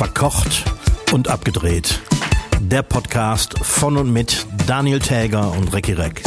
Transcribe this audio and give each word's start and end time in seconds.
Verkocht 0.00 0.64
und 1.12 1.28
abgedreht. 1.28 2.00
Der 2.58 2.80
Podcast 2.80 3.58
von 3.58 3.98
und 3.98 4.10
mit 4.10 4.46
Daniel 4.66 4.98
Täger 4.98 5.52
und 5.52 5.74
Recki 5.74 5.92
Reck. 5.92 6.22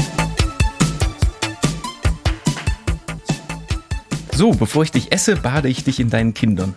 So, 4.35 4.51
bevor 4.51 4.83
ich 4.83 4.91
dich 4.91 5.11
esse, 5.11 5.37
bade 5.37 5.69
ich 5.69 5.83
dich 5.83 5.99
in 5.99 6.11
deinen 6.11 6.35
Kindern. 6.35 6.75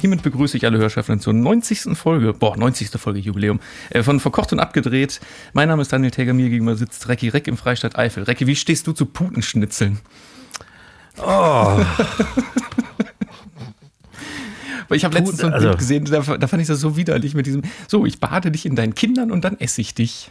Hiermit 0.00 0.22
begrüße 0.22 0.58
ich 0.58 0.66
alle 0.66 0.76
Hörschaften 0.76 1.18
zur 1.18 1.32
90. 1.32 1.96
Folge, 1.96 2.34
boah, 2.34 2.58
90. 2.58 2.90
Folge 3.00 3.20
Jubiläum, 3.20 3.58
äh, 3.88 4.02
von 4.02 4.20
Verkocht 4.20 4.52
und 4.52 4.60
Abgedreht. 4.60 5.20
Mein 5.54 5.68
Name 5.68 5.80
ist 5.80 5.94
Daniel 5.94 6.10
Täger, 6.10 6.34
mir 6.34 6.50
gegenüber 6.50 6.76
sitzt 6.76 7.08
Recki 7.08 7.30
Reck 7.30 7.48
im 7.48 7.56
Freistaat 7.56 7.96
Eifel. 7.96 8.24
Recki, 8.24 8.46
wie 8.46 8.56
stehst 8.56 8.86
du 8.86 8.92
zu 8.92 9.06
Putenschnitzeln? 9.06 9.98
Oh, 11.16 11.80
Weil 14.88 14.96
ich 14.96 15.04
habe 15.04 15.14
letztens 15.16 15.40
so 15.40 15.46
ein 15.46 15.52
also- 15.52 15.68
Bild 15.68 15.78
gesehen, 15.78 16.04
da, 16.06 16.20
da 16.20 16.46
fand 16.46 16.62
ich 16.62 16.68
das 16.68 16.80
so 16.80 16.96
widerlich 16.96 17.34
mit 17.34 17.46
diesem, 17.46 17.62
so, 17.86 18.06
ich 18.06 18.20
bade 18.20 18.50
dich 18.50 18.66
in 18.66 18.74
deinen 18.74 18.94
Kindern 18.94 19.30
und 19.30 19.44
dann 19.44 19.58
esse 19.58 19.80
ich 19.80 19.94
dich. 19.94 20.30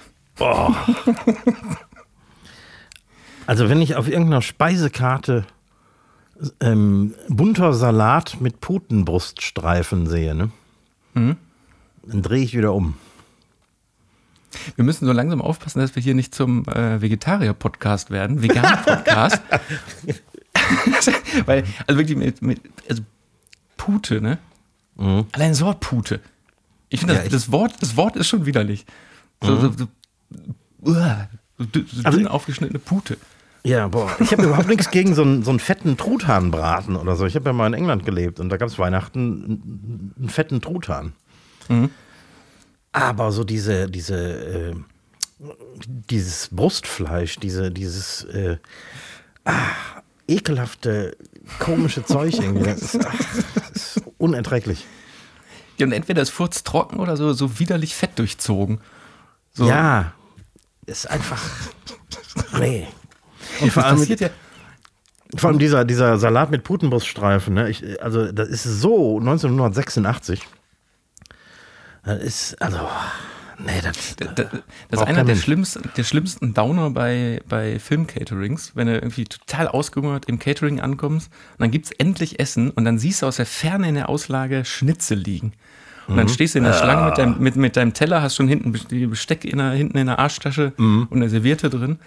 also 3.47 3.69
wenn 3.69 3.81
ich 3.81 3.95
auf 3.95 4.07
irgendeiner 4.07 4.41
Speisekarte 4.41 5.45
ähm, 6.59 7.15
bunter 7.29 7.73
Salat 7.73 8.39
mit 8.39 8.61
Putenbruststreifen 8.61 10.07
sehe, 10.07 10.35
ne? 10.35 10.51
dann 11.15 12.21
drehe 12.21 12.43
ich 12.43 12.55
wieder 12.55 12.73
um. 12.73 12.93
Wir 14.75 14.83
müssen 14.83 15.05
so 15.05 15.11
langsam 15.11 15.41
aufpassen, 15.41 15.79
dass 15.79 15.95
wir 15.95 16.03
hier 16.03 16.13
nicht 16.13 16.33
zum 16.33 16.65
äh, 16.67 17.01
Vegetarier-Podcast 17.01 18.11
werden, 18.11 18.41
Vegan-Podcast. 18.41 19.41
Weil, 21.45 21.63
also 21.85 21.99
wirklich 21.99 22.17
mit, 22.17 22.41
mit 22.41 22.61
also 22.89 23.03
Pute, 23.77 24.21
ne? 24.21 24.37
Allein 24.97 25.51
das 25.51 25.61
Wort 25.61 25.79
Pute. 25.79 26.19
Ich 26.89 26.99
finde, 27.01 27.15
Ja, 27.15 27.21
das, 27.21 27.31
das, 27.31 27.51
Wort, 27.51 27.73
das 27.81 27.95
Wort 27.97 28.15
ist 28.15 28.27
schon 28.27 28.45
widerlich. 28.45 28.85
So, 29.43 29.55
so, 29.57 29.71
so, 29.71 29.87
so, 30.83 30.93
so 30.93 32.01
Also- 32.03 32.17
dünn 32.17 32.27
aufgeschnittene 32.27 32.79
Pute. 32.79 33.17
Ja, 33.63 33.87
boah, 33.89 34.09
ich 34.19 34.31
habe 34.31 34.43
überhaupt 34.43 34.69
nichts 34.69 34.89
gegen 34.91 35.13
so 35.13 35.23
einen, 35.23 35.43
so 35.43 35.49
einen 35.49 35.59
fetten 35.59 35.97
Truthahnbraten 35.97 36.95
oder 36.95 37.15
so. 37.17 37.25
Ich 37.25 37.35
habe 37.35 37.45
ja 37.49 37.53
mal 37.53 37.67
in 37.67 37.73
England 37.73 38.05
gelebt 38.05 38.39
und 38.39 38.47
da 38.49 38.55
gab 38.57 38.69
es 38.69 38.79
Weihnachten 38.79 40.13
einen, 40.17 40.29
fetten 40.29 40.61
Truthahn. 40.61 41.11
Aber 42.93 43.31
so 43.33 43.43
diese, 43.43 43.89
diese, 43.89 44.71
äh, 44.71 44.75
dieses 46.09 46.47
Brustfleisch, 46.51 47.37
diese, 47.37 47.69
dieses 47.69 48.23
äh, 48.25 48.57
ah, 49.43 49.53
ekelhafte, 50.27 51.17
komische 51.59 52.03
Zeug 52.05 52.33
irgendwie, 52.39 52.63
das 52.63 52.81
ist, 52.81 52.95
das 52.95 53.97
ist 53.97 54.01
unerträglich. 54.17 54.85
Ja, 55.77 55.85
und 55.85 55.91
entweder 55.91 56.21
ist 56.21 56.31
Furz 56.31 56.63
trocken 56.63 56.99
oder 56.99 57.17
so, 57.17 57.33
so 57.33 57.59
widerlich 57.59 57.95
fett 57.95 58.17
durchzogen. 58.17 58.79
So, 59.53 59.67
Ja, 59.67 60.13
ist 60.85 61.09
einfach. 61.09 61.41
Nee. 62.59 62.87
Und 63.61 63.71
vor 63.71 63.85
allem, 63.85 63.97
passiert 63.97 64.19
ja. 64.21 64.29
Vor 65.35 65.49
allem 65.49 65.59
dieser, 65.59 65.83
dieser 65.83 66.17
Salat 66.17 66.51
mit 66.51 66.63
Putenbruststreifen, 66.63 67.53
ne? 67.53 67.69
Ich, 67.69 68.01
also 68.01 68.31
das 68.31 68.49
ist 68.49 68.63
so 68.63 69.19
1986. 69.19 70.41
Das 72.03 72.21
ist, 72.21 72.61
also, 72.61 72.87
nee, 73.59 73.71
das, 73.83 74.15
Da- 74.15 74.25
Das 74.33 74.51
ist 74.53 74.61
braucht 74.91 75.07
einer 75.07 75.23
der 75.23 75.35
schlimmsten, 75.35 75.81
der 75.95 76.03
schlimmsten 76.03 76.53
Downer 76.53 76.89
bei, 76.91 77.41
bei 77.47 77.79
Film-Caterings, 77.79 78.71
wenn 78.75 78.87
du 78.87 78.93
irgendwie 78.95 79.25
total 79.25 79.67
ausgehungert 79.67 80.25
im 80.25 80.39
Catering 80.39 80.79
ankommst 80.79 81.29
und 81.53 81.59
dann 81.61 81.71
gibt's 81.71 81.91
endlich 81.91 82.39
Essen 82.39 82.69
und 82.71 82.85
dann 82.85 82.97
siehst 82.99 83.21
du 83.21 83.25
aus 83.25 83.37
der 83.37 83.45
Ferne 83.45 83.89
in 83.89 83.95
der 83.95 84.09
Auslage 84.09 84.65
Schnitzel 84.65 85.17
liegen. 85.17 85.53
Und 86.07 86.13
Mhm. 86.15 86.17
dann 86.19 86.29
stehst 86.29 86.55
du 86.55 86.59
in 86.59 86.63
der 86.65 86.73
Schlange 86.73 87.05
mit 87.05 87.17
deinem, 87.17 87.39
mit, 87.39 87.55
mit 87.57 87.75
deinem 87.75 87.93
Teller, 87.93 88.21
hast 88.21 88.35
schon 88.35 88.47
hinten 88.47 88.73
die 88.89 89.07
Besteck 89.07 89.43
in 89.43 89.57
der, 89.57 89.71
hinten 89.71 89.97
in 89.97 90.07
der 90.07 90.19
Arschtasche 90.19 90.71
Mhm. 90.77 91.07
und 91.09 91.17
eine 91.17 91.29
Serviette 91.29 91.69
drin. 91.69 91.99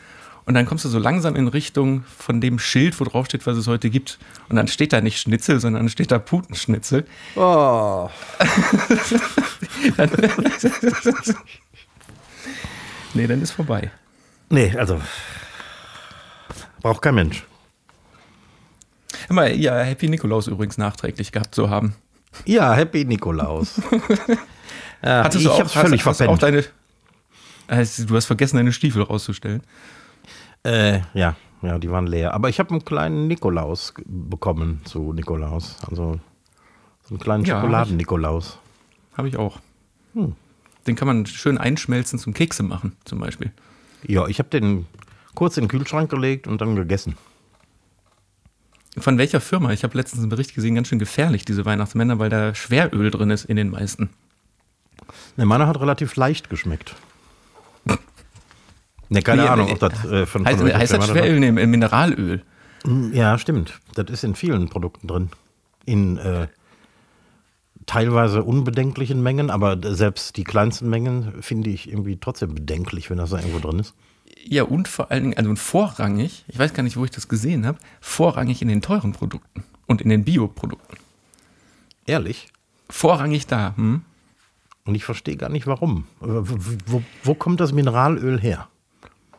Und 0.50 0.54
dann 0.54 0.66
kommst 0.66 0.84
du 0.84 0.88
so 0.88 0.98
langsam 0.98 1.36
in 1.36 1.46
Richtung 1.46 2.02
von 2.18 2.40
dem 2.40 2.58
Schild, 2.58 2.98
wo 2.98 3.04
drauf 3.04 3.26
steht, 3.26 3.46
was 3.46 3.56
es 3.56 3.68
heute 3.68 3.88
gibt. 3.88 4.18
Und 4.48 4.56
dann 4.56 4.66
steht 4.66 4.92
da 4.92 5.00
nicht 5.00 5.20
Schnitzel, 5.20 5.60
sondern 5.60 5.88
steht 5.88 6.10
da 6.10 6.18
Putenschnitzel. 6.18 7.06
Oh. 7.36 8.10
Nee, 13.14 13.28
dann 13.28 13.40
ist 13.42 13.52
vorbei. 13.52 13.92
Nee, 14.48 14.74
also, 14.76 15.00
braucht 16.82 17.02
kein 17.02 17.14
Mensch. 17.14 17.44
Mal, 19.28 19.54
ja, 19.54 19.78
Happy 19.82 20.08
Nikolaus 20.08 20.48
übrigens 20.48 20.78
nachträglich 20.78 21.30
gehabt 21.30 21.54
zu 21.54 21.70
haben. 21.70 21.94
Ja, 22.44 22.74
Happy 22.74 23.04
Nikolaus. 23.04 23.80
ja, 25.00 25.22
Hattest 25.24 25.42
ich 25.42 25.44
du 25.44 25.52
auch, 25.52 25.60
hab's 25.60 25.72
völlig 25.74 26.00
hast, 26.00 26.06
hast 26.06 26.20
du 26.20 26.24
auch 26.28 26.38
verpennt. 26.40 26.72
deine, 27.68 27.78
Also, 27.78 28.04
du 28.04 28.16
hast 28.16 28.26
vergessen, 28.26 28.56
deine 28.56 28.72
Stiefel 28.72 29.02
rauszustellen. 29.02 29.62
Äh, 30.64 31.00
ja, 31.14 31.36
ja, 31.62 31.78
die 31.78 31.90
waren 31.90 32.06
leer. 32.06 32.34
Aber 32.34 32.48
ich 32.48 32.58
habe 32.58 32.70
einen 32.70 32.84
kleinen 32.84 33.28
Nikolaus 33.28 33.94
bekommen 34.06 34.80
zu 34.84 35.12
Nikolaus. 35.12 35.76
Also, 35.88 36.20
so 37.02 37.10
einen 37.10 37.18
kleinen 37.18 37.44
Ja, 37.44 37.60
Schokoladen-Nikolaus. 37.60 38.58
Habe 39.16 39.28
ich 39.28 39.36
auch. 39.36 39.58
Hm. 40.14 40.34
Den 40.86 40.96
kann 40.96 41.08
man 41.08 41.26
schön 41.26 41.58
einschmelzen 41.58 42.18
zum 42.18 42.32
Kekse 42.34 42.62
machen, 42.62 42.96
zum 43.04 43.18
Beispiel. 43.18 43.52
Ja, 44.06 44.26
ich 44.26 44.38
habe 44.38 44.48
den 44.48 44.86
kurz 45.34 45.56
in 45.56 45.64
den 45.64 45.68
Kühlschrank 45.68 46.10
gelegt 46.10 46.46
und 46.46 46.60
dann 46.60 46.76
gegessen. 46.76 47.16
Von 48.98 49.18
welcher 49.18 49.40
Firma? 49.40 49.72
Ich 49.72 49.84
habe 49.84 49.96
letztens 49.96 50.22
einen 50.22 50.30
Bericht 50.30 50.54
gesehen, 50.54 50.74
ganz 50.74 50.88
schön 50.88 50.98
gefährlich, 50.98 51.44
diese 51.44 51.64
Weihnachtsmänner, 51.64 52.18
weil 52.18 52.28
da 52.28 52.54
Schweröl 52.54 53.10
drin 53.10 53.30
ist 53.30 53.44
in 53.44 53.56
den 53.56 53.70
meisten. 53.70 54.10
Ne, 55.36 55.46
meiner 55.46 55.66
hat 55.66 55.80
relativ 55.80 56.16
leicht 56.16 56.50
geschmeckt. 56.50 56.96
Ne, 59.10 59.22
keine 59.22 59.42
Nee, 59.42 59.48
Ahnung, 59.48 59.70
ob 59.72 59.78
das 59.80 60.04
äh, 60.04 60.24
von, 60.24 60.46
Heißt, 60.46 60.60
von 60.60 60.72
heißt 60.72 60.92
das 60.92 61.08
Schweröl? 61.08 61.40
Nee, 61.40 61.50
Mineralöl. 61.52 62.42
war. 62.84 63.12
Ja, 63.12 63.38
stimmt. 63.38 63.78
Das 63.94 64.06
ist 64.08 64.24
in 64.24 64.34
vielen 64.34 64.68
Produkten 64.68 65.06
drin. 65.08 65.30
In 65.84 66.16
äh, 66.18 66.46
teilweise 67.86 68.44
unbedenklichen 68.44 69.20
Mengen, 69.22 69.50
aber 69.50 69.76
selbst 69.94 70.36
die 70.36 70.44
kleinsten 70.44 70.88
Mengen 70.88 71.42
finde 71.42 71.70
ich 71.70 71.88
irgendwie 71.88 72.18
trotzdem 72.18 72.54
bedenklich, 72.54 73.10
wenn 73.10 73.18
das 73.18 73.30
da 73.30 73.38
irgendwo 73.38 73.58
drin 73.58 73.80
ist. 73.80 73.94
Ja, 74.44 74.62
und 74.62 74.86
vor 74.86 75.10
allen 75.10 75.24
Dingen, 75.24 75.36
also 75.36 75.54
vorrangig, 75.56 76.44
ich 76.46 76.58
weiß 76.58 76.72
gar 76.72 76.84
nicht, 76.84 76.96
wo 76.96 77.04
ich 77.04 77.10
das 77.10 77.28
gesehen 77.28 77.66
habe, 77.66 77.78
vorrangig 78.00 78.62
in 78.62 78.68
den 78.68 78.80
teuren 78.80 79.12
Produkten 79.12 79.64
und 79.86 80.00
in 80.00 80.08
den 80.08 80.24
Bioprodukten. 80.24 80.98
Ehrlich? 82.06 82.48
Vorrangig 82.88 83.48
da. 83.48 83.74
Hm? 83.76 84.02
Und 84.84 84.94
ich 84.94 85.04
verstehe 85.04 85.36
gar 85.36 85.50
nicht, 85.50 85.66
warum. 85.66 86.06
Wo, 86.20 86.58
wo, 86.86 87.02
wo 87.24 87.34
kommt 87.34 87.60
das 87.60 87.72
Mineralöl 87.72 88.40
her? 88.40 88.68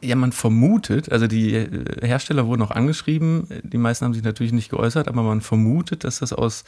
Ja, 0.01 0.15
man 0.15 0.31
vermutet, 0.31 1.11
also 1.11 1.27
die 1.27 1.53
äh, 1.53 1.69
Hersteller 2.05 2.47
wurden 2.47 2.61
auch 2.63 2.71
angeschrieben, 2.71 3.47
die 3.63 3.77
meisten 3.77 4.05
haben 4.05 4.13
sich 4.13 4.23
natürlich 4.23 4.51
nicht 4.51 4.69
geäußert, 4.71 5.07
aber 5.07 5.21
man 5.21 5.41
vermutet, 5.41 6.03
dass 6.03 6.19
das 6.19 6.33
aus, 6.33 6.63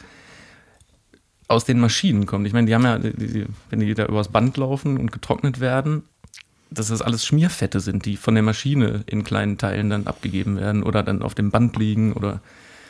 aus 1.48 1.64
den 1.64 1.80
Maschinen 1.80 2.26
kommt. 2.26 2.46
Ich 2.46 2.52
meine, 2.52 2.66
die 2.66 2.74
haben 2.74 2.84
ja, 2.84 2.98
die, 2.98 3.46
wenn 3.70 3.80
die 3.80 3.94
da 3.94 4.06
übers 4.06 4.28
Band 4.28 4.56
laufen 4.56 4.98
und 4.98 5.12
getrocknet 5.12 5.60
werden, 5.60 6.02
dass 6.70 6.88
das 6.88 7.02
alles 7.02 7.24
Schmierfette 7.26 7.80
sind, 7.80 8.04
die 8.06 8.16
von 8.16 8.34
der 8.34 8.42
Maschine 8.42 9.02
in 9.06 9.24
kleinen 9.24 9.58
Teilen 9.58 9.90
dann 9.90 10.06
abgegeben 10.06 10.56
werden 10.56 10.82
oder 10.82 11.02
dann 11.02 11.22
auf 11.22 11.34
dem 11.34 11.50
Band 11.50 11.76
liegen 11.76 12.12
oder 12.14 12.40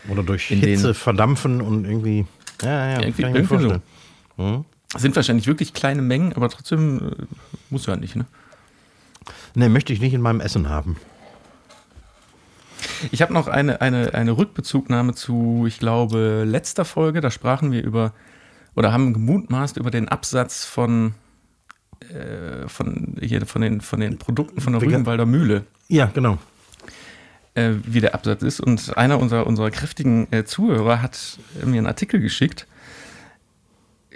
Oder 0.09 0.22
durch 0.22 0.44
Hitze 0.47 0.66
den- 0.88 0.94
verdampfen 0.94 1.60
und 1.60 1.84
irgendwie. 1.84 2.27
Ja, 2.62 2.91
ja, 2.93 3.00
irgendwie, 3.00 3.22
ich 3.22 3.28
mir 3.31 3.37
irgendwie 3.37 3.83
so. 4.37 4.65
Das 4.93 5.03
sind 5.03 5.16
wahrscheinlich 5.16 5.47
wirklich 5.47 5.75
kleine 5.75 6.03
Mengen, 6.03 6.33
aber 6.34 6.49
trotzdem 6.49 6.99
äh, 6.99 7.25
muss 7.69 7.87
ja 7.87 7.97
nicht, 7.97 8.15
ne? 8.15 8.27
Ne, 9.54 9.69
möchte 9.69 9.92
ich 9.92 10.00
nicht 10.00 10.15
in 10.15 10.20
meinem 10.20 10.41
Essen 10.41 10.69
haben. 10.69 10.97
Ich 13.12 13.22
habe 13.22 13.32
noch 13.32 13.48
eine, 13.48 13.80
eine, 13.80 14.15
eine 14.15 14.33
Rückbezugnahme 14.36 15.15
zu, 15.15 15.65
ich 15.66 15.78
glaube, 15.78 16.45
letzter 16.45 16.84
Folge. 16.84 17.21
Da 17.21 17.30
sprachen 17.30 17.71
wir 17.72 17.83
über 17.83 18.12
oder 18.74 18.92
haben 18.92 19.12
gemutmaßt 19.12 19.77
über 19.77 19.91
den 19.91 20.09
Absatz 20.09 20.65
von, 20.65 21.15
äh, 22.12 22.68
von, 22.68 23.16
hier, 23.21 23.47
von, 23.47 23.62
den, 23.62 23.80
von 23.80 24.01
den 24.01 24.18
Produkten 24.18 24.60
von 24.60 24.72
der 24.72 24.83
Rügenwalder 24.83 25.27
Mühle, 25.27 25.65
Ja, 25.89 26.06
genau. 26.06 26.39
äh, 27.54 27.72
wie 27.84 28.01
der 28.01 28.15
Absatz 28.15 28.42
ist. 28.42 28.60
Und 28.60 28.97
einer 28.97 29.21
unserer, 29.21 29.47
unserer 29.47 29.71
kräftigen 29.71 30.27
äh, 30.33 30.45
Zuhörer 30.45 31.01
hat 31.01 31.39
mir 31.65 31.78
einen 31.78 31.86
Artikel 31.86 32.21
geschickt. 32.21 32.66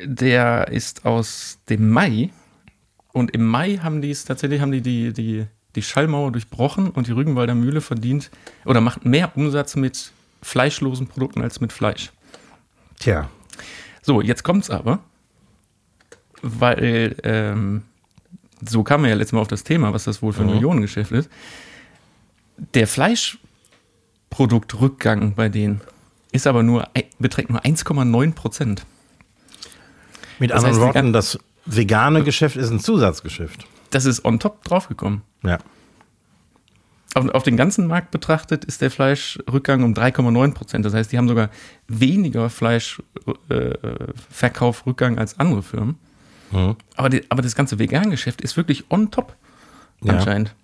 Der 0.05 0.69
ist 0.69 1.07
aus 1.07 1.59
dem 1.69 1.91
Mai. 1.91 2.31
Und 3.13 3.31
im 3.33 3.45
Mai 3.45 3.79
haben 3.79 4.03
die 4.03 4.11
es 4.11 4.25
tatsächlich, 4.25 4.61
haben 4.61 4.73
die 4.73 4.83
die, 4.83 5.13
die, 5.13 5.47
die 5.75 5.83
Schallmauer 5.83 6.33
durchbrochen 6.33 6.91
und 6.91 7.07
die 7.07 7.13
Rügenwalder 7.13 7.55
Mühle 7.55 7.81
verdient 7.81 8.31
oder 8.65 8.81
macht 8.81 9.05
mehr 9.05 9.37
Umsatz 9.37 9.77
mit 9.77 10.13
fleischlosen 10.43 11.07
Produkten 11.07 11.43
als 11.43 11.61
mit 11.61 11.73
Fleisch. 11.73 12.11
Tja. 12.99 13.31
So, 14.03 14.21
jetzt 14.21 14.43
kommt's 14.45 14.71
aber, 14.71 15.01
weil 16.43 17.17
ähm, 17.25 17.83
so 18.67 18.83
kam 18.83 19.03
man 19.03 19.11
ja 19.11 19.17
letztes 19.17 19.33
Mal 19.33 19.41
auf 19.41 19.49
das 19.49 19.65
Thema, 19.65 19.93
was 19.93 20.05
das 20.05 20.23
wohl 20.23 20.33
für 20.33 20.43
ein 20.43 20.51
Millionengeschäft 20.51 21.11
ist. 21.13 21.29
Der 22.75 22.87
Fleischproduktrückgang 22.87 25.35
bei 25.35 25.49
denen 25.49 25.81
ist 26.33 26.47
aber 26.47 26.63
nur, 26.63 26.89
beträgt 27.19 27.49
nur 27.51 27.63
1,9 27.63 28.35
Prozent. 28.35 28.85
Mit 30.39 30.51
Das 30.51 30.65
anderen 30.65 30.75
heißt, 30.75 30.87
Worten, 30.95 31.13
das 31.13 31.39
vegane 31.69 32.25
Geschäft 32.25 32.57
ist 32.57 32.71
ein 32.71 32.81
Zusatzgeschäft. 32.81 33.67
Das 33.91 34.05
ist 34.05 34.25
on 34.25 34.39
top 34.39 34.65
draufgekommen. 34.65 35.23
Ja. 35.43 35.59
Auf, 37.15 37.27
auf 37.31 37.43
den 37.43 37.57
ganzen 37.57 37.87
Markt 37.87 38.11
betrachtet 38.11 38.65
ist 38.67 38.83
der 38.83 38.91
Fleischrückgang 38.91 39.83
um 39.83 39.95
3,9 39.95 40.53
Prozent. 40.53 40.85
Das 40.85 40.93
heißt, 40.95 41.11
die 41.11 41.17
haben 41.19 41.29
sogar 41.29 41.49
weniger 41.87 42.51
Fleischverkaufrückgang 42.51 45.19
als 45.19 45.39
andere 45.39 45.63
Firmen. 45.63 45.97
Mhm. 46.51 46.77
Aber, 46.97 47.09
die, 47.09 47.25
aber 47.31 47.43
das 47.43 47.55
ganze 47.55 47.79
Vegan-Geschäft 47.79 48.41
ist 48.41 48.57
wirklich 48.57 48.91
on 48.91 49.11
top 49.11 49.37
Ja. 50.03 50.15
anscheinend. 50.15 50.55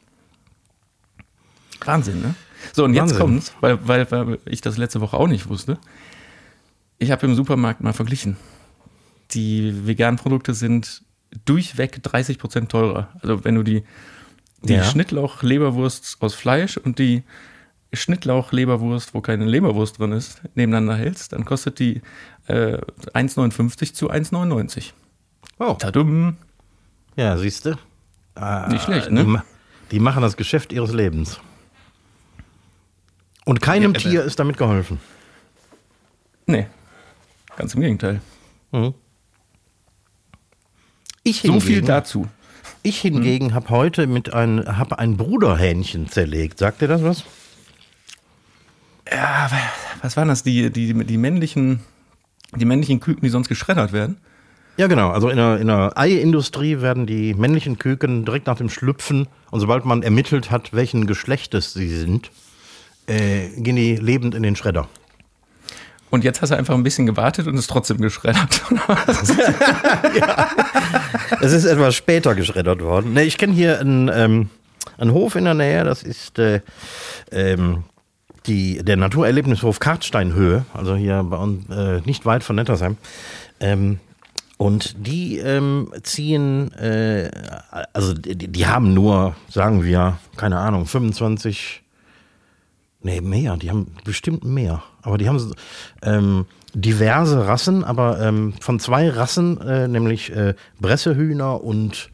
Wahnsinn, 1.85 2.23
ne? 2.23 2.35
So, 2.73 2.85
und 2.85 2.95
jetzt 2.95 3.03
Wahnsinn. 3.03 3.19
kommt's, 3.19 3.53
weil, 3.61 3.87
weil, 3.87 4.11
weil 4.11 4.39
ich 4.47 4.63
das 4.63 4.79
letzte 4.79 5.03
Woche 5.03 5.17
auch 5.19 5.29
nicht 5.29 5.49
wusste. 5.49 5.79
Ich 6.99 7.11
habe 7.11 7.27
im 7.27 7.35
Supermarkt 7.35 7.83
mal 7.83 7.93
verglichen. 7.93 8.37
Die 9.35 9.87
veganen 9.87 10.17
Produkte 10.19 10.55
sind 10.55 11.03
durchweg 11.45 12.03
30 12.03 12.39
Prozent 12.39 12.71
teurer. 12.71 13.09
Also 13.21 13.45
wenn 13.45 13.55
du 13.57 13.63
die, 13.63 13.83
die 14.63 14.75
Ja. 14.75 14.85
Schnittlauch-Leberwurst 14.85 16.17
aus 16.21 16.35
Fleisch 16.35 16.77
und 16.77 16.99
die 16.99 17.23
Schnittlauch-Leberwurst, 17.93 19.15
wo 19.15 19.21
keine 19.21 19.45
Leberwurst 19.45 19.99
drin 19.99 20.13
ist, 20.13 20.43
nebeneinander 20.55 20.97
hältst, 20.97 21.33
dann 21.33 21.45
kostet 21.45 21.79
die 21.79 22.03
äh, 22.47 22.79
1,59 23.15 23.95
zu 23.95 24.11
1,99. 24.11 24.93
Oh. 25.59 25.75
Tadum. 25.75 26.37
Ja, 27.17 27.37
siehst 27.37 27.67
du? 27.67 27.77
Nicht 28.69 28.83
schlecht, 28.83 29.11
ne? 29.11 29.25
Die, 29.25 29.39
die 29.97 30.01
machen 30.01 30.23
das 30.23 30.37
Geschäft 30.37 30.73
ihres 30.73 30.93
Lebens. 30.93 31.39
Und 33.45 33.61
keinem 33.61 33.93
Ja, 33.95 34.01
Tier 34.01 34.25
ist 34.25 34.39
damit 34.39 34.57
geholfen. 34.57 34.99
Nee, 36.47 36.67
ganz 37.57 37.75
im 37.75 37.81
Gegenteil. 37.81 38.21
Ich 41.25 41.41
So 41.43 41.59
viel 41.59 41.77
hingegen- 41.77 41.87
dazu. 41.87 42.29
Ich 42.83 43.01
hingegen 43.01 43.55
habe 43.55 43.71
heute 43.71 44.07
mit 44.07 44.33
ein, 44.35 44.79
hab 44.79 44.93
ein 44.99 45.17
Bruderhähnchen 45.17 46.09
zerlegt. 46.11 46.59
Sagt 46.59 46.83
dir 46.83 46.89
das 46.89 47.03
was? 47.03 47.25
Ja, 49.11 49.51
was 50.03 50.17
waren 50.19 50.29
das? 50.29 50.43
Die, 50.43 50.71
die, 50.71 50.93
die, 51.05 51.17
männlichen, 51.17 51.81
die 52.55 52.65
männlichen 52.67 53.01
Küken, 53.01 53.23
die 53.23 53.31
sonst 53.31 53.49
geschreddert 53.49 53.93
werden? 53.93 54.19
Ja, 54.77 54.87
genau. 54.87 55.11
Also 55.11 55.29
in 55.31 55.37
der, 55.37 55.59
in 55.61 55.69
der 55.69 55.97
Eiindustrie 55.97 56.81
werden 56.83 57.07
die 57.07 57.33
männlichen 57.33 57.79
Küken 57.79 58.25
direkt 58.27 58.47
nach 58.47 58.57
dem 58.59 58.69
Schlüpfen 58.69 59.29
und 59.51 59.61
sobald 59.61 59.85
man 59.87 60.03
ermittelt 60.03 60.51
hat, 60.51 60.73
welchen 60.75 61.07
Geschlechtes 61.07 61.73
sie 61.73 61.89
sind, 61.89 62.31
äh, 63.07 63.49
gehen 63.57 63.77
die 63.77 63.97
lebend 63.97 64.35
in 64.35 64.43
den 64.43 64.57
Schredder. 64.57 64.89
Und 66.11 66.23
jetzt 66.25 66.43
hast 66.43 66.51
du 66.51 66.57
einfach 66.57 66.75
ein 66.75 66.83
bisschen 66.83 67.07
gewartet 67.07 67.47
und 67.47 67.57
ist 67.57 67.69
trotzdem 67.69 67.99
geschreddert. 67.99 68.63
Es 71.41 71.53
ist 71.53 71.65
etwas 71.65 71.95
später 71.95 72.35
geschreddert 72.35 72.81
worden. 72.81 73.13
Ne, 73.13 73.25
ich 73.25 73.39
kenne 73.39 73.53
hier 73.53 73.81
einen, 73.81 74.09
ähm, 74.09 74.49
einen 74.99 75.13
Hof 75.13 75.37
in 75.37 75.45
der 75.45 75.55
Nähe, 75.55 75.85
das 75.85 76.03
ist 76.03 76.39
äh, 76.39 76.61
ähm, 77.31 77.85
die, 78.47 78.83
der 78.83 78.97
Naturerlebnishof 78.97 79.79
Kartsteinhöhe, 79.79 80.65
also 80.73 80.97
hier 80.97 81.23
bei 81.23 81.37
uns, 81.37 81.69
äh, 81.71 82.01
nicht 82.05 82.25
weit 82.27 82.45
von 82.45 82.57
Nettersheim. 82.57 82.97
Ähm, 83.61 83.99
und 84.57 85.07
die 85.07 85.39
ähm, 85.39 85.93
ziehen, 86.03 86.73
äh, 86.73 87.31
also 87.93 88.15
die, 88.15 88.37
die 88.37 88.67
haben 88.67 88.95
nur, 88.95 89.35
sagen 89.49 89.83
wir, 89.85 90.19
keine 90.37 90.59
Ahnung, 90.59 90.87
25, 90.87 91.83
nee, 93.05 93.21
mehr, 93.21 93.57
die 93.57 93.71
haben 93.71 93.87
bestimmt 94.05 94.45
mehr. 94.45 94.83
Aber 95.03 95.19
die 95.19 95.29
haben 95.29 95.55
ähm, 96.03 96.47
diverse 96.75 97.47
Rassen, 97.47 97.85
aber 97.85 98.21
ähm, 98.21 98.55
von 98.61 98.81
zwei 98.81 99.09
Rassen, 99.11 99.61
äh, 99.61 99.87
nämlich 99.87 100.35
äh, 100.35 100.55
Bressehühner 100.81 101.63
und, 101.63 102.11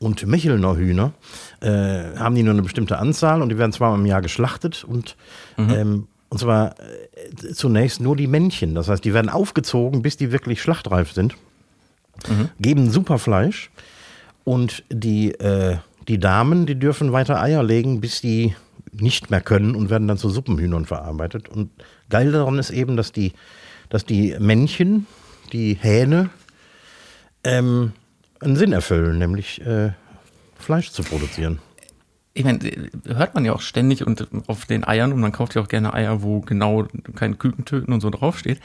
und 0.00 0.26
Mechelner 0.26 0.76
Hühner, 0.76 1.12
äh, 1.60 2.16
haben 2.18 2.34
die 2.34 2.42
nur 2.42 2.52
eine 2.52 2.62
bestimmte 2.62 2.98
Anzahl 2.98 3.40
und 3.40 3.48
die 3.48 3.58
werden 3.58 3.72
zweimal 3.72 3.98
im 3.98 4.06
Jahr 4.06 4.20
geschlachtet 4.20 4.84
und, 4.84 5.16
ähm, 5.56 6.08
und 6.28 6.38
zwar 6.38 6.74
äh, 6.80 7.52
zunächst 7.54 8.00
nur 8.00 8.16
die 8.16 8.26
Männchen. 8.26 8.74
Das 8.74 8.88
heißt, 8.88 9.04
die 9.04 9.14
werden 9.14 9.30
aufgezogen, 9.30 10.02
bis 10.02 10.16
die 10.16 10.32
wirklich 10.32 10.60
schlachtreif 10.60 11.12
sind, 11.12 11.36
geben 12.60 12.90
super 12.90 13.18
Fleisch 13.18 13.70
und 14.44 14.84
die, 14.90 15.32
äh, 15.32 15.78
die 16.08 16.18
Damen, 16.18 16.66
die 16.66 16.74
dürfen 16.74 17.12
weiter 17.12 17.40
Eier 17.40 17.62
legen, 17.62 18.00
bis 18.00 18.20
die 18.20 18.54
nicht 18.92 19.30
mehr 19.30 19.40
können 19.40 19.74
und 19.74 19.90
werden 19.90 20.08
dann 20.08 20.18
zu 20.18 20.28
Suppenhühnern 20.28 20.84
verarbeitet. 20.84 21.48
Und 21.48 21.70
geil 22.10 22.30
daran 22.32 22.58
ist 22.58 22.70
eben, 22.70 22.96
dass 22.96 23.12
die, 23.12 23.32
dass 23.88 24.04
die 24.04 24.36
Männchen, 24.38 25.06
die 25.52 25.74
Hähne, 25.74 26.30
ähm, 27.44 27.92
einen 28.40 28.56
Sinn 28.56 28.72
erfüllen, 28.72 29.18
nämlich 29.18 29.60
äh, 29.62 29.92
Fleisch 30.58 30.90
zu 30.90 31.02
produzieren. 31.02 31.58
Ich 32.34 32.44
meine, 32.44 32.58
hört 33.06 33.34
man 33.34 33.44
ja 33.44 33.52
auch 33.52 33.60
ständig 33.60 34.06
und 34.06 34.26
auf 34.46 34.64
den 34.64 34.84
Eiern 34.84 35.12
und 35.12 35.20
man 35.20 35.32
kauft 35.32 35.54
ja 35.54 35.62
auch 35.62 35.68
gerne 35.68 35.92
Eier, 35.92 36.22
wo 36.22 36.40
genau 36.40 36.86
kein 37.14 37.38
Küken 37.38 37.64
töten 37.64 37.92
und 37.92 38.00
so 38.00 38.10
draufsteht. 38.10 38.60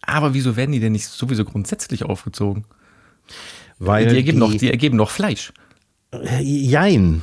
Aber 0.00 0.34
wieso 0.34 0.56
werden 0.56 0.72
die 0.72 0.80
denn 0.80 0.92
nicht 0.92 1.06
sowieso 1.06 1.44
grundsätzlich 1.44 2.04
aufgezogen? 2.04 2.64
Weil 3.78 4.08
Die 4.08 4.16
ergeben, 4.16 4.40
doch, 4.40 4.52
die 4.52 4.70
ergeben 4.70 4.98
doch 4.98 5.10
Fleisch. 5.10 5.52
Jein. 6.40 7.22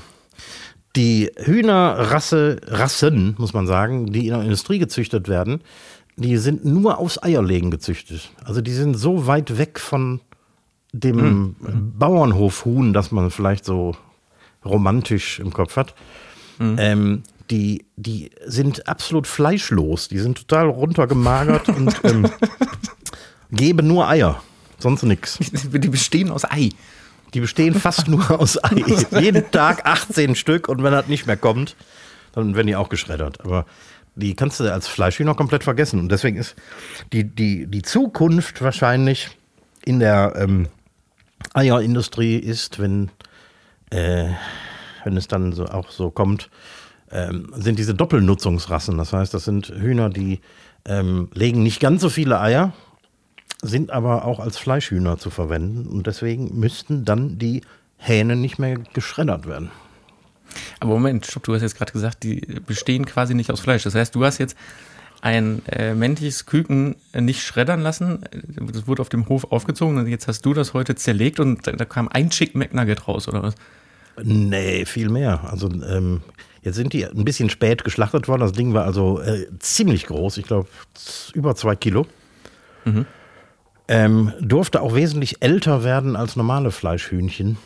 Die 1.00 1.32
Hühnerrasse, 1.38 2.60
Rassen, 2.68 3.34
muss 3.38 3.54
man 3.54 3.66
sagen, 3.68 4.12
die 4.12 4.28
in 4.28 4.34
der 4.34 4.44
Industrie 4.44 4.80
gezüchtet 4.80 5.30
werden, 5.30 5.62
die 6.18 6.36
sind 6.36 6.66
nur 6.66 6.98
aus 6.98 7.24
Eierlegen 7.24 7.72
gezüchtet. 7.72 8.32
Also 8.44 8.60
die 8.60 8.74
sind 8.74 8.96
so 8.96 9.26
weit 9.26 9.58
weg 9.58 9.80
von 9.80 10.20
dem 10.92 11.56
Bauernhofhuhn, 11.98 12.92
das 12.92 13.14
man 13.14 13.32
vielleicht 13.32 13.64
so 13.64 13.96
romantisch 14.66 15.40
im 15.40 15.54
Kopf 15.54 15.78
hat. 15.78 15.96
Ähm, 16.60 17.24
die, 17.50 17.86
die 17.96 18.32
sind 18.46 18.90
absolut 18.90 19.26
fleischlos. 19.26 20.10
Die 20.10 20.20
sind 20.20 20.38
total 20.38 20.68
runtergemagert 20.68 21.70
und 21.78 21.96
ähm, 22.04 22.30
geben 23.54 23.88
nur 23.88 24.10
Eier. 24.10 24.44
Sonst 24.80 25.04
nichts. 25.04 25.40
Die 25.40 25.88
bestehen 25.88 26.30
aus 26.30 26.44
Ei. 26.44 26.72
Die 27.34 27.40
bestehen 27.40 27.76
fast 27.76 28.08
nur 28.08 28.40
aus 28.40 28.64
Ei. 28.64 28.84
Jeden 29.20 29.50
Tag 29.52 29.86
18 29.86 30.36
Stück 30.36 30.68
und 30.68 30.84
wenn 30.84 30.92
das 30.92 31.08
nicht 31.08 31.28
mehr 31.28 31.38
kommt, 31.38 31.76
dann 32.34 32.56
werden 32.56 32.68
die 32.68 32.76
auch 32.76 32.90
geschreddert. 32.90 33.42
Aber 33.42 33.66
die 34.16 34.36
kannst 34.36 34.60
du 34.60 34.72
als 34.72 34.88
Fleischhühner 34.88 35.36
komplett 35.36 35.64
vergessen. 35.64 36.00
Und 36.00 36.12
deswegen 36.12 36.38
ist 36.38 36.56
die, 37.14 37.24
die, 37.24 37.68
die 37.68 37.82
Zukunft 37.82 38.62
wahrscheinlich 38.62 39.30
in 39.86 40.00
der 40.00 40.34
ähm, 40.36 40.68
Eierindustrie 41.54 42.38
ist, 42.38 42.80
wenn, 42.80 43.10
äh, 43.92 44.30
wenn 45.04 45.18
es 45.18 45.28
dann 45.28 45.54
so 45.54 45.66
auch 45.66 45.90
so 45.90 46.12
kommt, 46.12 46.50
ähm, 47.12 47.52
sind 47.56 47.80
diese 47.80 47.96
Doppelnutzungsrassen. 47.96 48.98
Das 48.98 49.14
heißt, 49.14 49.34
das 49.34 49.46
sind 49.46 49.68
Hühner, 49.68 50.10
die 50.10 50.42
ähm, 50.86 51.30
legen 51.34 51.64
nicht 51.64 51.80
ganz 51.80 52.02
so 52.02 52.10
viele 52.10 52.40
Eier, 52.40 52.74
sind 53.62 53.92
aber 53.92 54.26
auch 54.26 54.40
als 54.40 54.58
Fleischhühner 54.58 55.18
zu 55.18 55.30
verwenden 55.30 55.88
und 55.88 56.08
deswegen 56.08 56.60
müssten 56.60 57.06
dann 57.06 57.38
die 57.38 57.62
Hähne 57.98 58.36
nicht 58.36 58.60
mehr 58.60 58.78
geschreddert 58.94 59.48
werden. 59.48 59.72
Aber 60.80 60.92
Moment, 60.92 61.26
stopp, 61.26 61.44
du 61.44 61.54
hast 61.54 61.62
jetzt 61.62 61.78
gerade 61.78 61.92
gesagt, 61.92 62.24
die 62.24 62.40
bestehen 62.66 63.06
quasi 63.06 63.34
nicht 63.34 63.52
aus 63.52 63.60
Fleisch. 63.60 63.84
Das 63.84 63.96
heißt, 63.96 64.16
du 64.16 64.24
hast 64.24 64.38
jetzt 64.38 64.56
ein 65.22 65.62
äh, 65.68 65.94
männliches 65.94 66.46
Küken 66.46 66.96
nicht 67.14 67.44
schreddern 67.44 67.82
lassen. 67.82 68.24
Das 68.72 68.88
wurde 68.88 69.02
auf 69.02 69.10
dem 69.10 69.28
Hof 69.28 69.52
aufgezogen 69.52 69.98
und 69.98 70.08
jetzt 70.08 70.28
hast 70.28 70.46
du 70.46 70.54
das 70.54 70.74
heute 70.74 70.96
zerlegt 70.96 71.40
und 71.40 71.68
da, 71.68 71.74
da 71.74 71.86
kam 71.86 72.08
ein 72.08 72.30
Chick 72.30 72.56
McNugget 72.56 73.08
raus, 73.08 73.28
oder 73.28 73.44
was? 73.44 73.56
Nee, 74.24 74.86
viel 74.86 75.10
mehr. 75.10 75.42
Also 75.50 75.70
ähm, 75.70 76.22
jetzt 76.62 76.76
sind 76.76 76.94
die 76.94 77.06
ein 77.06 77.26
bisschen 77.26 77.50
spät 77.50 77.84
geschlachtet 77.84 78.28
worden. 78.28 78.42
Das 78.42 78.54
Ding 78.54 78.74
war 78.74 78.86
also 78.86 79.20
äh, 79.20 79.48
ziemlich 79.60 80.06
groß, 80.06 80.38
ich 80.38 80.46
glaube 80.46 80.70
über 81.34 81.56
zwei 81.56 81.76
Kilo. 81.76 82.08
Ähm, 83.92 84.34
durfte 84.40 84.84
auch 84.84 84.94
wesentlich 84.94 85.42
älter 85.42 85.84
werden 85.84 86.16
als 86.16 86.36
normale 86.36 86.70
Fleischhühnchen, 86.70 87.58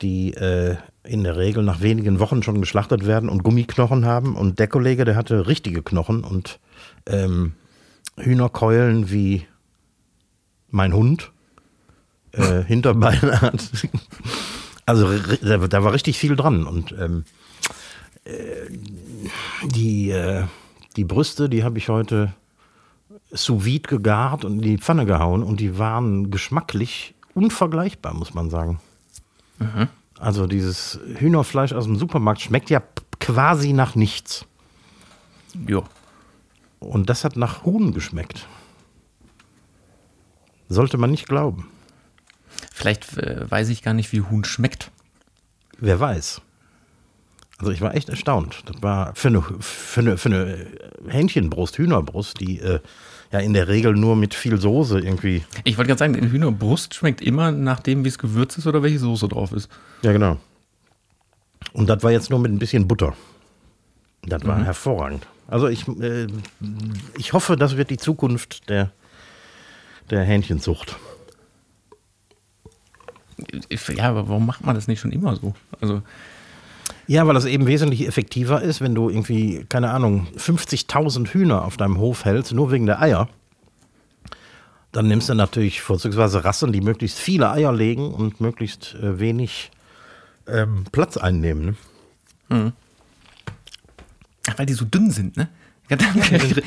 die 0.00 0.34
äh, 0.34 0.76
in 1.02 1.24
der 1.24 1.36
Regel 1.36 1.64
nach 1.64 1.80
wenigen 1.80 2.20
Wochen 2.20 2.44
schon 2.44 2.60
geschlachtet 2.60 3.04
werden 3.04 3.28
und 3.28 3.42
Gummiknochen 3.42 4.06
haben. 4.06 4.36
Und 4.36 4.60
der 4.60 4.68
Kollege, 4.68 5.04
der 5.04 5.16
hatte 5.16 5.48
richtige 5.48 5.82
Knochen 5.82 6.22
und 6.22 6.60
ähm, 7.06 7.54
Hühnerkeulen 8.16 9.10
wie 9.10 9.48
mein 10.70 10.92
Hund. 10.92 11.32
Äh, 12.30 12.62
Hinterbeine 12.66 13.40
hat. 13.40 13.68
Also 14.86 15.08
da 15.42 15.82
war 15.82 15.92
richtig 15.92 16.18
viel 16.18 16.36
dran. 16.36 16.68
Und 16.68 16.94
ähm, 16.96 17.24
äh, 18.24 18.30
die, 19.64 20.10
äh, 20.10 20.44
die 20.94 21.04
Brüste, 21.04 21.48
die 21.48 21.64
habe 21.64 21.78
ich 21.78 21.88
heute 21.88 22.32
sous 23.30 23.64
vide 23.64 23.88
gegart 23.88 24.44
und 24.44 24.54
in 24.54 24.62
die 24.62 24.78
Pfanne 24.78 25.06
gehauen 25.06 25.42
und 25.42 25.60
die 25.60 25.78
waren 25.78 26.30
geschmacklich 26.30 27.14
unvergleichbar, 27.34 28.14
muss 28.14 28.34
man 28.34 28.50
sagen. 28.50 28.80
Also 30.18 30.46
dieses 30.46 31.00
Hühnerfleisch 31.18 31.72
aus 31.72 31.84
dem 31.84 31.96
Supermarkt 31.96 32.40
schmeckt 32.40 32.70
ja 32.70 32.82
quasi 33.20 33.72
nach 33.72 33.94
nichts. 33.94 34.46
Jo. 35.66 35.84
Und 36.78 37.08
das 37.08 37.24
hat 37.24 37.36
nach 37.36 37.64
Huhn 37.64 37.92
geschmeckt. 37.92 38.46
Sollte 40.68 40.98
man 40.98 41.10
nicht 41.10 41.28
glauben. 41.28 41.68
Vielleicht 42.72 43.16
äh, 43.18 43.50
weiß 43.50 43.68
ich 43.68 43.82
gar 43.82 43.94
nicht, 43.94 44.12
wie 44.12 44.22
Huhn 44.22 44.44
schmeckt. 44.44 44.90
Wer 45.78 46.00
weiß. 46.00 46.40
Also 47.58 47.70
ich 47.70 47.80
war 47.80 47.94
echt 47.94 48.08
erstaunt. 48.08 48.62
Das 48.66 48.82
war 48.82 49.14
für 49.14 49.28
eine, 49.28 49.42
für 49.42 50.00
eine, 50.00 50.18
für 50.18 50.28
eine 50.28 50.66
Hähnchenbrust, 51.08 51.78
Hühnerbrust, 51.78 52.40
die 52.40 52.60
äh, 52.60 52.80
ja 53.34 53.40
in 53.40 53.52
der 53.52 53.66
Regel 53.68 53.94
nur 53.94 54.14
mit 54.14 54.32
viel 54.32 54.60
Soße 54.60 55.00
irgendwie. 55.00 55.44
Ich 55.64 55.76
wollte 55.76 55.88
gerade 55.88 55.98
sagen, 55.98 56.14
Hühnerbrust 56.14 56.94
schmeckt 56.94 57.20
immer 57.20 57.50
nach 57.50 57.80
dem, 57.80 58.04
wie 58.04 58.08
es 58.08 58.18
gewürzt 58.18 58.56
ist 58.58 58.66
oder 58.66 58.82
welche 58.82 59.00
Soße 59.00 59.28
drauf 59.28 59.52
ist. 59.52 59.68
Ja, 60.02 60.12
genau. 60.12 60.38
Und 61.72 61.88
das 61.88 62.02
war 62.04 62.12
jetzt 62.12 62.30
nur 62.30 62.38
mit 62.38 62.52
ein 62.52 62.58
bisschen 62.58 62.86
Butter. 62.86 63.14
Das 64.22 64.44
war 64.46 64.64
hervorragend. 64.64 65.26
Also 65.48 65.68
ich, 65.68 65.86
äh, 65.88 66.28
ich 67.18 67.32
hoffe, 67.32 67.56
das 67.56 67.76
wird 67.76 67.90
die 67.90 67.96
Zukunft 67.96 68.70
der, 68.70 68.92
der 70.10 70.22
Hähnchenzucht. 70.22 70.96
Ja, 73.96 74.10
aber 74.10 74.28
warum 74.28 74.46
macht 74.46 74.64
man 74.64 74.76
das 74.76 74.86
nicht 74.86 75.00
schon 75.00 75.10
immer 75.10 75.34
so? 75.34 75.54
Also, 75.80 76.02
Ja, 77.06 77.26
weil 77.26 77.34
das 77.34 77.44
eben 77.44 77.66
wesentlich 77.66 78.06
effektiver 78.06 78.62
ist, 78.62 78.80
wenn 78.80 78.94
du 78.94 79.10
irgendwie, 79.10 79.66
keine 79.68 79.90
Ahnung, 79.90 80.26
50.000 80.38 81.28
Hühner 81.28 81.64
auf 81.64 81.76
deinem 81.76 81.98
Hof 81.98 82.24
hältst, 82.24 82.52
nur 82.52 82.70
wegen 82.72 82.86
der 82.86 83.00
Eier. 83.02 83.28
Dann 84.92 85.08
nimmst 85.08 85.28
du 85.28 85.34
natürlich 85.34 85.82
vorzugsweise 85.82 86.44
Rassen, 86.44 86.72
die 86.72 86.80
möglichst 86.80 87.18
viele 87.18 87.50
Eier 87.50 87.72
legen 87.72 88.14
und 88.14 88.40
möglichst 88.40 88.94
äh, 88.94 89.18
wenig 89.18 89.70
ähm, 90.48 90.84
Platz 90.92 91.16
einnehmen. 91.16 91.76
Ne? 92.48 92.72
ach, 94.48 94.58
weil 94.58 94.66
die 94.66 94.74
so 94.74 94.84
dünn 94.84 95.10
sind, 95.10 95.36
ne? 95.36 95.48
Ja, 95.90 95.96
dann 95.96 96.14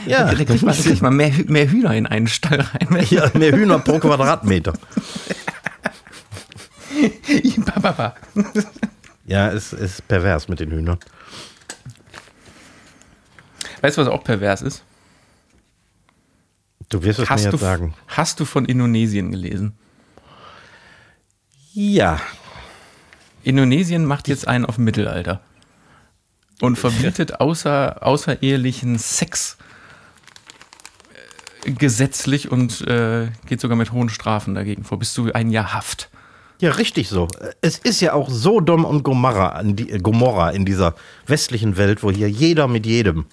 Ja. 0.06 0.32
kriegt 0.34 0.62
man, 0.62 0.76
kriegt 0.76 1.02
man 1.02 1.16
mehr, 1.16 1.32
Hü- 1.32 1.50
mehr 1.52 1.72
Hühner 1.72 1.96
in 1.96 2.06
einen 2.06 2.28
Stall 2.28 2.62
rein. 2.62 2.88
Ja, 3.10 3.32
mehr 3.34 3.52
Hühner 3.52 3.80
pro 3.80 3.98
Quadratmeter. 3.98 4.74
Ba. 7.82 8.14
Ja, 9.28 9.52
es 9.52 9.74
ist 9.74 10.08
pervers 10.08 10.48
mit 10.48 10.62
den 10.62 10.72
Hühnern. 10.72 10.98
Weißt 13.82 13.98
du, 13.98 14.02
was 14.02 14.08
auch 14.08 14.24
pervers 14.24 14.62
ist? 14.62 14.84
Du 16.90 17.04
wirst 17.04 17.20
es 17.20 17.30
Hast 17.30 17.44
mir 17.44 17.52
du, 17.52 17.58
jetzt 17.58 17.62
sagen. 17.62 17.94
hast 18.08 18.40
du 18.40 18.46
von 18.46 18.64
Indonesien 18.66 19.30
gelesen? 19.32 19.78
Ja. 21.74 22.22
Indonesien 23.44 24.06
macht 24.06 24.30
jetzt 24.30 24.48
einen 24.48 24.66
auf 24.66 24.78
Mittelalter 24.78 25.42
und 26.62 26.78
verbietet 26.78 27.36
außer, 27.42 28.06
außerehelichen 28.08 28.98
Sex 28.98 29.58
äh, 31.66 31.72
gesetzlich 31.72 32.50
und 32.50 32.80
äh, 32.88 33.28
geht 33.46 33.60
sogar 33.60 33.76
mit 33.76 33.92
hohen 33.92 34.08
Strafen 34.08 34.56
dagegen 34.56 34.86
vor, 34.86 34.98
bis 34.98 35.12
zu 35.12 35.34
ein 35.34 35.50
Jahr 35.52 35.74
Haft. 35.74 36.10
Ja, 36.60 36.72
richtig 36.72 37.08
so. 37.10 37.28
Es 37.62 37.78
ist 37.78 38.02
ja 38.02 38.14
auch 38.14 38.30
Sodom 38.30 38.84
und 38.86 39.04
Gomorra, 39.04 39.62
äh, 39.62 40.00
Gomorra 40.00 40.50
in 40.50 40.66
dieser 40.66 40.96
westlichen 41.28 41.78
Welt, 41.78 42.02
wo 42.02 42.12
hier 42.12 42.30
jeder 42.30 42.68
mit 42.68 42.86
jedem. 42.86 43.26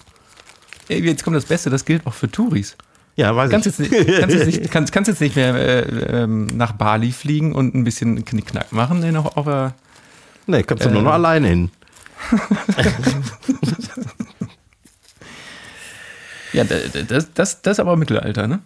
Ey, 0.89 1.03
Jetzt 1.03 1.23
kommt 1.23 1.35
das 1.35 1.45
Beste, 1.45 1.69
das 1.71 1.85
gilt 1.85 2.05
auch 2.05 2.13
für 2.13 2.29
Touris. 2.29 2.75
Ja, 3.15 3.35
weiß 3.35 3.49
Kannst 3.49 3.65
ich. 3.67 3.79
jetzt 3.79 3.91
nicht, 4.07 4.19
kannst 4.19 4.35
jetzt 4.35 4.45
nicht, 4.45 4.71
kannst, 4.71 4.91
kannst 4.91 5.07
jetzt 5.07 5.21
nicht 5.21 5.35
mehr 5.35 5.55
äh, 5.55 6.23
ähm, 6.23 6.47
nach 6.47 6.73
Bali 6.73 7.11
fliegen 7.11 7.53
und 7.55 7.73
ein 7.73 7.83
bisschen 7.83 8.23
Knickknack 8.25 8.71
machen, 8.71 8.99
nee, 8.99 9.11
noch 9.11 9.37
auf 9.37 9.45
der 9.45 9.73
nee, 10.47 10.61
kannst 10.63 10.85
du 10.85 10.89
nur 10.91 10.99
Äh. 11.01 11.05
noch 11.05 11.13
alleine 11.13 11.47
hin. 11.47 11.71
Ja, 16.53 16.63
da- 16.63 16.75
da- 16.93 17.01
das, 17.01 17.33
das, 17.33 17.61
das 17.61 17.73
ist 17.73 17.79
aber 17.79 17.97
Mittelalter, 17.97 18.47
ne? 18.47 18.59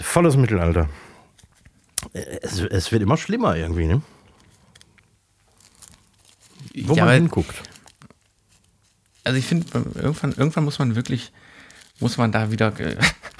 Volles 0.00 0.36
Mittelalter. 0.36 0.88
Es, 2.42 2.60
es 2.60 2.92
wird 2.92 3.02
immer 3.02 3.16
schlimmer 3.16 3.56
irgendwie, 3.56 3.86
ne? 3.86 4.02
Wo 6.84 6.94
ja, 6.94 7.04
man 7.04 7.14
hinguckt. 7.14 7.62
Also 9.24 9.38
ich 9.38 9.46
finde, 9.46 9.66
irgendwann, 9.94 10.32
irgendwann 10.32 10.64
muss 10.64 10.78
man 10.78 10.94
wirklich, 10.94 11.32
muss 12.00 12.16
man 12.16 12.32
da 12.32 12.50
wieder 12.50 12.78
äh, 12.78 12.96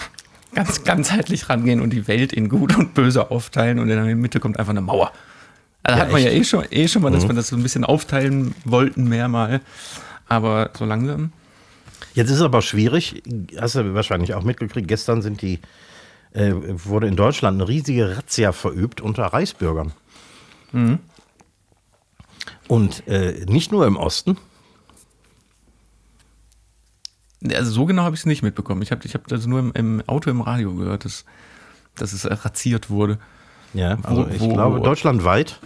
ganz 0.54 0.84
ganzheitlich 0.84 1.48
rangehen 1.48 1.80
und 1.80 1.90
die 1.90 2.08
Welt 2.08 2.32
in 2.32 2.48
gut 2.48 2.76
und 2.76 2.94
böse 2.94 3.30
aufteilen 3.30 3.78
und 3.78 3.88
in 3.88 4.04
der 4.04 4.16
Mitte 4.16 4.40
kommt 4.40 4.58
einfach 4.58 4.70
eine 4.70 4.80
Mauer. 4.80 5.12
Also 5.82 5.98
Ja, 5.98 6.04
hat 6.04 6.12
man 6.12 6.22
ja 6.22 6.28
echt. 6.28 6.36
Mhm. 6.36 6.40
eh 6.40 6.44
schon, 6.44 6.64
eh 6.70 6.88
schon 6.88 7.02
mal, 7.02 7.12
dass 7.12 7.28
wir 7.28 7.34
das 7.34 7.48
so 7.48 7.56
ein 7.56 7.62
bisschen 7.62 7.84
aufteilen 7.84 8.54
wollten, 8.64 9.04
mehr 9.08 9.28
mal. 9.28 9.60
Aber 10.28 10.70
so 10.76 10.84
langsam. 10.84 11.32
Jetzt 12.14 12.30
ist 12.30 12.36
es 12.36 12.42
aber 12.42 12.62
schwierig, 12.62 13.22
hast 13.58 13.74
du 13.74 13.94
wahrscheinlich 13.94 14.34
auch 14.34 14.42
mitgekriegt, 14.42 14.88
gestern 14.88 15.22
sind 15.22 15.42
die, 15.42 15.60
äh, 16.32 16.52
wurde 16.54 17.06
in 17.08 17.16
Deutschland 17.16 17.60
eine 17.60 17.68
riesige 17.68 18.16
Razzia 18.18 18.52
verübt 18.52 19.00
unter 19.00 19.24
Reichsbürgern. 19.24 19.92
Mhm. 20.72 20.98
Und 22.68 23.06
äh, 23.06 23.44
nicht 23.48 23.70
nur 23.72 23.86
im 23.86 23.96
Osten, 23.96 24.36
Also 27.54 27.70
so 27.70 27.84
genau 27.86 28.02
habe 28.02 28.14
ich 28.14 28.20
es 28.22 28.26
nicht 28.26 28.42
mitbekommen. 28.42 28.82
Ich 28.82 28.90
habe 28.90 29.02
ich 29.04 29.14
hab 29.14 29.28
das 29.28 29.46
nur 29.46 29.60
im, 29.60 29.72
im 29.74 30.02
Auto 30.08 30.30
im 30.30 30.40
Radio 30.40 30.74
gehört, 30.74 31.04
dass, 31.04 31.24
dass 31.94 32.12
es 32.12 32.24
äh, 32.24 32.32
razziert 32.32 32.90
wurde. 32.90 33.18
Ja, 33.74 33.98
also 34.02 34.26
Wo- 34.26 34.30
ich 34.30 34.40
wo- 34.40 34.52
glaube 34.52 34.80
deutschlandweit. 34.80 35.60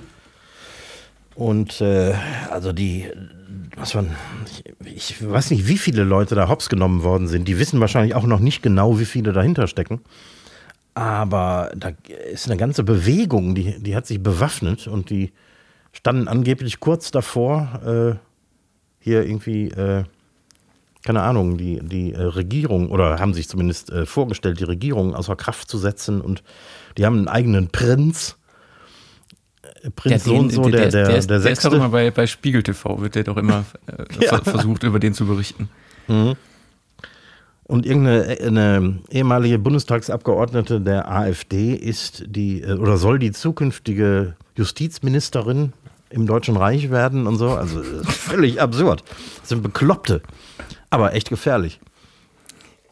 Und 1.35 1.81
äh, 1.81 2.15
also 2.51 2.73
die, 2.73 3.09
was 3.77 3.95
man, 3.95 4.15
ich, 4.85 5.11
ich 5.15 5.31
weiß 5.31 5.51
nicht, 5.53 5.69
wie 5.69 5.79
viele 5.79 6.03
Leute 6.05 6.35
da 6.35 6.49
hops 6.49 6.69
genommen 6.69 7.03
worden 7.03 7.29
sind. 7.29 7.47
Die 7.49 7.59
wissen 7.59 7.81
wahrscheinlich 7.81 8.15
auch 8.15 8.25
noch 8.27 8.41
nicht 8.41 8.63
genau, 8.63 8.99
wie 8.99 9.07
viele 9.07 9.33
dahinter 9.33 9.67
stecken. 9.67 10.01
Aber 10.95 11.71
da 11.77 11.93
ist 12.33 12.47
eine 12.47 12.57
ganze 12.57 12.83
Bewegung, 12.83 13.55
die, 13.55 13.81
die 13.81 13.95
hat 13.95 14.07
sich 14.07 14.23
bewaffnet 14.23 14.87
und 14.87 15.11
die 15.11 15.33
standen 15.93 16.29
angeblich 16.29 16.81
kurz 16.81 17.11
davor, 17.11 17.81
äh, 17.85 18.19
hier 19.01 19.25
irgendwie, 19.25 19.69
äh, 19.69 20.05
keine 21.05 21.23
Ahnung, 21.23 21.57
die, 21.57 21.81
die 21.83 22.13
äh, 22.13 22.21
Regierung 22.21 22.91
oder 22.91 23.19
haben 23.19 23.35
sich 23.35 23.49
zumindest 23.49 23.91
äh, 23.91 24.05
vorgestellt, 24.05 24.61
die 24.61 24.65
Regierung 24.65 25.15
außer 25.15 25.37
Kraft 25.37 25.71
zu 25.71 25.79
setzen 25.79 26.21
und 26.21 26.43
die 26.99 27.07
haben 27.07 27.17
einen 27.17 27.29
eigenen 27.29 27.69
Prinz. 27.69 28.37
Äh, 29.83 29.91
Prinz 29.91 30.25
so 30.25 30.37
und 30.37 30.53
so, 30.53 30.69
der, 30.69 30.91
der, 30.91 31.07
der, 31.07 31.17
ist, 31.17 31.31
der 31.31 31.37
ist 31.39 31.45
doch 31.45 31.51
Sechste. 31.51 31.77
immer 31.77 31.89
bei, 31.89 32.11
bei 32.11 32.27
Spiegel 32.27 32.63
TV, 32.63 33.01
wird 33.01 33.15
der 33.15 33.25
doch 33.25 33.37
immer 33.37 33.65
äh, 33.87 34.05
Ja. 34.25 34.37
ver 34.39 34.45
versucht, 34.45 34.83
über 34.83 34.99
den 34.99 35.15
zu 35.15 35.27
berichten. 35.27 35.71
Und 37.71 37.87
irgendeine 37.87 38.37
eine 38.41 38.99
ehemalige 39.11 39.61
Bundestagsabgeordnete 39.61 40.81
der 40.81 41.09
AfD 41.09 41.73
ist 41.73 42.25
die 42.27 42.63
äh, 42.63 42.73
oder 42.73 42.97
soll 42.97 43.21
die 43.21 43.31
zukünftige 43.31 44.35
Justizministerin 44.57 45.73
im 46.09 46.27
Deutschen 46.27 46.57
Reich 46.57 46.91
werden 46.91 47.29
und 47.29 47.37
so. 47.37 47.51
Also 47.51 47.81
ist 47.81 48.11
völlig 48.11 48.61
absurd. 48.61 49.05
Das 49.39 49.51
sind 49.51 49.63
Bekloppte, 49.63 50.21
aber 50.91 51.15
echt 51.15 51.29
gefährlich. 51.29 51.79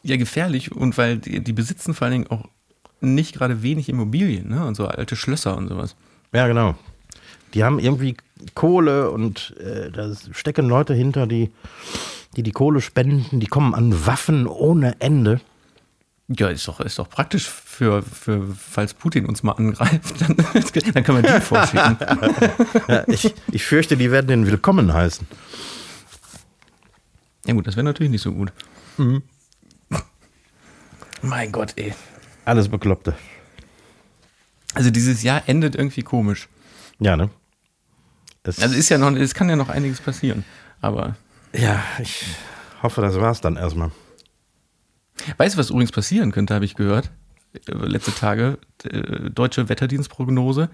Ja, 0.04 0.16
gefährlich 0.16 0.70
und 0.70 0.96
weil 0.96 1.18
die, 1.18 1.40
die 1.42 1.52
besitzen 1.52 1.92
vor 1.92 2.04
allen 2.04 2.12
Dingen 2.12 2.30
auch 2.30 2.44
nicht 3.00 3.34
gerade 3.34 3.64
wenig 3.64 3.88
Immobilien, 3.88 4.48
ne? 4.48 4.64
Und 4.64 4.76
so 4.76 4.86
alte 4.86 5.16
Schlösser 5.16 5.56
und 5.56 5.66
sowas. 5.66 5.96
Ja, 6.32 6.46
genau. 6.46 6.76
Die 7.52 7.64
haben 7.64 7.80
irgendwie 7.80 8.16
Kohle 8.54 9.10
und 9.10 9.56
äh, 9.58 9.90
da 9.90 10.12
stecken 10.30 10.68
Leute 10.68 10.94
hinter, 10.94 11.26
die, 11.26 11.50
die 12.38 12.44
die 12.44 12.52
Kohle 12.52 12.80
spenden. 12.80 13.40
Die 13.40 13.48
kommen 13.48 13.74
an 13.74 14.06
Waffen 14.06 14.46
ohne 14.46 15.00
Ende. 15.00 15.40
Ja, 16.28 16.48
ist 16.48 16.68
doch, 16.68 16.78
ist 16.78 16.96
doch 16.98 17.08
praktisch 17.08 17.48
für, 17.48 18.00
für, 18.02 18.46
falls 18.54 18.94
Putin 18.94 19.26
uns 19.26 19.42
mal 19.42 19.52
angreift, 19.52 20.20
dann, 20.20 20.36
dann 20.94 21.02
können 21.02 21.22
wir 21.24 21.32
die 21.32 21.40
vorschicken. 21.40 21.96
Ja, 22.88 23.02
ich, 23.08 23.34
ich 23.50 23.64
fürchte, 23.64 23.96
die 23.96 24.12
werden 24.12 24.28
den 24.28 24.46
willkommen 24.46 24.92
heißen. 24.92 25.26
Ja 27.46 27.54
gut, 27.54 27.66
das 27.66 27.74
wäre 27.74 27.84
natürlich 27.84 28.12
nicht 28.12 28.22
so 28.22 28.32
gut. 28.32 28.52
Mein 31.22 31.50
Gott, 31.50 31.72
ey. 31.74 31.92
Alles 32.44 32.68
Bekloppte. 32.68 33.14
Also 34.74 34.90
dieses 34.90 35.24
Jahr 35.24 35.42
endet 35.46 35.74
irgendwie 35.74 36.02
komisch. 36.02 36.48
Ja, 37.00 37.16
ne? 37.16 37.30
Es, 38.44 38.60
Also 38.60 38.76
ist 38.76 38.90
ja 38.90 38.98
noch, 38.98 39.10
es 39.16 39.34
kann 39.34 39.48
ja 39.48 39.56
noch 39.56 39.70
einiges 39.70 40.00
passieren. 40.00 40.44
Aber 40.80 41.16
ja, 41.54 41.82
ich 42.00 42.24
hoffe, 42.82 43.00
das 43.00 43.16
war's 43.20 43.40
dann 43.40 43.56
erstmal. 43.56 43.90
weißt 45.36 45.54
du, 45.54 45.58
was 45.58 45.70
übrigens 45.70 45.92
passieren 45.92 46.32
könnte, 46.32 46.54
habe 46.54 46.64
ich 46.64 46.74
gehört. 46.74 47.10
äh, 47.66 47.72
Letzte 47.74 48.12
Tage, 48.14 48.58
äh, 48.84 49.30
deutsche 49.30 49.68
Wetterdienstprognose 49.68 50.68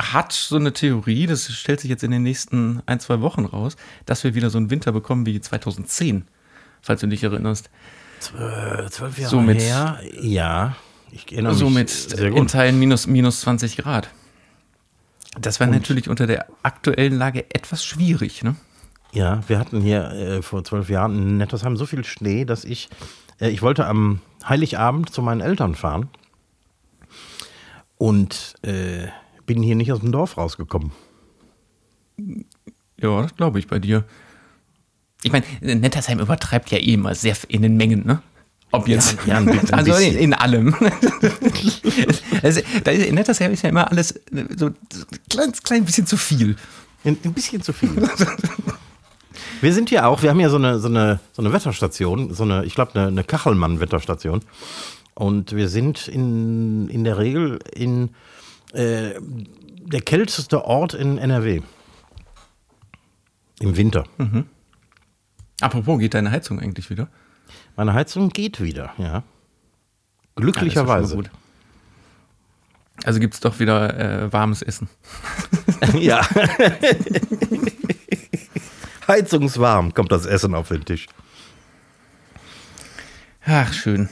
hat 0.00 0.32
so 0.32 0.56
eine 0.56 0.72
Theorie, 0.72 1.26
das 1.26 1.50
stellt 1.52 1.80
sich 1.80 1.88
jetzt 1.88 2.02
in 2.02 2.10
den 2.10 2.22
nächsten 2.24 2.82
ein, 2.86 2.98
zwei 3.00 3.20
Wochen 3.20 3.44
raus, 3.44 3.76
dass 4.06 4.24
wir 4.24 4.34
wieder 4.34 4.50
so 4.50 4.58
einen 4.58 4.70
Winter 4.70 4.90
bekommen 4.92 5.24
wie 5.24 5.40
2010, 5.40 6.24
falls 6.82 7.00
du 7.00 7.06
dich 7.06 7.22
erinnerst. 7.22 7.70
Zwölf, 8.18 9.18
Jahre 9.18 9.30
So 9.30 9.40
mit- 9.40 9.60
her? 9.60 10.00
Ja, 10.20 10.76
ich 11.12 11.30
erinnere 11.32 11.54
so 11.54 11.66
mich 11.66 11.74
mit 11.74 12.12
in. 12.20 12.46
Teilen 12.48 12.78
minus, 12.78 13.06
minus 13.06 13.40
20 13.42 13.76
Grad. 13.76 14.08
Das 15.40 15.60
wäre 15.60 15.70
Und- 15.70 15.76
natürlich 15.76 16.08
unter 16.08 16.26
der 16.26 16.46
aktuellen 16.62 17.16
Lage 17.18 17.44
etwas 17.54 17.84
schwierig, 17.84 18.42
ne? 18.42 18.56
Ja, 19.12 19.40
wir 19.48 19.58
hatten 19.60 19.80
hier 19.80 20.10
äh, 20.10 20.42
vor 20.42 20.64
zwölf 20.64 20.88
Jahren 20.90 21.16
in 21.16 21.36
Nettersheim 21.36 21.76
so 21.76 21.86
viel 21.86 22.04
Schnee, 22.04 22.44
dass 22.44 22.64
ich, 22.64 22.88
äh, 23.40 23.48
ich 23.48 23.62
wollte 23.62 23.86
am 23.86 24.20
Heiligabend 24.48 25.10
zu 25.10 25.22
meinen 25.22 25.40
Eltern 25.40 25.74
fahren. 25.76 26.08
Und 27.96 28.54
äh, 28.62 29.06
bin 29.46 29.62
hier 29.62 29.76
nicht 29.76 29.92
aus 29.92 30.00
dem 30.00 30.10
Dorf 30.10 30.36
rausgekommen. 30.36 30.90
Ja, 33.00 33.22
das 33.22 33.36
glaube 33.36 33.58
ich 33.60 33.68
bei 33.68 33.78
dir. 33.78 34.04
Ich 35.22 35.32
meine, 35.32 35.44
Nettersheim 35.60 36.18
übertreibt 36.18 36.70
ja 36.70 36.78
eh 36.78 36.94
immer 36.94 37.14
sehr 37.14 37.36
in 37.48 37.62
den 37.62 37.76
Mengen, 37.76 38.04
ne? 38.04 38.20
Ob 38.72 38.88
jetzt. 38.88 39.16
Ja, 39.26 39.36
ein 39.38 39.48
also 39.72 39.94
in, 39.94 40.16
in 40.16 40.34
allem. 40.34 40.74
also, 42.44 42.60
da 42.84 42.92
Nettersheim 42.92 43.52
ist 43.52 43.62
ja 43.62 43.70
immer 43.70 43.90
alles 43.90 44.20
so 44.56 44.66
ein 44.66 44.76
kleines 45.30 45.62
klein 45.62 45.84
bisschen 45.84 46.06
zu 46.06 46.16
viel. 46.16 46.56
Ein, 47.04 47.18
ein 47.24 47.32
bisschen 47.32 47.62
zu 47.62 47.72
viel. 47.72 47.90
Wir 49.60 49.72
sind 49.72 49.88
hier 49.88 50.06
auch, 50.06 50.22
wir 50.22 50.30
haben 50.30 50.40
ja 50.40 50.50
so 50.50 50.56
eine, 50.56 50.78
so 50.78 50.88
eine, 50.88 51.20
so 51.32 51.42
eine 51.42 51.52
Wetterstation, 51.52 52.34
so 52.34 52.42
eine, 52.42 52.64
ich 52.64 52.74
glaube, 52.74 52.94
eine, 52.94 53.08
eine 53.08 53.24
Kachelmann-Wetterstation. 53.24 54.42
Und 55.14 55.52
wir 55.52 55.68
sind 55.68 56.06
in, 56.08 56.88
in 56.88 57.04
der 57.04 57.18
Regel 57.18 57.60
in 57.74 58.10
äh, 58.72 59.14
der 59.20 60.00
kälteste 60.02 60.64
Ort 60.64 60.94
in 60.94 61.18
NRW. 61.18 61.62
Im 63.60 63.76
Winter. 63.76 64.04
Apropos, 65.60 65.98
geht 65.98 66.14
deine 66.14 66.30
Heizung 66.30 66.60
eigentlich 66.60 66.90
wieder? 66.90 67.08
Meine 67.76 67.94
Heizung 67.94 68.30
geht 68.30 68.60
wieder, 68.60 68.92
ja. 68.98 69.06
Das 69.06 69.22
ist 69.22 69.24
ja 70.36 70.42
Glücklicherweise. 70.42 71.08
schon 71.08 71.16
mal 71.22 71.28
gut. 71.28 71.30
Also 73.02 73.18
gibt 73.18 73.34
es 73.34 73.40
doch 73.40 73.58
wieder 73.58 73.98
äh, 73.98 74.32
warmes 74.32 74.62
Essen. 74.62 74.88
Ja. 75.98 76.26
Heizungswarm 79.06 79.92
kommt 79.92 80.10
das 80.12 80.24
Essen 80.24 80.54
auf 80.54 80.68
den 80.68 80.84
Tisch. 80.84 81.06
Ach, 83.44 83.72
schön. 83.72 84.08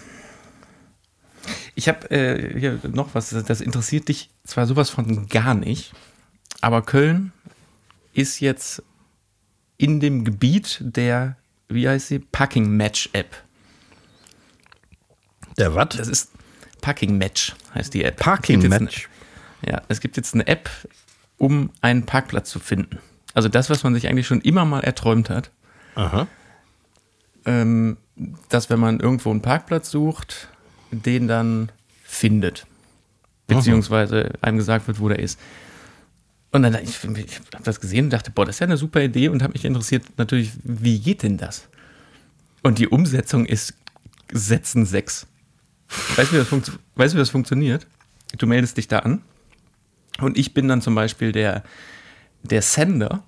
Ich 1.75 1.89
habe 1.89 2.11
äh, 2.11 2.59
hier 2.59 2.79
noch 2.93 3.15
was, 3.15 3.31
das 3.31 3.61
interessiert 3.63 4.09
dich 4.09 4.29
zwar 4.45 4.67
sowas 4.67 4.91
von 4.91 5.27
gar 5.29 5.55
nicht, 5.55 5.93
aber 6.61 6.83
Köln 6.83 7.33
ist 8.13 8.41
jetzt 8.41 8.83
in 9.79 10.01
dem 10.01 10.25
Gebiet 10.25 10.79
der, 10.81 11.37
wie 11.69 11.89
heißt 11.89 12.09
sie, 12.09 12.19
Packing 12.19 12.77
Match 12.77 13.09
App. 13.15 13.43
Der 15.57 15.75
was? 15.75 15.97
Das 15.97 16.09
ist 16.09 16.31
Packing 16.83 17.17
Match, 17.17 17.55
heißt 17.75 17.95
die 17.95 18.05
App. 18.05 18.19
Parking 18.19 18.69
Match. 18.69 19.09
Eine, 19.63 19.73
ja, 19.73 19.83
es 19.89 20.01
gibt 20.01 20.19
jetzt 20.19 20.35
eine 20.35 20.47
App, 20.47 20.69
um 21.39 21.71
einen 21.81 22.05
Parkplatz 22.05 22.51
zu 22.51 22.59
finden. 22.59 22.99
Also 23.33 23.49
das, 23.49 23.71
was 23.71 23.83
man 23.83 23.95
sich 23.95 24.09
eigentlich 24.09 24.27
schon 24.27 24.43
immer 24.43 24.67
mal 24.67 24.81
erträumt 24.81 25.31
hat. 25.31 25.51
Aha. 25.95 26.27
ähm, 27.45 27.97
dass 28.49 28.71
wenn 28.71 28.81
man 28.81 29.01
irgendwo 29.01 29.31
einen 29.31 29.43
Parkplatz 29.43 29.91
sucht, 29.91 30.49
den 30.91 31.29
dann 31.29 31.71
findet. 32.03 32.67
Beziehungsweise 33.47 34.33
einem 34.41 34.59
gesagt 34.59 34.87
wird, 34.87 35.01
wo 35.01 35.09
der 35.09 35.19
ist. 35.19 35.39
Und 36.51 36.63
dann, 36.63 36.75
ich, 36.83 37.03
ich 37.05 37.39
habe 37.39 37.65
das 37.65 37.81
gesehen 37.81 38.07
und 38.07 38.13
dachte, 38.13 38.31
boah, 38.31 38.45
das 38.45 38.57
ist 38.57 38.61
ja 38.61 38.67
eine 38.67 38.77
super 38.77 39.01
Idee 39.03 39.29
und 39.29 39.43
habe 39.43 39.55
mich 39.55 39.65
interessiert 39.65 40.05
natürlich, 40.19 40.53
wie 40.63 40.99
geht 40.99 41.23
denn 41.23 41.39
das? 41.39 41.69
Und 42.63 42.79
die 42.79 42.89
Umsetzung 42.89 43.47
ist 43.47 43.75
Sätzen 44.33 44.85
6. 44.87 45.27
Weißt 46.17 46.31
du, 46.31 46.35
wie 46.37 46.39
das, 46.39 46.49
funktio- 46.49 46.79
weißt 46.97 47.15
wie 47.15 47.19
das 47.19 47.31
funktioniert? 47.31 47.87
Du 48.39 48.47
meldest 48.47 48.77
dich 48.77 48.89
da 48.89 49.01
an 49.01 49.23
und 50.21 50.39
ich 50.39 50.55
bin 50.55 50.69
dann 50.69 50.81
zum 50.83 50.95
Beispiel 50.95 51.33
der, 51.33 51.63
der 52.43 52.63
Sender. 52.63 53.23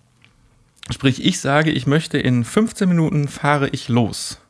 Sprich, 0.90 1.24
ich 1.24 1.40
sage, 1.40 1.70
ich 1.70 1.86
möchte 1.86 2.18
in 2.18 2.44
15 2.44 2.88
Minuten 2.88 3.28
fahre 3.28 3.68
ich 3.70 3.88
los. 3.88 4.40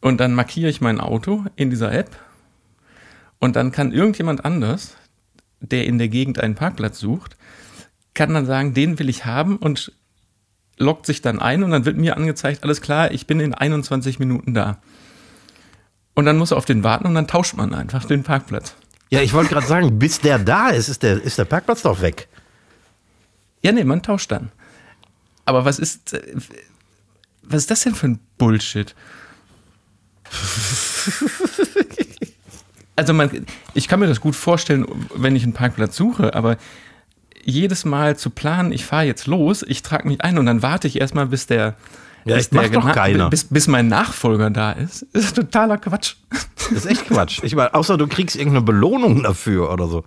Und 0.00 0.18
dann 0.18 0.34
markiere 0.34 0.68
ich 0.70 0.80
mein 0.80 1.00
Auto 1.00 1.44
in 1.56 1.70
dieser 1.70 1.92
App. 1.92 2.10
Und 3.38 3.56
dann 3.56 3.72
kann 3.72 3.92
irgendjemand 3.92 4.44
anders, 4.44 4.96
der 5.60 5.86
in 5.86 5.98
der 5.98 6.08
Gegend 6.08 6.38
einen 6.40 6.54
Parkplatz 6.54 6.98
sucht, 6.98 7.36
kann 8.12 8.34
dann 8.34 8.46
sagen, 8.46 8.74
den 8.74 8.98
will 8.98 9.08
ich 9.08 9.24
haben 9.24 9.56
und 9.56 9.92
loggt 10.78 11.06
sich 11.06 11.22
dann 11.22 11.40
ein 11.40 11.62
und 11.62 11.70
dann 11.70 11.84
wird 11.84 11.96
mir 11.96 12.16
angezeigt, 12.16 12.62
alles 12.64 12.80
klar, 12.80 13.12
ich 13.12 13.26
bin 13.26 13.40
in 13.40 13.54
21 13.54 14.18
Minuten 14.18 14.54
da. 14.54 14.80
Und 16.14 16.26
dann 16.26 16.38
muss 16.38 16.52
er 16.52 16.56
auf 16.56 16.64
den 16.64 16.84
warten 16.84 17.06
und 17.06 17.14
dann 17.14 17.26
tauscht 17.26 17.54
man 17.54 17.74
einfach 17.74 18.04
den 18.04 18.22
Parkplatz. 18.22 18.74
Ja, 19.10 19.20
ich 19.20 19.32
wollte 19.32 19.50
gerade 19.50 19.66
sagen, 19.66 19.98
bis 19.98 20.20
der 20.20 20.38
da 20.38 20.70
ist, 20.70 20.88
ist 20.88 21.02
der, 21.02 21.22
ist 21.22 21.38
der 21.38 21.44
Parkplatz 21.44 21.82
doch 21.82 22.00
weg. 22.00 22.28
Ja, 23.62 23.72
nee, 23.72 23.84
man 23.84 24.02
tauscht 24.02 24.30
dann. 24.30 24.52
Aber 25.44 25.64
was 25.64 25.78
ist, 25.78 26.14
äh, 26.14 26.22
was 27.42 27.62
ist 27.62 27.70
das 27.70 27.80
denn 27.82 27.94
für 27.94 28.08
ein 28.08 28.20
Bullshit? 28.38 28.94
Also 32.96 33.12
man, 33.12 33.46
ich 33.74 33.88
kann 33.88 34.00
mir 34.00 34.06
das 34.06 34.20
gut 34.20 34.36
vorstellen, 34.36 34.86
wenn 35.16 35.34
ich 35.34 35.42
einen 35.42 35.52
Parkplatz 35.52 35.96
suche, 35.96 36.34
aber 36.34 36.56
jedes 37.42 37.84
Mal 37.84 38.16
zu 38.16 38.30
planen, 38.30 38.72
ich 38.72 38.84
fahre 38.86 39.04
jetzt 39.04 39.26
los, 39.26 39.64
ich 39.66 39.82
trage 39.82 40.08
mich 40.08 40.20
ein 40.20 40.38
und 40.38 40.46
dann 40.46 40.62
warte 40.62 40.86
ich 40.86 41.00
erstmal, 41.00 41.26
bis 41.26 41.46
der, 41.46 41.74
Ja, 42.24 42.36
bis, 42.36 42.50
macht 42.52 42.74
doch 42.74 42.82
gena- 42.84 42.92
keiner. 42.94 43.30
bis, 43.30 43.44
bis 43.44 43.66
mein 43.68 43.88
Nachfolger 43.88 44.50
da 44.50 44.72
ist. 44.72 45.02
Ist 45.12 45.36
totaler 45.36 45.78
Quatsch. 45.78 46.14
Das 46.30 46.70
ist 46.72 46.86
echt 46.86 47.06
Quatsch. 47.06 47.40
Ich 47.42 47.54
meine, 47.54 47.74
außer 47.74 47.98
du 47.98 48.06
kriegst 48.06 48.36
irgendeine 48.36 48.64
Belohnung 48.64 49.22
dafür 49.22 49.70
oder 49.70 49.86
so. 49.88 50.04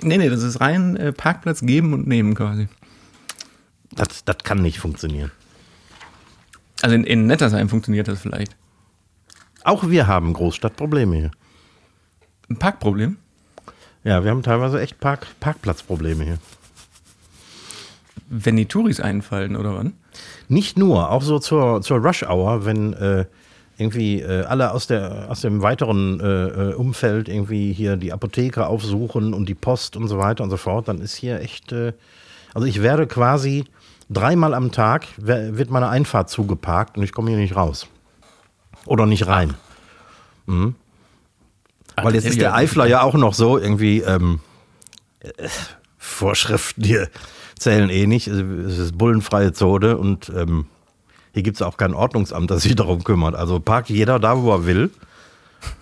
Nee, 0.00 0.16
nee, 0.18 0.28
das 0.30 0.42
ist 0.42 0.60
rein 0.60 0.96
äh, 0.96 1.12
Parkplatz 1.12 1.60
geben 1.60 1.92
und 1.92 2.06
nehmen 2.06 2.34
quasi. 2.34 2.68
Das, 3.94 4.24
das 4.24 4.38
kann 4.42 4.62
nicht 4.62 4.78
funktionieren. 4.78 5.30
Also 6.80 6.94
in, 6.96 7.04
in 7.04 7.26
Nettersheim 7.26 7.68
funktioniert 7.68 8.08
das 8.08 8.20
vielleicht. 8.20 8.56
Auch 9.64 9.88
wir 9.88 10.06
haben 10.06 10.32
Großstadtprobleme 10.32 11.16
hier. 11.16 11.30
Ein 12.48 12.58
Parkproblem? 12.58 13.18
Ja, 14.02 14.24
wir 14.24 14.30
haben 14.32 14.42
teilweise 14.42 14.80
echt 14.80 14.98
Park, 14.98 15.26
Parkplatzprobleme 15.38 16.24
hier. 16.24 16.38
Wenn 18.28 18.56
die 18.56 18.66
Touris 18.66 18.98
einfallen, 18.98 19.54
oder 19.56 19.76
wann? 19.76 19.92
Nicht 20.48 20.78
nur, 20.78 21.10
auch 21.10 21.22
so 21.22 21.38
zur, 21.38 21.82
zur 21.82 21.98
Rush 21.98 22.22
Hour, 22.24 22.64
wenn 22.64 22.92
äh, 22.94 23.24
irgendwie 23.78 24.20
äh, 24.20 24.44
alle 24.44 24.72
aus, 24.72 24.86
der, 24.86 25.26
aus 25.30 25.40
dem 25.40 25.62
weiteren 25.62 26.20
äh, 26.20 26.24
äh, 26.26 26.74
Umfeld 26.74 27.28
irgendwie 27.28 27.72
hier 27.72 27.96
die 27.96 28.12
Apotheke 28.12 28.66
aufsuchen 28.66 29.34
und 29.34 29.48
die 29.48 29.54
Post 29.54 29.96
und 29.96 30.08
so 30.08 30.18
weiter 30.18 30.44
und 30.44 30.50
so 30.50 30.56
fort, 30.56 30.88
dann 30.88 31.00
ist 31.00 31.14
hier 31.14 31.40
echt, 31.40 31.72
äh, 31.72 31.92
also 32.54 32.66
ich 32.66 32.82
werde 32.82 33.06
quasi 33.06 33.64
dreimal 34.10 34.54
am 34.54 34.72
Tag, 34.72 35.06
wird 35.16 35.70
meine 35.70 35.88
Einfahrt 35.88 36.28
zugeparkt 36.28 36.98
und 36.98 37.02
ich 37.02 37.12
komme 37.12 37.30
hier 37.30 37.38
nicht 37.38 37.56
raus. 37.56 37.86
Oder 38.84 39.06
nicht 39.06 39.26
rein. 39.26 39.54
Mhm. 40.46 40.74
Weil 41.96 42.14
jetzt 42.14 42.26
ist 42.26 42.40
der 42.40 42.54
Eifler 42.54 42.86
ja 42.86 43.02
auch 43.02 43.14
noch 43.14 43.34
so 43.34 43.58
irgendwie, 43.58 44.00
ähm, 44.00 44.40
äh, 45.20 45.48
Vorschriften 45.98 46.82
hier 46.82 47.08
zählen 47.62 47.90
eh 47.90 48.06
nicht. 48.06 48.26
Es 48.28 48.78
ist 48.78 48.98
bullenfreie 48.98 49.52
Zone 49.52 49.96
und 49.96 50.30
ähm, 50.34 50.66
hier 51.32 51.42
gibt 51.42 51.56
es 51.56 51.62
auch 51.62 51.76
kein 51.76 51.94
Ordnungsamt, 51.94 52.50
das 52.50 52.62
sich 52.62 52.74
darum 52.76 53.04
kümmert. 53.04 53.34
Also 53.34 53.60
parkt 53.60 53.88
jeder 53.90 54.18
da, 54.18 54.40
wo 54.42 54.52
er 54.52 54.66
will. 54.66 54.90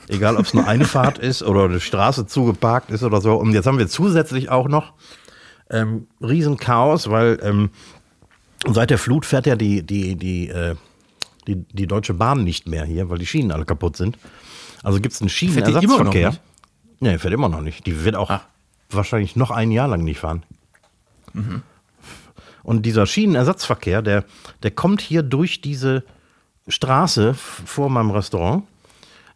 Egal, 0.09 0.37
ob 0.37 0.45
es 0.45 0.53
eine 0.55 0.66
Einfahrt 0.66 1.19
ist 1.31 1.43
oder 1.43 1.64
eine 1.64 1.81
Straße 1.81 2.27
zugeparkt 2.27 2.90
ist 2.90 3.03
oder 3.03 3.21
so. 3.21 3.35
Und 3.37 3.53
jetzt 3.53 3.66
haben 3.66 3.79
wir 3.79 3.88
zusätzlich 3.88 4.49
auch 4.51 4.69
noch 4.69 4.93
ähm, 5.71 6.07
Riesenchaos, 6.21 7.11
weil 7.11 7.38
ähm, 7.43 7.71
seit 8.69 8.90
der 8.90 8.99
Flut 8.99 9.25
fährt 9.25 9.47
ja 9.47 9.57
die, 9.57 9.83
die, 9.83 10.16
die, 10.16 10.49
äh, 10.49 10.75
die, 11.47 11.57
die 11.73 11.87
Deutsche 11.87 12.14
Bahn 12.14 12.45
nicht 12.45 12.69
mehr 12.69 12.85
hier, 12.85 13.09
weil 13.09 13.19
die 13.19 13.27
Schienen 13.27 13.53
alle 13.53 13.64
kaputt 13.64 13.97
sind. 13.97 14.19
Also 14.83 15.01
gibt 15.01 15.14
es 15.14 15.21
einen 15.21 15.29
die 15.29 15.45
immer 15.45 15.59
noch 15.64 15.73
Schienenersatzverkehr. 15.73 16.29
nicht? 16.31 16.40
Nee, 17.01 17.19
fährt 17.19 17.35
immer 17.35 17.49
noch 17.49 17.61
nicht. 17.62 17.87
Die 17.87 18.05
wird 18.05 18.16
auch 18.16 18.31
Ah. 18.31 18.43
wahrscheinlich 18.90 19.37
noch 19.37 19.51
ein 19.51 19.71
Jahr 19.71 19.88
lang 19.88 20.05
nicht 20.05 20.21
fahren. 20.21 20.43
Und 22.62 22.85
dieser 22.87 23.07
Schienenersatzverkehr, 23.07 24.03
der, 24.03 24.25
der 24.62 24.71
kommt 24.71 25.01
hier 25.01 25.23
durch 25.23 25.61
diese 25.61 26.05
Straße 26.69 27.35
vor 27.35 27.90
meinem 27.90 28.11
Restaurant, 28.11 28.64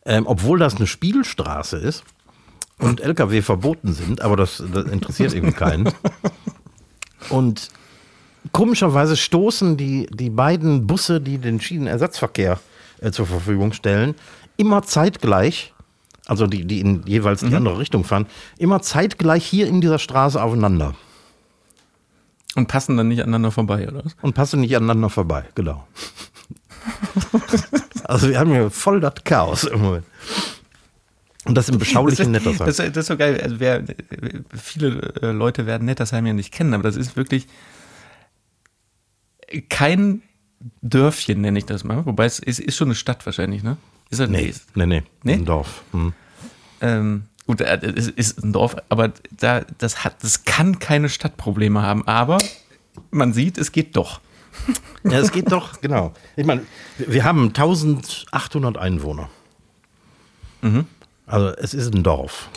ähm, 0.04 0.26
obwohl 0.26 0.58
das 0.58 0.76
eine 0.76 0.86
Spielstraße 0.86 1.78
ist 1.78 2.04
und 2.78 3.00
LKW 3.00 3.42
verboten 3.42 3.92
sind, 3.92 4.20
aber 4.20 4.36
das, 4.36 4.62
das 4.72 4.84
interessiert 4.86 5.32
irgendwie 5.34 5.54
keinen. 5.54 5.90
Und 7.30 7.70
komischerweise 8.52 9.16
stoßen 9.16 9.76
die, 9.76 10.06
die 10.12 10.30
beiden 10.30 10.86
Busse, 10.86 11.20
die 11.20 11.38
den 11.38 11.60
Schienenersatzverkehr 11.60 12.60
äh, 13.00 13.10
zur 13.10 13.26
Verfügung 13.26 13.72
stellen, 13.72 14.14
immer 14.56 14.82
zeitgleich, 14.82 15.72
also 16.26 16.46
die, 16.46 16.66
die 16.66 16.80
in 16.80 17.02
jeweils 17.06 17.40
die 17.40 17.54
andere 17.54 17.78
Richtung 17.78 18.04
fahren, 18.04 18.26
immer 18.58 18.82
zeitgleich 18.82 19.44
hier 19.44 19.66
in 19.66 19.80
dieser 19.80 19.98
Straße 19.98 20.42
aufeinander 20.42 20.94
Und 22.56 22.68
passen 22.68 22.96
dann 22.96 23.08
nicht 23.08 23.22
aneinander 23.22 23.50
vorbei, 23.50 23.88
oder 23.88 24.04
was? 24.04 24.16
und 24.22 24.34
passen 24.34 24.60
nicht 24.60 24.76
aneinander 24.76 25.10
vorbei, 25.10 25.44
genau. 25.54 25.86
also 28.04 28.28
wir 28.28 28.38
haben 28.38 28.50
hier 28.50 28.70
voll 28.70 29.00
das 29.00 29.14
Chaos 29.24 29.64
im 29.64 29.80
Moment. 29.80 30.04
Und 31.46 31.56
das 31.56 31.68
im 31.68 31.78
beschaulichen 31.78 32.30
Nettersheim. 32.30 32.66
das, 32.66 32.76
das 32.76 32.96
ist 32.96 33.06
so 33.06 33.16
geil. 33.16 33.38
Also 33.42 33.60
wer, 33.60 33.84
viele 34.54 35.12
äh, 35.20 35.30
Leute 35.30 35.66
werden 35.66 35.84
Nettersheim 35.84 36.26
ja 36.26 36.32
nicht 36.32 36.52
kennen, 36.52 36.72
aber 36.72 36.84
das 36.84 36.96
ist 36.96 37.16
wirklich 37.16 37.46
kein 39.68 40.22
Dörfchen, 40.80 41.40
nenne 41.40 41.58
ich 41.58 41.66
das 41.66 41.84
mal. 41.84 42.06
Wobei 42.06 42.24
es 42.24 42.38
ist, 42.38 42.60
ist 42.60 42.76
schon 42.76 42.88
eine 42.88 42.94
Stadt 42.94 43.26
wahrscheinlich, 43.26 43.62
ne? 43.62 43.76
Ist 44.10 44.20
das 44.20 44.30
Nee, 44.30 44.54
nee, 44.74 44.86
nee, 44.86 45.02
Nee? 45.22 45.32
Ein 45.34 45.44
Dorf. 45.44 45.82
Hm. 45.92 46.12
Ähm, 46.80 47.24
Gut, 47.46 47.60
äh, 47.60 47.78
es 47.94 48.08
ist 48.08 48.42
ein 48.42 48.52
Dorf, 48.52 48.76
aber 48.88 49.12
da, 49.30 49.62
das, 49.78 50.04
hat, 50.04 50.16
das 50.22 50.44
kann 50.44 50.78
keine 50.78 51.08
Stadtprobleme 51.08 51.82
haben. 51.82 52.06
Aber 52.06 52.38
man 53.10 53.32
sieht, 53.32 53.58
es 53.58 53.72
geht 53.72 53.96
doch. 53.96 54.20
Ja, 55.04 55.18
es 55.18 55.32
geht 55.32 55.52
doch, 55.52 55.82
genau. 55.82 56.14
Ich 56.34 56.46
meine, 56.46 56.62
wir 56.96 57.24
haben 57.24 57.48
1800 57.48 58.78
Einwohner. 58.78 59.28
Mhm. 60.62 60.86
Also 61.26 61.48
es 61.58 61.74
ist 61.74 61.94
ein 61.94 62.02
Dorf. 62.02 62.48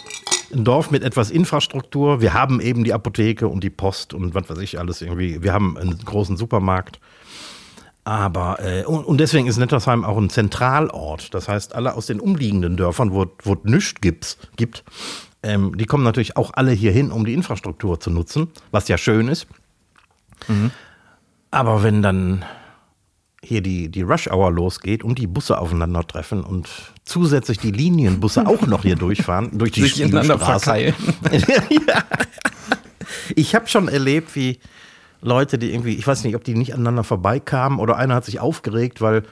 Ein 0.54 0.64
Dorf 0.64 0.90
mit 0.90 1.04
etwas 1.04 1.30
Infrastruktur. 1.30 2.22
Wir 2.22 2.34
haben 2.34 2.62
eben 2.62 2.86
die 2.86 2.94
Apotheke 2.94 3.50
und 3.50 3.66
die 3.66 3.70
Post 3.70 4.14
und 4.14 4.34
was 4.34 4.50
weiß 4.50 4.60
ich 4.60 4.80
alles 4.80 5.02
irgendwie. 5.02 5.44
Wir 5.44 5.52
haben 5.52 5.78
einen 5.78 5.98
großen 5.98 6.38
Supermarkt. 6.38 7.02
Aber, 8.08 8.60
äh, 8.64 8.86
und, 8.86 9.04
und, 9.04 9.18
deswegen 9.20 9.48
ist 9.48 9.58
Nettersheim 9.58 10.06
auch 10.06 10.18
ein 10.18 10.30
Zentralort. 10.30 11.34
Das 11.34 11.50
heißt, 11.50 11.76
alle 11.76 11.94
aus 11.94 12.06
den 12.06 12.22
umliegenden 12.22 12.78
Dörfern, 12.78 13.12
wo 13.12 13.24
es 13.24 13.58
nichts 13.64 14.00
gibt, 14.00 14.38
gibt 14.56 14.86
ähm, 15.44 15.78
die 15.78 15.86
kommen 15.86 16.06
natürlich 16.06 16.38
auch 16.38 16.52
alle 16.54 16.72
hier 16.72 16.94
hin, 16.94 17.12
um 17.12 17.26
die 17.26 17.34
Infrastruktur 17.34 18.00
zu 18.00 18.10
nutzen, 18.10 18.48
was 18.72 18.88
ja 18.88 18.98
schön 18.98 19.28
ist. 19.28 19.48
Mhm. 20.48 20.72
Aber 21.52 21.84
wenn 21.84 22.02
dann 22.02 22.46
hier 23.44 23.62
die, 23.62 23.90
die 23.90 24.04
Rush 24.04 24.28
Hour 24.28 24.52
losgeht 24.52 25.04
und 25.04 25.20
die 25.20 25.28
Busse 25.28 25.60
aufeinandertreffen 25.60 26.46
und 26.46 26.70
zusätzlich 27.04 27.60
die 27.60 27.72
Linienbusse 27.72 28.48
auch 28.48 28.66
noch 28.68 28.84
hier 28.84 28.96
durchfahren, 28.96 29.50
durch 29.58 29.72
die 29.72 29.82
Sich 29.82 30.08
Straße. 30.08 30.78
ja. 31.72 32.04
Ich 33.36 33.54
habe 33.54 33.68
schon 33.68 33.90
erlebt, 33.90 34.34
wie 34.36 34.60
Leute, 35.22 35.58
die 35.58 35.74
irgendwie, 35.74 35.96
ich 35.96 36.06
weiß 36.06 36.24
nicht, 36.24 36.36
ob 36.36 36.44
die 36.44 36.56
nicht 36.56 36.74
aneinander 36.74 37.04
vorbeikamen 37.04 37.80
oder 37.80 37.98
einer 37.98 38.16
hat 38.16 38.26
sich 38.26 38.40
aufgeregt, 38.40 39.02
weil 39.02 39.24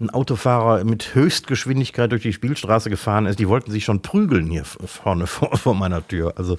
ein 0.00 0.10
Autofahrer 0.10 0.84
mit 0.84 1.14
Höchstgeschwindigkeit 1.14 2.10
durch 2.10 2.22
die 2.22 2.32
Spielstraße 2.32 2.90
gefahren 2.90 3.26
ist. 3.26 3.38
Die 3.38 3.48
wollten 3.48 3.70
sich 3.70 3.84
schon 3.84 4.02
prügeln 4.02 4.48
hier 4.48 4.64
vorne 4.64 5.26
vor, 5.28 5.56
vor 5.56 5.74
meiner 5.74 6.06
Tür. 6.06 6.34
Also 6.36 6.58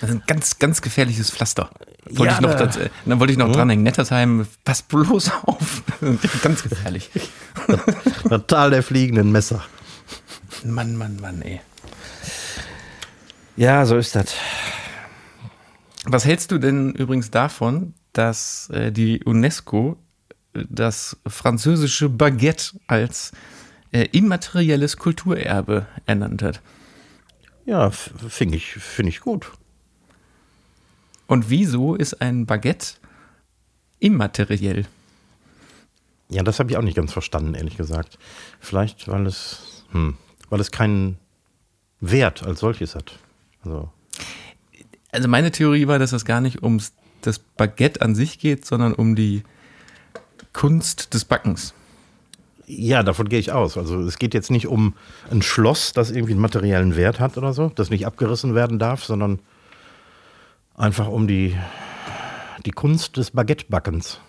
das 0.00 0.10
ist 0.10 0.16
ein 0.16 0.22
ganz, 0.26 0.58
ganz 0.58 0.80
gefährliches 0.80 1.30
Pflaster. 1.30 1.70
Wollte 2.10 2.24
ja, 2.24 2.34
ich 2.34 2.40
noch, 2.40 2.54
das, 2.54 2.76
äh, 2.76 2.88
dann 3.04 3.18
wollte 3.18 3.32
ich 3.32 3.38
noch 3.38 3.48
mhm. 3.48 3.52
dranhängen. 3.52 3.82
Nettersheim, 3.82 4.46
pass 4.64 4.82
bloß 4.82 5.32
auf. 5.44 5.82
ganz 6.42 6.62
gefährlich. 6.62 7.10
Das 8.28 8.42
Tal 8.46 8.70
der 8.70 8.82
fliegenden 8.82 9.32
Messer. 9.32 9.62
Mann, 10.64 10.96
Mann, 10.96 11.18
Mann, 11.20 11.42
ey. 11.42 11.60
Ja, 13.56 13.84
so 13.84 13.96
ist 13.96 14.14
das. 14.14 14.34
Was 16.10 16.24
hältst 16.24 16.50
du 16.52 16.58
denn 16.58 16.92
übrigens 16.92 17.30
davon, 17.30 17.92
dass 18.14 18.70
äh, 18.70 18.90
die 18.90 19.22
UNESCO 19.24 19.98
äh, 20.54 20.64
das 20.70 21.18
französische 21.26 22.08
Baguette 22.08 22.80
als 22.86 23.32
äh, 23.92 24.08
immaterielles 24.12 24.96
Kulturerbe 24.96 25.86
ernannt 26.06 26.42
hat? 26.42 26.62
Ja, 27.66 27.90
finde 27.90 28.56
ich, 28.56 28.72
find 28.72 29.10
ich 29.10 29.20
gut. 29.20 29.52
Und 31.26 31.50
wieso 31.50 31.94
ist 31.94 32.22
ein 32.22 32.46
Baguette 32.46 32.94
immateriell? 33.98 34.86
Ja, 36.30 36.42
das 36.42 36.58
habe 36.58 36.70
ich 36.70 36.78
auch 36.78 36.82
nicht 36.82 36.96
ganz 36.96 37.12
verstanden, 37.12 37.54
ehrlich 37.54 37.76
gesagt. 37.76 38.18
Vielleicht, 38.60 39.08
weil 39.08 39.26
es, 39.26 39.84
hm, 39.90 40.16
weil 40.48 40.60
es 40.60 40.70
keinen 40.70 41.18
Wert 42.00 42.44
als 42.44 42.60
solches 42.60 42.94
hat. 42.94 43.18
Also 43.62 43.92
also 45.12 45.28
meine 45.28 45.50
Theorie 45.50 45.86
war, 45.86 45.98
dass 45.98 46.12
es 46.12 46.24
gar 46.24 46.40
nicht 46.40 46.62
ums 46.62 46.92
das 47.22 47.38
Baguette 47.38 48.00
an 48.00 48.14
sich 48.14 48.38
geht, 48.38 48.64
sondern 48.64 48.94
um 48.94 49.16
die 49.16 49.42
Kunst 50.52 51.14
des 51.14 51.24
Backens. 51.24 51.74
Ja, 52.66 53.02
davon 53.02 53.28
gehe 53.28 53.38
ich 53.38 53.50
aus. 53.52 53.76
Also 53.78 53.98
es 54.00 54.18
geht 54.18 54.34
jetzt 54.34 54.50
nicht 54.50 54.66
um 54.66 54.94
ein 55.30 55.42
Schloss, 55.42 55.92
das 55.92 56.10
irgendwie 56.10 56.32
einen 56.32 56.42
materiellen 56.42 56.96
Wert 56.96 57.18
hat 57.18 57.38
oder 57.38 57.52
so, 57.52 57.70
das 57.74 57.90
nicht 57.90 58.06
abgerissen 58.06 58.54
werden 58.54 58.78
darf, 58.78 59.04
sondern 59.04 59.40
einfach 60.74 61.08
um 61.08 61.26
die, 61.26 61.56
die 62.66 62.70
Kunst 62.70 63.16
des 63.16 63.30
Baguettebackens. 63.30 64.20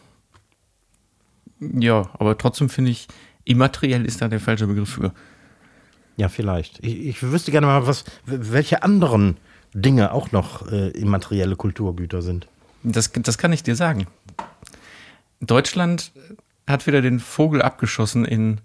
Ja, 1.59 2.09
aber 2.17 2.37
trotzdem 2.37 2.69
finde 2.69 2.91
ich, 2.91 3.07
immateriell 3.43 4.05
ist 4.05 4.21
da 4.21 4.29
der 4.29 4.39
falsche 4.39 4.67
Begriff 4.67 4.89
für. 4.89 5.13
Ja, 6.15 6.29
vielleicht. 6.29 6.83
Ich, 6.83 7.07
ich 7.07 7.23
wüsste 7.23 7.51
gerne 7.51 7.67
mal, 7.67 7.87
was, 7.87 8.05
welche 8.25 8.83
anderen 8.83 9.37
Dinge 9.73 10.11
auch 10.11 10.31
noch 10.31 10.71
äh, 10.71 10.89
immaterielle 10.89 11.55
Kulturgüter 11.55 12.21
sind. 12.21 12.47
Das, 12.83 13.11
das 13.11 13.37
kann 13.37 13.53
ich 13.53 13.63
dir 13.63 13.75
sagen. 13.75 14.07
Deutschland 15.41 16.11
hat 16.67 16.87
wieder 16.87 17.01
den 17.01 17.19
Vogel 17.19 17.61
abgeschossen 17.61 18.25
in 18.25 18.61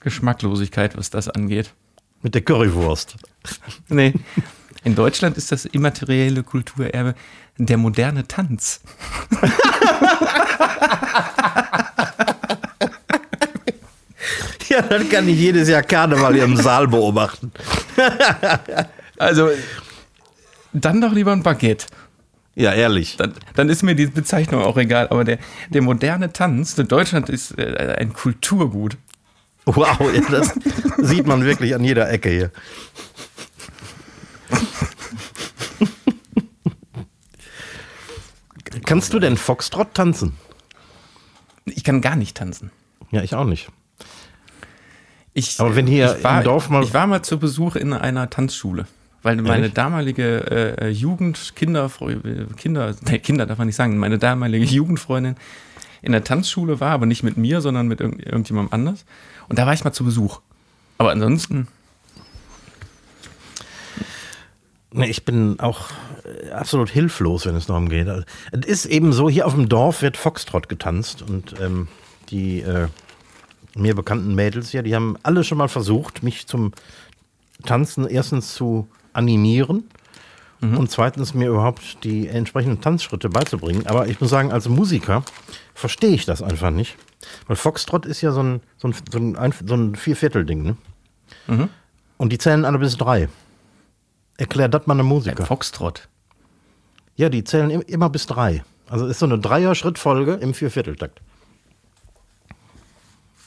Geschmacklosigkeit, 0.00 0.96
was 0.96 1.10
das 1.10 1.28
angeht. 1.28 1.74
Mit 2.22 2.34
der 2.34 2.42
Currywurst. 2.42 3.16
nee. 3.88 4.14
In 4.82 4.94
Deutschland 4.94 5.36
ist 5.38 5.50
das 5.50 5.64
immaterielle 5.64 6.42
Kulturerbe 6.42 7.14
der 7.56 7.76
moderne 7.78 8.28
Tanz. 8.28 8.80
ja, 14.68 14.82
dann 14.82 15.08
kann 15.08 15.26
ich 15.28 15.38
jedes 15.38 15.68
Jahr 15.68 15.82
Karneval 15.82 16.34
hier 16.34 16.44
im 16.44 16.56
Saal 16.56 16.88
beobachten. 16.88 17.52
also, 19.18 19.50
dann 20.74 21.00
doch 21.00 21.12
lieber 21.12 21.32
ein 21.32 21.42
Baguette. 21.42 21.86
Ja, 22.56 22.72
ehrlich. 22.72 23.16
Dann, 23.16 23.34
dann, 23.54 23.68
ist 23.68 23.82
mir 23.82 23.94
die 23.94 24.06
Bezeichnung 24.06 24.62
auch 24.62 24.76
egal. 24.76 25.08
Aber 25.08 25.24
der, 25.24 25.38
der 25.70 25.82
moderne 25.82 26.32
Tanz 26.32 26.78
in 26.78 26.86
Deutschland 26.86 27.28
ist 27.28 27.58
äh, 27.58 27.96
ein 27.98 28.12
Kulturgut. 28.12 28.96
Wow, 29.64 29.98
das 30.30 30.54
sieht 30.98 31.26
man 31.26 31.44
wirklich 31.44 31.74
an 31.74 31.82
jeder 31.82 32.10
Ecke 32.10 32.28
hier. 32.28 32.50
Kannst 38.84 39.14
du 39.14 39.18
denn 39.18 39.36
Foxtrot 39.36 39.94
tanzen? 39.94 40.36
Ich 41.64 41.82
kann 41.82 42.02
gar 42.02 42.16
nicht 42.16 42.36
tanzen. 42.36 42.70
Ja, 43.10 43.22
ich 43.22 43.34
auch 43.34 43.44
nicht. 43.44 43.68
Ich, 45.32 45.58
Aber 45.58 45.74
wenn 45.74 45.86
hier 45.86 46.18
war, 46.22 46.38
im 46.38 46.44
Dorf 46.44 46.68
mal. 46.68 46.84
Ich 46.84 46.92
war 46.92 47.06
mal 47.06 47.22
zu 47.22 47.38
Besuch 47.38 47.76
in 47.76 47.92
einer 47.92 48.28
Tanzschule. 48.28 48.86
Weil 49.24 49.36
meine 49.36 49.70
damalige 49.70 50.76
äh, 50.78 50.90
Jugend, 50.90 51.54
Kinder, 51.56 51.90
Kinder, 52.58 52.94
nee, 53.08 53.18
Kinder 53.18 53.46
darf 53.46 53.56
man 53.56 53.66
nicht 53.66 53.76
sagen, 53.76 53.96
meine 53.96 54.18
damalige 54.18 54.66
Jugendfreundin 54.66 55.36
in 56.02 56.12
der 56.12 56.24
Tanzschule 56.24 56.78
war, 56.78 56.90
aber 56.90 57.06
nicht 57.06 57.22
mit 57.22 57.38
mir, 57.38 57.62
sondern 57.62 57.88
mit 57.88 58.00
irgend, 58.00 58.22
irgendjemandem 58.22 58.74
anders. 58.74 59.06
Und 59.48 59.58
da 59.58 59.64
war 59.64 59.72
ich 59.72 59.82
mal 59.82 59.92
zu 59.94 60.04
Besuch. 60.04 60.42
Aber 60.98 61.10
ansonsten. 61.10 61.68
Nee, 64.92 65.06
ich 65.06 65.24
bin 65.24 65.58
auch 65.58 65.88
äh, 66.24 66.50
absolut 66.50 66.90
hilflos, 66.90 67.46
wenn 67.46 67.56
es 67.56 67.64
darum 67.64 67.88
geht. 67.88 68.06
Also, 68.06 68.24
es 68.52 68.66
ist 68.66 68.84
eben 68.84 69.14
so, 69.14 69.30
hier 69.30 69.46
auf 69.46 69.54
dem 69.54 69.70
Dorf 69.70 70.02
wird 70.02 70.18
Foxtrot 70.18 70.68
getanzt 70.68 71.22
und 71.22 71.58
ähm, 71.62 71.88
die 72.28 72.60
äh, 72.60 72.88
mir 73.74 73.94
bekannten 73.94 74.34
Mädels 74.34 74.68
hier, 74.68 74.82
die 74.82 74.94
haben 74.94 75.16
alle 75.22 75.44
schon 75.44 75.56
mal 75.56 75.68
versucht, 75.68 76.22
mich 76.22 76.46
zum 76.46 76.72
Tanzen 77.64 78.06
erstens 78.06 78.52
zu 78.52 78.86
animieren 79.14 79.84
mhm. 80.60 80.78
und 80.78 80.90
zweitens 80.90 81.34
mir 81.34 81.48
überhaupt 81.48 82.04
die 82.04 82.28
entsprechenden 82.28 82.80
Tanzschritte 82.80 83.28
beizubringen. 83.28 83.86
Aber 83.86 84.08
ich 84.08 84.20
muss 84.20 84.30
sagen, 84.30 84.52
als 84.52 84.68
Musiker 84.68 85.24
verstehe 85.74 86.10
ich 86.10 86.26
das 86.26 86.42
einfach 86.42 86.70
nicht. 86.70 86.96
Weil 87.46 87.56
Foxtrot 87.56 88.06
ist 88.06 88.20
ja 88.20 88.32
so 88.32 88.42
ein, 88.42 88.60
so 88.76 88.88
ein, 88.88 88.94
so 89.10 89.18
ein, 89.18 89.54
so 89.66 89.74
ein 89.74 89.94
Vierviertel-Ding, 89.94 90.62
ne? 90.62 90.76
Mhm. 91.46 91.68
Und 92.16 92.32
die 92.32 92.38
zählen 92.38 92.64
alle 92.64 92.78
bis 92.78 92.96
drei. 92.96 93.28
Erklär 94.36 94.68
das 94.68 94.86
mal 94.86 94.94
einem 94.94 95.06
Musiker. 95.06 95.42
Ein 95.42 95.46
Foxtrot? 95.46 96.08
Ja, 97.16 97.28
die 97.28 97.44
zählen 97.44 97.70
immer 97.70 98.10
bis 98.10 98.26
drei. 98.26 98.64
Also 98.88 99.06
ist 99.06 99.18
so 99.18 99.26
eine 99.26 99.38
Dreier-Schrittfolge 99.38 100.34
im 100.34 100.54
Viervierteltakt. 100.54 101.20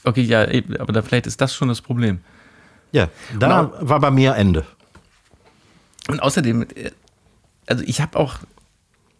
Okay, 0.03 0.21
ja, 0.21 0.47
aber 0.79 0.93
da 0.93 1.01
vielleicht 1.01 1.27
ist 1.27 1.41
das 1.41 1.53
schon 1.53 1.67
das 1.67 1.81
Problem. 1.81 2.19
Ja, 2.91 3.09
da 3.37 3.73
war 3.81 3.99
bei 3.99 4.11
mir 4.11 4.35
Ende. 4.35 4.65
Und 6.07 6.21
außerdem, 6.21 6.63
äh, 6.75 6.91
also 7.65 7.83
ich 7.85 8.01
habe 8.01 8.17
auch 8.17 8.39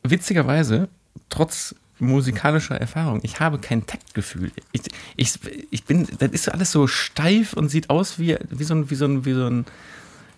witzigerweise, 0.03 0.87
trotz 1.29 1.75
musikalischer 1.99 2.79
Erfahrung, 2.79 3.19
ich 3.23 3.39
habe 3.39 3.57
kein 3.59 3.85
Taktgefühl. 3.85 4.51
Ich, 4.71 4.81
ich, 5.15 5.39
ich 5.71 5.83
bin, 5.83 6.07
das 6.19 6.31
ist 6.31 6.49
alles 6.49 6.71
so 6.71 6.87
steif 6.87 7.53
und 7.53 7.69
sieht 7.69 7.89
aus 7.89 8.19
wie, 8.19 8.37
wie 8.49 8.63
so 8.63 8.75
ein, 8.75 8.89
wie 8.89 8.95
so 8.95 9.05
ein, 9.05 9.25
wie 9.25 9.33
so 9.33 9.47
ein, 9.47 9.65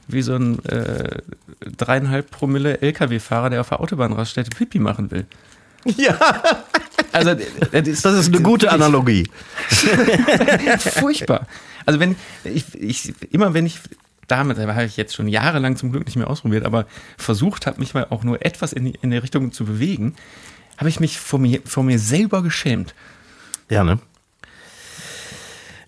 wie 0.08 0.22
so 0.22 0.36
ein 0.36 0.64
äh, 0.66 1.22
dreieinhalb 1.78 2.32
Promille 2.32 2.82
LKW-Fahrer, 2.82 3.50
der 3.50 3.62
auf 3.62 3.70
der 3.70 3.82
Autobahnraststätte 3.82 4.50
Pipi 4.56 4.80
machen 4.80 5.12
will. 5.12 5.26
Ja. 5.98 6.18
Also, 7.12 7.36
das 7.72 7.88
ist, 7.88 8.06
das 8.06 8.20
ist 8.20 8.28
eine 8.28 8.42
gute 8.42 8.72
Analogie. 8.72 9.30
Furchtbar. 10.80 11.48
Also, 11.86 12.00
wenn 12.00 12.16
ich, 12.44 12.66
ich, 12.76 13.14
immer 13.32 13.54
wenn 13.54 13.66
ich 13.66 13.80
damit 14.32 14.58
habe 14.58 14.86
ich 14.86 14.98
jetzt 14.98 15.16
schon 15.16 15.28
jahrelang 15.28 15.76
zum 15.76 15.92
Glück 15.92 16.06
nicht 16.06 16.16
mehr 16.16 16.30
ausprobiert, 16.30 16.66
aber 16.66 16.86
versucht 17.18 17.66
habe, 17.68 17.80
mich 17.80 17.94
mal 17.94 18.08
auch 18.10 18.24
nur 18.24 18.46
etwas 18.46 18.74
in 18.74 18.86
die, 18.86 18.94
in 19.02 19.12
die 19.12 19.18
Richtung 19.18 19.52
zu 19.52 19.66
bewegen, 19.66 20.16
habe 20.78 20.90
ich 20.90 21.00
mich 21.00 21.20
vor 21.20 21.40
mir, 21.40 21.62
vor 21.66 21.84
mir 21.84 22.00
selber 22.00 22.42
geschämt. 22.42 22.96
Ja, 23.70 23.84
ne? 23.84 24.00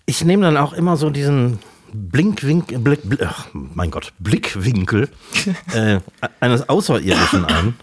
Ich 0.04 0.24
nehme 0.24 0.42
dann 0.42 0.56
auch 0.56 0.72
immer 0.72 0.96
so 0.96 1.10
diesen, 1.10 1.60
Blinkwinkel, 1.92 2.78
Blick, 2.78 3.00
Blick, 3.04 3.28
mein 3.52 3.90
Gott, 3.90 4.12
Blickwinkel 4.18 5.08
äh, 5.74 6.00
eines 6.40 6.68
Außerirdischen 6.68 7.44
ein, 7.44 7.74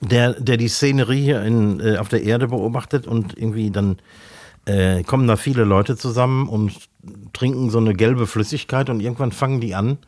der, 0.00 0.32
der 0.40 0.56
die 0.56 0.68
Szenerie 0.68 1.22
hier 1.22 1.42
in, 1.42 1.80
äh, 1.80 1.98
auf 1.98 2.08
der 2.08 2.22
Erde 2.22 2.48
beobachtet 2.48 3.06
und 3.06 3.36
irgendwie 3.36 3.70
dann 3.70 3.98
äh, 4.66 5.02
kommen 5.02 5.26
da 5.26 5.36
viele 5.36 5.64
Leute 5.64 5.96
zusammen 5.96 6.48
und 6.48 6.72
trinken 7.32 7.70
so 7.70 7.78
eine 7.78 7.94
gelbe 7.94 8.26
Flüssigkeit 8.26 8.90
und 8.90 9.00
irgendwann 9.00 9.32
fangen 9.32 9.60
die 9.60 9.74
an, 9.74 9.98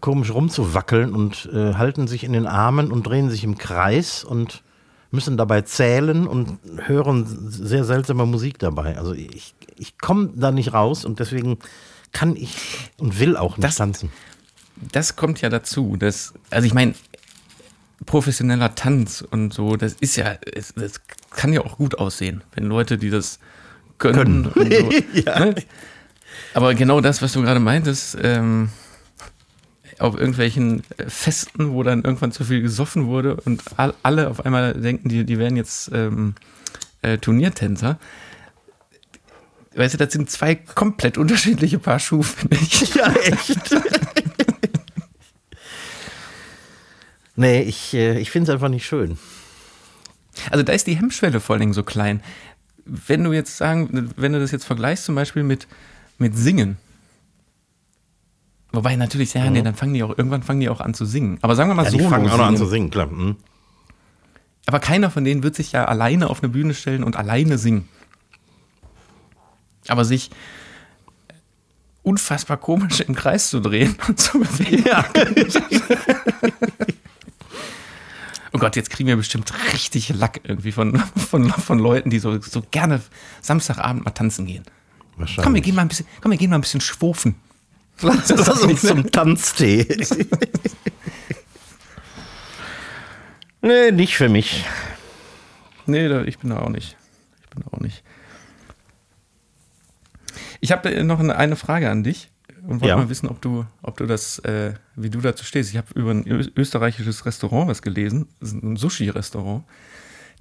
komisch 0.00 0.32
rumzuwackeln 0.32 1.14
und 1.14 1.48
äh, 1.52 1.74
halten 1.74 2.06
sich 2.06 2.24
in 2.24 2.32
den 2.32 2.46
Armen 2.46 2.90
und 2.92 3.06
drehen 3.06 3.30
sich 3.30 3.44
im 3.44 3.58
Kreis 3.58 4.24
und 4.24 4.62
müssen 5.10 5.36
dabei 5.36 5.60
zählen 5.62 6.26
und 6.26 6.58
hören 6.86 7.26
sehr 7.50 7.84
seltsame 7.84 8.24
Musik 8.26 8.58
dabei. 8.58 8.96
Also 8.96 9.12
ich, 9.12 9.54
ich 9.78 9.98
komme 9.98 10.30
da 10.34 10.50
nicht 10.50 10.72
raus 10.72 11.04
und 11.04 11.18
deswegen 11.20 11.58
kann 12.12 12.34
ich 12.36 12.56
und 12.98 13.18
will 13.20 13.36
auch 13.36 13.56
nicht 13.56 13.64
Das- 13.64 13.76
tanzen. 13.76 14.10
das 14.92 15.14
kommt 15.16 15.40
ja 15.42 15.50
dazu. 15.50 15.96
Dass, 15.98 16.32
also 16.50 16.66
ich 16.66 16.72
meine, 16.74 16.94
professioneller 18.06 18.74
Tanz 18.74 19.22
und 19.30 19.52
so, 19.52 19.76
das 19.76 19.92
ist 19.94 20.16
ja, 20.16 20.36
es, 20.54 20.72
das 20.74 21.00
kann 21.30 21.52
ja 21.52 21.60
auch 21.60 21.76
gut 21.76 21.98
aussehen, 21.98 22.42
wenn 22.54 22.64
Leute, 22.64 22.96
die 22.98 23.10
das 23.10 23.38
können. 24.02 24.46
Und 24.46 24.74
so, 24.74 24.90
Ja. 25.14 25.38
ne? 25.38 25.54
Aber 26.54 26.74
genau 26.74 27.00
das, 27.00 27.22
was 27.22 27.32
du 27.32 27.42
gerade 27.42 27.60
meintest, 27.60 28.18
ähm, 28.20 28.68
auf 29.98 30.16
irgendwelchen 30.18 30.82
Festen, 31.06 31.72
wo 31.72 31.82
dann 31.84 32.02
irgendwann 32.02 32.32
zu 32.32 32.44
viel 32.44 32.60
gesoffen 32.60 33.06
wurde 33.06 33.36
und 33.36 33.62
all, 33.76 33.94
alle 34.02 34.28
auf 34.28 34.44
einmal 34.44 34.74
denken, 34.74 35.08
die, 35.08 35.24
die 35.24 35.38
wären 35.38 35.56
jetzt 35.56 35.90
ähm, 35.94 36.34
äh, 37.02 37.18
Turniertänzer. 37.18 37.98
Weißt 39.74 39.94
du, 39.94 39.98
das 39.98 40.12
sind 40.12 40.28
zwei 40.28 40.56
komplett 40.56 41.16
unterschiedliche 41.16 41.78
Paar 41.78 42.00
Schuhe, 42.00 42.24
finde 42.24 42.56
ich. 42.56 42.94
Ja, 42.94 43.12
echt. 43.14 43.74
nee, 47.36 47.62
ich, 47.62 47.94
äh, 47.94 48.18
ich 48.18 48.30
finde 48.30 48.50
es 48.50 48.54
einfach 48.54 48.68
nicht 48.68 48.84
schön. 48.84 49.18
Also 50.50 50.62
da 50.64 50.72
ist 50.72 50.86
die 50.86 50.96
Hemmschwelle 50.96 51.40
vor 51.40 51.54
allen 51.54 51.60
Dingen 51.60 51.72
so 51.72 51.82
klein. 51.84 52.22
Wenn 52.84 53.24
du 53.24 53.32
jetzt 53.32 53.56
sagen, 53.56 54.10
wenn 54.16 54.32
du 54.32 54.40
das 54.40 54.50
jetzt 54.50 54.64
vergleichst 54.64 55.04
zum 55.04 55.14
Beispiel 55.14 55.42
mit, 55.42 55.66
mit 56.18 56.36
Singen. 56.36 56.76
Wobei 58.72 58.96
natürlich, 58.96 59.34
ja, 59.34 59.50
nee, 59.50 59.62
dann 59.62 59.74
fangen 59.74 59.92
die 59.94 60.02
auch, 60.02 60.16
irgendwann 60.16 60.42
fangen 60.42 60.60
die 60.60 60.68
auch 60.70 60.80
an 60.80 60.94
zu 60.94 61.04
singen. 61.04 61.38
Aber 61.42 61.54
sagen 61.54 61.70
wir 61.70 61.74
mal 61.74 61.84
Ja, 61.84 61.90
so. 61.90 61.98
die 61.98 62.04
fangen 62.04 62.28
auch 62.30 62.38
noch 62.38 62.46
an 62.46 62.56
zu 62.56 62.66
singen, 62.66 62.90
klar. 62.90 63.10
Hm. 63.10 63.36
Aber 64.66 64.80
keiner 64.80 65.10
von 65.10 65.24
denen 65.24 65.42
wird 65.42 65.54
sich 65.54 65.72
ja 65.72 65.84
alleine 65.84 66.30
auf 66.30 66.42
eine 66.42 66.48
Bühne 66.50 66.72
stellen 66.72 67.04
und 67.04 67.16
alleine 67.16 67.58
singen. 67.58 67.88
Aber 69.88 70.04
sich 70.04 70.30
unfassbar 72.02 72.56
komisch 72.56 73.00
im 73.00 73.14
Kreis 73.14 73.50
zu 73.50 73.60
drehen 73.60 73.96
und 74.08 74.18
zu 74.18 74.38
bewegen. 74.40 74.84
Ja. 74.86 75.04
Oh 78.52 78.58
Gott, 78.58 78.76
jetzt 78.76 78.90
kriegen 78.90 79.08
wir 79.08 79.16
bestimmt 79.16 79.52
richtig 79.72 80.10
Lack 80.10 80.40
irgendwie 80.44 80.72
von, 80.72 80.98
von, 80.98 81.50
von 81.50 81.78
Leuten, 81.78 82.10
die 82.10 82.18
so, 82.18 82.40
so 82.40 82.62
gerne 82.70 83.00
Samstagabend 83.40 84.04
mal 84.04 84.10
tanzen 84.10 84.46
gehen. 84.46 84.64
Wahrscheinlich. 85.16 85.44
Komm, 85.44 85.54
wir 85.54 85.62
gehen 85.62 85.74
mal 85.74 85.82
ein 85.82 85.88
bisschen, 85.88 86.06
komm, 86.20 86.32
wir 86.32 86.38
gehen 86.38 86.50
mal 86.50 86.56
ein 86.56 86.62
bisschen 86.62 86.80
schwufen. 86.80 87.36
Lass 88.00 88.30
uns 88.30 88.82
zum 88.82 89.10
Tanztee. 89.10 89.86
nee, 93.62 93.90
nicht 93.90 94.16
für 94.16 94.28
mich. 94.28 94.64
Nee, 95.86 96.08
da, 96.08 96.22
ich 96.22 96.38
bin 96.38 96.50
da 96.50 96.58
auch 96.58 96.68
nicht. 96.68 96.96
Ich 97.42 97.50
bin 97.50 97.62
da 97.64 97.76
auch 97.76 97.80
nicht. 97.80 98.02
Ich 100.60 100.72
habe 100.72 101.04
noch 101.04 101.20
eine, 101.20 101.36
eine 101.36 101.56
Frage 101.56 101.90
an 101.90 102.02
dich 102.02 102.30
und 102.62 102.80
wollte 102.80 102.86
Ja. 102.88 102.96
mal 102.96 103.08
wissen, 103.08 103.28
ob 103.28 103.40
du, 103.42 103.64
ob 103.82 103.96
du 103.96 104.06
das, 104.06 104.38
äh, 104.40 104.74
wie 104.96 105.10
du 105.10 105.20
dazu 105.20 105.44
stehst. 105.44 105.70
Ich 105.70 105.76
habe 105.76 105.88
über 105.94 106.10
ein 106.12 106.24
österreichisches 106.56 107.24
Restaurant 107.26 107.68
was 107.68 107.82
gelesen, 107.82 108.26
ein 108.40 108.76
Sushi-Restaurant, 108.76 109.64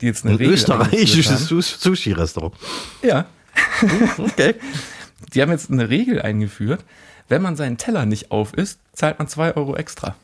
die 0.02 0.06
jetzt 0.08 0.24
eine 0.24 0.34
Ein 0.34 0.38
Regel 0.38 0.54
österreichisches 0.54 1.48
Sushi-Restaurant. 1.48 2.54
Ja, 3.02 3.26
Okay. 4.18 4.56
die 5.34 5.42
haben 5.42 5.52
jetzt 5.52 5.70
eine 5.72 5.90
Regel 5.90 6.22
eingeführt. 6.22 6.84
Wenn 7.30 7.42
man 7.42 7.56
seinen 7.56 7.78
Teller 7.78 8.06
nicht 8.06 8.32
auf 8.32 8.54
isst, 8.54 8.80
zahlt 8.94 9.18
man 9.20 9.28
zwei 9.28 9.56
Euro 9.56 9.76
extra. 9.76 10.16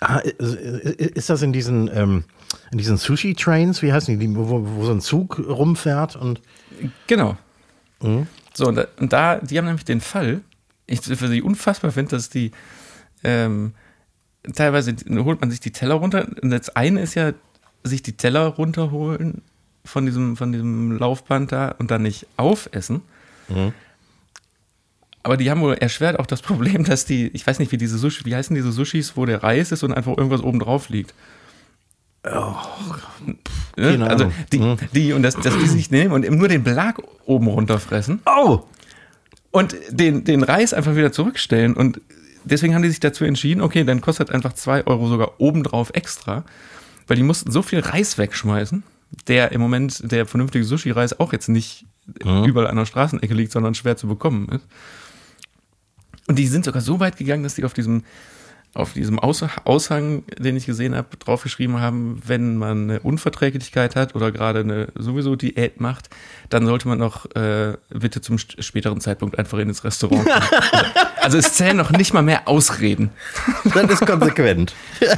Ah, 0.00 0.18
Ist 0.18 1.30
das 1.30 1.40
in 1.42 1.52
diesen, 1.52 1.88
ähm, 1.94 2.24
in 2.72 2.78
diesen 2.78 2.96
Sushi-Trains, 2.98 3.80
wie 3.82 3.92
heißen 3.92 4.18
die, 4.18 4.26
die 4.26 4.34
wo, 4.36 4.46
wo 4.66 4.84
so 4.84 4.92
ein 4.92 5.00
Zug 5.00 5.38
rumfährt 5.38 6.16
und 6.16 6.40
Genau. 7.06 7.36
Mhm. 8.02 8.26
So, 8.56 8.66
und 8.66 8.76
da, 8.76 8.86
und 8.98 9.12
da, 9.12 9.38
die 9.38 9.58
haben 9.58 9.66
nämlich 9.66 9.84
den 9.84 10.00
Fall, 10.00 10.40
ich 10.86 11.00
für 11.00 11.28
sie 11.28 11.42
unfassbar 11.42 11.90
finde, 11.90 12.10
dass 12.10 12.30
die 12.30 12.52
ähm, 13.24 13.74
teilweise 14.52 14.94
holt 15.10 15.40
man 15.40 15.50
sich 15.50 15.60
die 15.60 15.72
Teller 15.72 15.94
runter. 15.94 16.26
Und 16.42 16.50
das 16.50 16.70
eine 16.70 17.00
ist 17.00 17.14
ja, 17.14 17.32
sich 17.82 18.02
die 18.02 18.16
Teller 18.16 18.46
runterholen 18.46 19.42
von 19.84 20.06
diesem, 20.06 20.36
von 20.36 20.52
diesem 20.52 20.96
Laufband 20.96 21.52
da 21.52 21.68
und 21.78 21.90
dann 21.90 22.02
nicht 22.02 22.26
aufessen. 22.36 23.02
Mhm. 23.48 23.72
Aber 25.22 25.36
die 25.36 25.50
haben 25.50 25.60
wohl 25.60 25.74
erschwert 25.74 26.18
auch 26.18 26.26
das 26.26 26.42
Problem, 26.42 26.84
dass 26.84 27.04
die, 27.04 27.28
ich 27.28 27.46
weiß 27.46 27.58
nicht, 27.58 27.72
wie 27.72 27.78
diese 27.78 27.98
Sushi, 27.98 28.24
wie 28.24 28.34
heißen 28.34 28.54
diese 28.54 28.72
Sushis, 28.72 29.16
wo 29.16 29.26
der 29.26 29.42
Reis 29.42 29.72
ist 29.72 29.82
und 29.82 29.92
einfach 29.92 30.16
irgendwas 30.16 30.42
oben 30.42 30.60
drauf 30.60 30.88
liegt. 30.88 31.14
Ne? 32.24 33.36
Keine 33.76 34.08
Also 34.08 34.32
die, 34.52 34.58
Mhm. 34.58 34.76
die 34.92 35.12
und 35.12 35.22
das, 35.22 35.34
dass 35.36 35.56
die 35.58 35.66
sich 35.66 35.90
nehmen 35.90 36.12
und 36.12 36.24
eben 36.24 36.38
nur 36.38 36.48
den 36.48 36.62
Belag 36.64 37.00
oben 37.26 37.46
runterfressen 37.48 38.20
Oh! 38.26 38.60
und 39.50 39.76
den, 39.90 40.24
den 40.24 40.42
Reis 40.42 40.72
einfach 40.74 40.96
wieder 40.96 41.12
zurückstellen. 41.12 41.74
Und 41.74 42.00
deswegen 42.44 42.74
haben 42.74 42.82
die 42.82 42.88
sich 42.88 43.00
dazu 43.00 43.24
entschieden, 43.24 43.60
okay, 43.60 43.84
dann 43.84 44.00
kostet 44.00 44.30
einfach 44.30 44.54
zwei 44.54 44.86
Euro 44.86 45.08
sogar 45.08 45.32
obendrauf 45.38 45.90
extra, 45.94 46.44
weil 47.06 47.16
die 47.16 47.22
mussten 47.22 47.50
so 47.50 47.62
viel 47.62 47.80
Reis 47.80 48.16
wegschmeißen, 48.16 48.82
der 49.28 49.52
im 49.52 49.60
Moment 49.60 50.10
der 50.10 50.26
vernünftige 50.26 50.64
Sushi-Reis 50.64 51.20
auch 51.20 51.32
jetzt 51.32 51.48
nicht 51.48 51.84
überall 52.24 52.66
an 52.68 52.76
der 52.76 52.84
Straßenecke 52.86 53.32
liegt, 53.34 53.52
sondern 53.52 53.74
schwer 53.74 53.96
zu 53.96 54.06
bekommen 54.06 54.48
ist. 54.50 54.66
Und 56.26 56.38
die 56.38 56.46
sind 56.46 56.64
sogar 56.64 56.80
so 56.82 57.00
weit 57.00 57.16
gegangen, 57.16 57.42
dass 57.42 57.54
die 57.54 57.64
auf 57.64 57.74
diesem 57.74 58.02
auf 58.74 58.92
diesem 58.92 59.18
Aus 59.18 59.44
Aushang, 59.64 60.24
den 60.38 60.56
ich 60.56 60.66
gesehen 60.66 60.94
habe, 60.94 61.16
draufgeschrieben 61.16 61.80
haben, 61.80 62.20
wenn 62.26 62.56
man 62.56 62.90
eine 62.90 63.00
Unverträglichkeit 63.00 63.94
hat 63.94 64.14
oder 64.14 64.32
gerade 64.32 64.60
eine 64.60 64.88
sowieso 64.96 65.36
Diät 65.36 65.80
macht, 65.80 66.10
dann 66.50 66.66
sollte 66.66 66.88
man 66.88 66.98
noch 66.98 67.26
äh, 67.36 67.76
bitte 67.90 68.20
zum 68.20 68.38
späteren 68.38 69.00
Zeitpunkt 69.00 69.38
einfach 69.38 69.58
in 69.58 69.68
das 69.68 69.84
Restaurant 69.84 70.28
also, 70.28 70.48
also 71.22 71.38
es 71.38 71.54
zählen 71.54 71.76
noch 71.76 71.90
nicht 71.92 72.12
mal 72.12 72.22
mehr 72.22 72.48
Ausreden. 72.48 73.10
Das 73.72 73.90
ist 73.90 74.06
konsequent. 74.06 74.74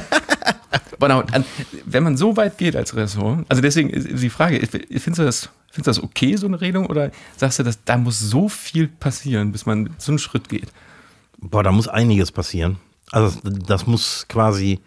An- 0.99 1.45
wenn 1.85 2.03
man 2.03 2.17
so 2.17 2.37
weit 2.37 2.57
geht 2.57 2.75
als 2.75 2.95
Restaurant, 2.95 3.45
also 3.49 3.61
deswegen 3.61 3.89
ist 3.89 4.21
die 4.21 4.29
Frage, 4.29 4.59
findest 4.67 5.19
du 5.19 5.23
das, 5.23 5.49
findest 5.71 5.77
du 5.77 5.81
das 5.83 6.03
okay, 6.03 6.35
so 6.35 6.47
eine 6.47 6.59
Regelung, 6.59 6.87
oder 6.87 7.11
sagst 7.37 7.59
du, 7.59 7.63
dass 7.63 7.83
da 7.85 7.97
muss 7.97 8.19
so 8.19 8.49
viel 8.49 8.87
passieren, 8.87 9.51
bis 9.51 9.65
man 9.65 9.91
so 9.97 10.11
einen 10.11 10.19
Schritt 10.19 10.49
geht? 10.49 10.67
Boah, 11.39 11.63
da 11.63 11.71
muss 11.71 11.87
einiges 11.87 12.31
passieren. 12.31 12.77
Also 13.11 13.39
das, 13.43 13.87
muss 13.87 14.25
quasi 14.27 14.79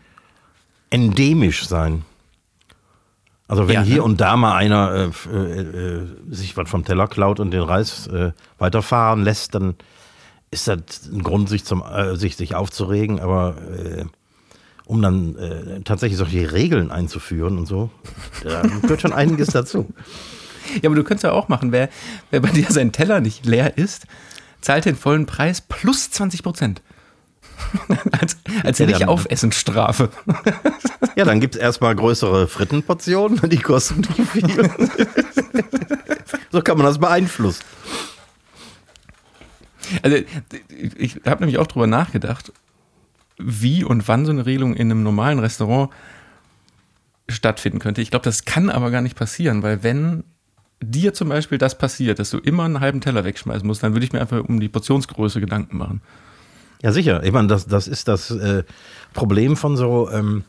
endemisch 0.90 1.66
sein. 1.66 2.04
Also 3.48 3.66
wenn 3.66 3.74
Ja, 3.74 3.82
hier 3.82 3.96
ne? 3.96 4.02
und 4.02 4.20
da 4.20 4.36
mal 4.36 4.54
einer 4.54 4.92
äh, 4.92 5.36
äh, 5.36 5.60
äh, 5.60 6.06
sich 6.28 6.56
was 6.56 6.68
vom 6.68 6.84
Teller 6.84 7.08
klaut 7.08 7.40
und 7.40 7.50
den 7.50 7.62
Reis 7.62 8.06
äh, 8.08 8.32
weiterfahren 8.58 9.24
lässt, 9.24 9.54
dann 9.54 9.74
ist 10.50 10.68
das 10.68 11.08
ein 11.10 11.22
Grund, 11.22 11.48
sich, 11.48 11.64
zum, 11.64 11.82
äh, 11.82 12.16
sich, 12.16 12.36
sich 12.36 12.54
aufzuregen. 12.54 13.20
Aber 13.20 13.56
äh, 13.72 14.04
um 14.84 15.00
dann 15.02 15.82
tatsächlich 15.84 16.18
solche 16.18 16.50
Regeln 16.50 16.90
einzuführen 16.90 17.58
und 17.58 17.66
so, 17.66 17.90
da 18.42 18.62
gehört 18.62 19.00
schon 19.00 19.12
einiges 19.12 19.48
dazu. 19.52 19.88
Ja, 20.82 20.88
aber 20.88 20.96
du 20.96 21.04
könntest 21.04 21.22
ja 21.22 21.30
auch 21.30 21.48
machen, 21.48 21.70
wer, 21.70 21.88
wer 22.30 22.40
bei 22.40 22.50
dir 22.50 22.66
sein 22.70 22.90
Teller 22.90 23.20
nicht 23.20 23.46
leer 23.46 23.78
ist, 23.78 24.06
zahlt 24.60 24.86
den 24.86 24.96
vollen 24.96 25.26
Preis 25.26 25.60
plus 25.60 26.10
20 26.10 26.42
Prozent. 26.42 26.82
als 28.12 28.36
als 28.64 28.78
Ja, 28.78 28.86
nicht 28.86 29.00
dann- 29.02 29.08
Aufessensstrafe. 29.08 30.10
Ja, 31.16 31.24
dann 31.24 31.40
gibt 31.40 31.56
es 31.56 31.60
erstmal 31.60 31.94
größere 31.96 32.46
Frittenportionen, 32.46 33.40
die 33.50 33.58
kosten 33.58 34.00
nicht 34.00 34.30
viel. 34.30 34.70
so 36.52 36.62
kann 36.62 36.76
man 36.78 36.86
das 36.86 36.98
beeinflussen. 36.98 37.62
Also 40.02 40.18
ich 40.96 41.20
habe 41.26 41.40
nämlich 41.40 41.58
auch 41.58 41.66
drüber 41.66 41.86
nachgedacht, 41.88 42.52
wie 43.38 43.82
und 43.84 44.06
wann 44.08 44.24
so 44.24 44.30
eine 44.30 44.46
Regelung 44.46 44.74
in 44.74 44.90
einem 44.90 45.02
normalen 45.02 45.40
Restaurant 45.40 45.90
stattfinden 47.28 47.80
könnte. 47.80 48.02
Ich 48.02 48.10
glaube, 48.10 48.24
das 48.24 48.44
kann 48.44 48.70
aber 48.70 48.90
gar 48.90 49.02
nicht 49.02 49.16
passieren, 49.16 49.62
weil 49.62 49.82
wenn 49.82 50.24
dir 50.82 51.12
zum 51.12 51.28
Beispiel 51.28 51.58
das 51.58 51.76
passiert, 51.76 52.18
dass 52.18 52.30
du 52.30 52.38
immer 52.38 52.64
einen 52.64 52.80
halben 52.80 53.00
Teller 53.00 53.24
wegschmeißen 53.24 53.66
musst, 53.66 53.82
dann 53.82 53.92
würde 53.94 54.06
ich 54.06 54.12
mir 54.12 54.20
einfach 54.20 54.42
um 54.44 54.60
die 54.60 54.68
Portionsgröße 54.68 55.40
Gedanken 55.40 55.76
machen. 55.76 56.02
Ja, 56.82 56.92
sicher. 56.92 57.22
Ich 57.22 57.32
meine, 57.32 57.48
das, 57.48 57.66
das 57.66 57.88
ist 57.88 58.08
das 58.08 58.30
äh, 58.30 58.64
Problem 59.12 59.56
von 59.56 59.76
so, 59.76 60.10
ähm, 60.10 60.44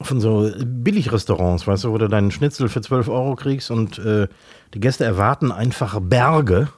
von 0.00 0.20
so 0.20 0.50
Billigrestaurants, 0.58 1.66
weißt 1.66 1.84
du, 1.84 1.92
wo 1.92 1.98
du 1.98 2.08
deinen 2.08 2.30
Schnitzel 2.30 2.68
für 2.68 2.82
12 2.82 3.08
Euro 3.08 3.34
kriegst 3.34 3.70
und 3.70 3.98
äh, 3.98 4.28
die 4.74 4.80
Gäste 4.80 5.04
erwarten 5.04 5.52
einfach 5.52 5.98
Berge 6.00 6.68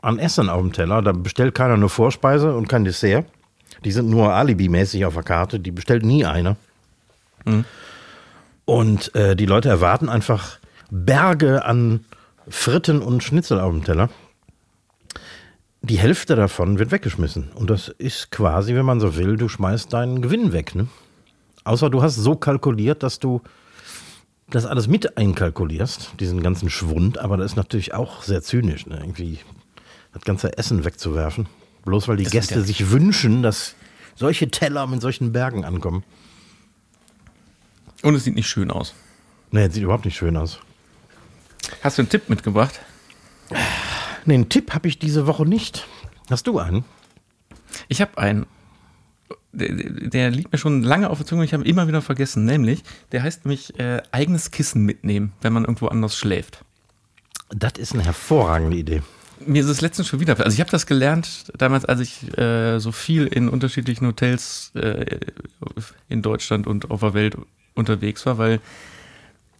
an 0.00 0.18
Essen 0.18 0.48
auf 0.48 0.60
dem 0.60 0.72
Teller. 0.72 1.02
Da 1.02 1.12
bestellt 1.12 1.54
keiner 1.54 1.74
eine 1.74 1.88
Vorspeise 1.88 2.54
und 2.54 2.68
kein 2.68 2.84
Dessert. 2.84 3.26
Die 3.84 3.92
sind 3.92 4.10
nur 4.10 4.32
alibimäßig 4.32 5.04
auf 5.04 5.14
der 5.14 5.22
Karte. 5.22 5.60
Die 5.60 5.70
bestellt 5.70 6.04
nie 6.04 6.24
einer. 6.24 6.56
Und 8.64 9.14
äh, 9.14 9.36
die 9.36 9.46
Leute 9.46 9.68
erwarten 9.68 10.08
einfach 10.08 10.58
Berge 10.90 11.64
an 11.64 12.04
Fritten 12.48 13.00
und 13.00 13.22
Schnitzel 13.22 13.60
auf 13.60 13.72
dem 13.72 13.84
Teller. 13.84 14.08
Die 15.82 15.98
Hälfte 15.98 16.36
davon 16.36 16.78
wird 16.78 16.92
weggeschmissen. 16.92 17.50
Und 17.54 17.68
das 17.70 17.88
ist 17.88 18.30
quasi, 18.30 18.74
wenn 18.74 18.84
man 18.86 19.00
so 19.00 19.16
will, 19.16 19.36
du 19.36 19.48
schmeißt 19.48 19.92
deinen 19.92 20.22
Gewinn 20.22 20.52
weg. 20.52 20.74
Ne? 20.74 20.86
Außer 21.64 21.90
du 21.90 22.02
hast 22.02 22.14
so 22.16 22.36
kalkuliert, 22.36 23.02
dass 23.02 23.18
du 23.18 23.42
das 24.48 24.64
alles 24.64 24.86
mit 24.86 25.16
einkalkulierst, 25.16 26.12
diesen 26.20 26.42
ganzen 26.42 26.70
Schwund. 26.70 27.18
Aber 27.18 27.36
das 27.36 27.52
ist 27.52 27.56
natürlich 27.56 27.94
auch 27.94 28.22
sehr 28.22 28.42
zynisch, 28.42 28.86
ne? 28.86 28.98
irgendwie 29.00 29.40
das 30.12 30.22
ganze 30.22 30.56
Essen 30.56 30.84
wegzuwerfen. 30.84 31.46
Bloß 31.84 32.06
weil 32.06 32.16
die 32.16 32.24
Das 32.24 32.32
Gäste 32.32 32.56
ja- 32.56 32.60
sich 32.60 32.90
wünschen, 32.90 33.42
dass 33.42 33.74
solche 34.14 34.48
Teller 34.50 34.86
mit 34.86 35.00
solchen 35.00 35.32
Bergen 35.32 35.64
ankommen. 35.64 36.04
Und 38.02 38.14
es 38.14 38.24
sieht 38.24 38.36
nicht 38.36 38.48
schön 38.48 38.70
aus. 38.70 38.94
Nee, 39.50 39.68
sieht 39.68 39.82
überhaupt 39.82 40.04
nicht 40.04 40.16
schön 40.16 40.36
aus. 40.36 40.60
Hast 41.82 41.98
du 41.98 42.02
einen 42.02 42.08
Tipp 42.08 42.28
mitgebracht? 42.28 42.78
Nee, 44.24 44.34
einen 44.34 44.48
Tipp 44.48 44.72
habe 44.72 44.88
ich 44.88 44.98
diese 44.98 45.26
Woche 45.26 45.46
nicht. 45.46 45.86
Hast 46.30 46.46
du 46.46 46.58
einen? 46.58 46.84
Ich 47.88 48.00
habe 48.00 48.18
einen. 48.18 48.46
Der, 49.52 49.68
der 49.74 50.30
liegt 50.30 50.52
mir 50.52 50.58
schon 50.58 50.82
lange 50.82 51.10
auf 51.10 51.18
der 51.18 51.26
Zunge, 51.26 51.44
ich 51.44 51.52
habe 51.52 51.62
ihn 51.64 51.68
immer 51.68 51.86
wieder 51.86 52.00
vergessen. 52.00 52.44
Nämlich, 52.44 52.82
der 53.12 53.22
heißt 53.22 53.44
nämlich 53.44 53.78
äh, 53.78 54.02
eigenes 54.10 54.50
Kissen 54.50 54.84
mitnehmen, 54.84 55.32
wenn 55.42 55.52
man 55.52 55.64
irgendwo 55.64 55.88
anders 55.88 56.16
schläft. 56.16 56.64
Das 57.50 57.72
ist 57.76 57.92
eine 57.92 58.04
hervorragende 58.04 58.76
Idee. 58.76 59.02
Mir 59.44 59.62
ist 59.62 59.68
es 59.68 59.80
letztens 59.80 60.08
schon 60.08 60.20
wieder. 60.20 60.38
Also 60.38 60.54
ich 60.54 60.60
habe 60.60 60.70
das 60.70 60.86
gelernt 60.86 61.52
damals, 61.58 61.84
als 61.84 62.00
ich 62.00 62.38
äh, 62.38 62.78
so 62.78 62.92
viel 62.92 63.26
in 63.26 63.48
unterschiedlichen 63.48 64.06
Hotels 64.06 64.70
äh, 64.74 65.18
in 66.08 66.22
Deutschland 66.22 66.66
und 66.66 66.90
auf 66.90 67.00
der 67.00 67.12
Welt 67.12 67.36
unterwegs 67.74 68.24
war, 68.24 68.38
weil 68.38 68.60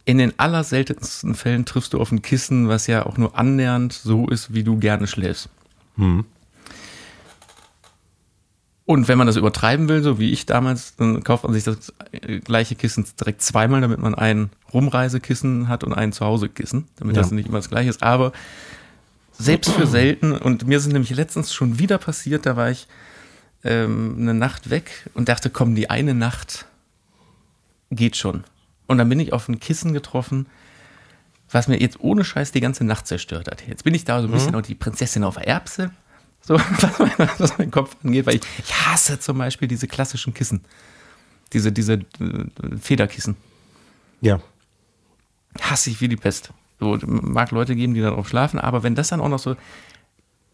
in 0.05 0.17
den 0.17 0.37
allerseltensten 0.37 1.33
Fällen 1.35 1.65
triffst 1.65 1.93
du 1.93 1.99
auf 2.01 2.11
ein 2.11 2.21
Kissen, 2.21 2.67
was 2.67 2.87
ja 2.87 3.05
auch 3.05 3.17
nur 3.17 3.37
annähernd 3.37 3.93
so 3.93 4.27
ist, 4.27 4.53
wie 4.53 4.63
du 4.63 4.77
gerne 4.77 5.07
schläfst. 5.07 5.49
Und 8.85 9.07
wenn 9.07 9.17
man 9.17 9.27
das 9.27 9.37
übertreiben 9.37 9.87
will, 9.87 10.03
so 10.03 10.19
wie 10.19 10.31
ich 10.31 10.45
damals, 10.45 10.95
dann 10.97 11.23
kauft 11.23 11.45
man 11.45 11.53
sich 11.53 11.63
das 11.63 11.93
gleiche 12.43 12.75
Kissen 12.75 13.05
direkt 13.19 13.41
zweimal, 13.41 13.79
damit 13.79 13.99
man 13.99 14.13
ein 14.13 14.49
Rumreisekissen 14.73 15.69
hat 15.69 15.85
und 15.85 15.93
ein 15.93 16.11
Zuhausekissen, 16.11 16.87
damit 16.97 17.15
Ja. 17.15 17.21
das 17.21 17.31
nicht 17.31 17.47
immer 17.47 17.59
das 17.59 17.69
gleiche 17.69 17.89
ist. 17.89 18.03
Aber 18.03 18.33
selbst 19.31 19.71
für 19.71 19.87
selten, 19.87 20.33
und 20.33 20.67
mir 20.67 20.77
ist 20.77 20.85
es 20.85 20.91
nämlich 20.91 21.11
letztens 21.11 21.53
schon 21.53 21.79
wieder 21.79 21.97
passiert, 21.97 22.45
da 22.45 22.57
war 22.57 22.69
ich 22.71 22.87
ähm, 23.63 24.17
eine 24.19 24.33
Nacht 24.33 24.69
weg 24.69 25.09
und 25.13 25.29
dachte, 25.29 25.49
komm, 25.49 25.75
die 25.75 25.89
eine 25.89 26.13
Nacht 26.13 26.65
geht 27.89 28.17
schon. 28.17 28.43
Und 28.87 28.97
dann 28.97 29.09
bin 29.09 29.19
ich 29.19 29.33
auf 29.33 29.47
ein 29.47 29.59
Kissen 29.59 29.93
getroffen, 29.93 30.47
was 31.49 31.67
mir 31.67 31.79
jetzt 31.79 31.99
ohne 31.99 32.23
Scheiß 32.23 32.51
die 32.51 32.61
ganze 32.61 32.83
Nacht 32.83 33.07
zerstört 33.07 33.47
hat. 33.49 33.67
Jetzt 33.67 33.83
bin 33.83 33.93
ich 33.93 34.05
da 34.05 34.21
so 34.21 34.27
ein 34.27 34.31
bisschen 34.31 34.55
auch 34.55 34.61
die 34.61 34.75
Prinzessin 34.75 35.23
auf 35.23 35.35
der 35.35 35.47
Erbse, 35.47 35.91
so 36.41 36.55
was 36.79 36.99
mein, 36.99 37.29
was 37.37 37.57
mein 37.57 37.71
Kopf 37.71 37.95
angeht, 38.03 38.25
weil 38.25 38.35
ich, 38.35 38.41
ich 38.59 38.73
hasse 38.85 39.19
zum 39.19 39.37
Beispiel 39.37 39.67
diese 39.67 39.87
klassischen 39.87 40.33
Kissen. 40.33 40.61
Diese, 41.53 41.71
diese 41.71 41.93
äh, 41.93 42.77
Federkissen. 42.81 43.35
Ja. 44.21 44.41
Hasse 45.61 45.91
ich 45.91 46.01
wie 46.01 46.07
die 46.07 46.15
Pest. 46.15 46.51
So, 46.79 46.97
mag 47.05 47.51
Leute 47.51 47.75
geben, 47.75 47.93
die 47.93 48.01
darauf 48.01 48.27
schlafen, 48.27 48.59
aber 48.59 48.83
wenn 48.83 48.95
das 48.95 49.09
dann 49.09 49.21
auch 49.21 49.29
noch 49.29 49.39
so. 49.39 49.55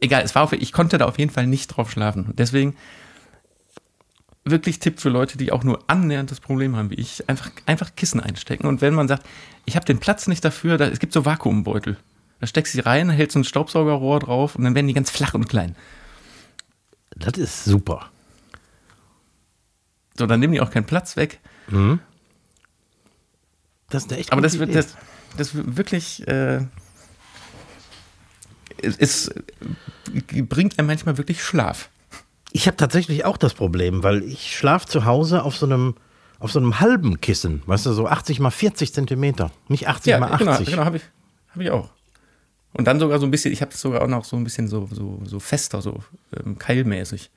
Egal, 0.02 0.24
es 0.24 0.36
war 0.36 0.44
auf, 0.44 0.54
ich 0.54 0.72
konnte 0.72 0.98
da 0.98 1.06
auf 1.06 1.18
jeden 1.18 1.32
Fall 1.32 1.48
nicht 1.48 1.68
drauf 1.68 1.92
schlafen. 1.92 2.34
Deswegen 2.38 2.76
wirklich 4.50 4.80
Tipp 4.80 5.00
für 5.00 5.10
Leute, 5.10 5.38
die 5.38 5.52
auch 5.52 5.64
nur 5.64 5.84
annähernd 5.88 6.32
das 6.32 6.40
Problem 6.40 6.76
haben 6.76 6.90
wie 6.90 6.96
ich, 6.96 7.28
einfach, 7.30 7.50
einfach 7.66 7.96
Kissen 7.96 8.20
einstecken. 8.20 8.68
Und 8.68 8.82
wenn 8.82 8.94
man 8.94 9.08
sagt, 9.08 9.26
ich 9.66 9.76
habe 9.76 9.86
den 9.86 10.00
Platz 10.00 10.28
nicht 10.28 10.44
dafür, 10.44 10.78
da, 10.78 10.88
es 10.88 11.00
gibt 11.00 11.14
so 11.14 11.26
Vakuumbeutel. 11.26 11.98
Da 12.40 12.48
steckst 12.48 12.74
du 12.74 12.78
sie 12.78 12.86
rein, 12.86 13.10
hältst 13.10 13.34
so 13.34 13.40
ein 13.40 13.44
Staubsaugerrohr 13.44 14.20
drauf 14.20 14.56
und 14.56 14.64
dann 14.64 14.76
werden 14.76 14.88
die 14.88 14.94
ganz 14.94 15.10
flach 15.10 15.34
und 15.34 15.50
klein. 15.50 15.76
Das 17.16 17.38
ist 17.38 17.66
super. 17.66 18.10
So, 20.18 20.26
dann 20.26 20.40
nehmen 20.40 20.54
die 20.54 20.62
auch 20.62 20.72
keinen 20.72 20.86
Platz 20.86 21.16
weg. 21.16 21.40
Das 23.90 24.04
ist 24.04 24.12
eine 24.12 24.20
echt 24.20 24.32
Aber 24.32 24.42
das 24.42 24.60
wird 24.60 24.76
das, 24.76 24.96
das 25.38 25.52
wirklich 25.54 26.28
äh, 26.28 26.62
es, 28.82 28.98
es 28.98 29.34
bringt 30.14 30.80
einem 30.80 30.88
manchmal 30.88 31.18
wirklich 31.18 31.44
Schlaf. 31.44 31.90
Ich 32.52 32.68
habe 32.68 32.78
tatsächlich 32.78 33.26
auch 33.26 33.38
das 33.38 33.54
Problem, 33.54 34.04
weil 34.04 34.24
ich 34.24 34.58
schlafe 34.58 34.88
zu 34.88 35.06
Hause 35.06 35.44
auf 35.44 35.56
so 35.58 35.66
einem 35.66 35.96
auf 36.40 36.52
so 36.54 36.60
einem 36.60 36.80
halben 36.80 37.20
Kissen, 37.20 37.62
weißt 37.66 37.86
du, 37.88 37.92
so 37.92 38.08
80 38.08 38.40
mal 38.40 38.50
40 38.50 38.94
Zentimeter, 38.94 39.52
nicht 39.68 39.90
80 39.90 40.20
mal 40.20 40.32
80. 40.32 40.40
genau, 40.40 40.58
genau 40.64 40.86
habe 40.86 40.96
ich, 40.98 41.04
hab 41.54 41.62
ich 41.62 41.70
auch. 41.70 41.90
Und 42.72 42.88
dann 42.88 42.98
sogar 43.00 43.20
so 43.20 43.26
ein 43.26 43.32
bisschen, 43.32 43.52
ich 43.52 43.62
habe 43.62 43.72
es 43.74 43.82
sogar 43.82 44.02
auch 44.02 44.08
noch 44.08 44.24
so 44.24 44.38
ein 44.38 44.46
bisschen 44.46 44.70
so, 44.70 44.88
so, 44.90 45.20
so 45.26 45.40
fester, 45.42 45.82
so 45.82 46.00
ähm, 46.38 46.58
keilmäßig. 46.58 47.30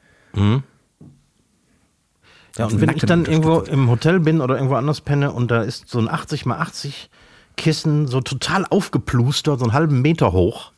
Ja, 2.56 2.66
und 2.66 2.80
wenn 2.80 2.90
ich 2.90 3.02
dann 3.02 3.24
irgendwo 3.24 3.60
im 3.60 3.90
Hotel 3.90 4.20
bin 4.20 4.40
oder 4.40 4.54
irgendwo 4.56 4.74
anders 4.76 5.00
penne 5.00 5.32
und 5.32 5.50
da 5.50 5.62
ist 5.62 5.88
so 5.88 5.98
ein 5.98 6.08
80 6.08 6.46
mal 6.46 6.58
80 6.58 7.10
Kissen 7.56 8.06
so 8.06 8.20
total 8.20 8.66
aufgeplustert, 8.66 9.58
so 9.58 9.64
einen 9.64 9.72
halben 9.72 10.00
Meter 10.02 10.32
hoch, 10.32 10.72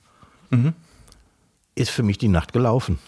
Mhm. 0.51 0.73
ist 1.75 1.91
für 1.91 2.03
mich 2.05 2.17
die 2.19 2.29
Nacht 2.29 2.53
gelaufen. 2.53 2.99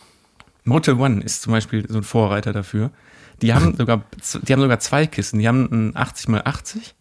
Motel 0.66 0.94
One 0.94 1.22
ist 1.22 1.42
zum 1.42 1.52
Beispiel 1.52 1.86
so 1.88 1.98
ein 1.98 2.04
Vorreiter 2.04 2.52
dafür. 2.52 2.90
Die 3.42 3.54
haben 3.54 3.74
sogar, 3.76 4.04
die 4.42 4.52
haben 4.52 4.60
sogar 4.60 4.80
zwei 4.80 5.06
Kissen. 5.06 5.38
Die 5.38 5.48
haben 5.48 5.68
ein 5.70 5.96
80 5.96 6.28
mal 6.28 6.42
80 6.44 6.94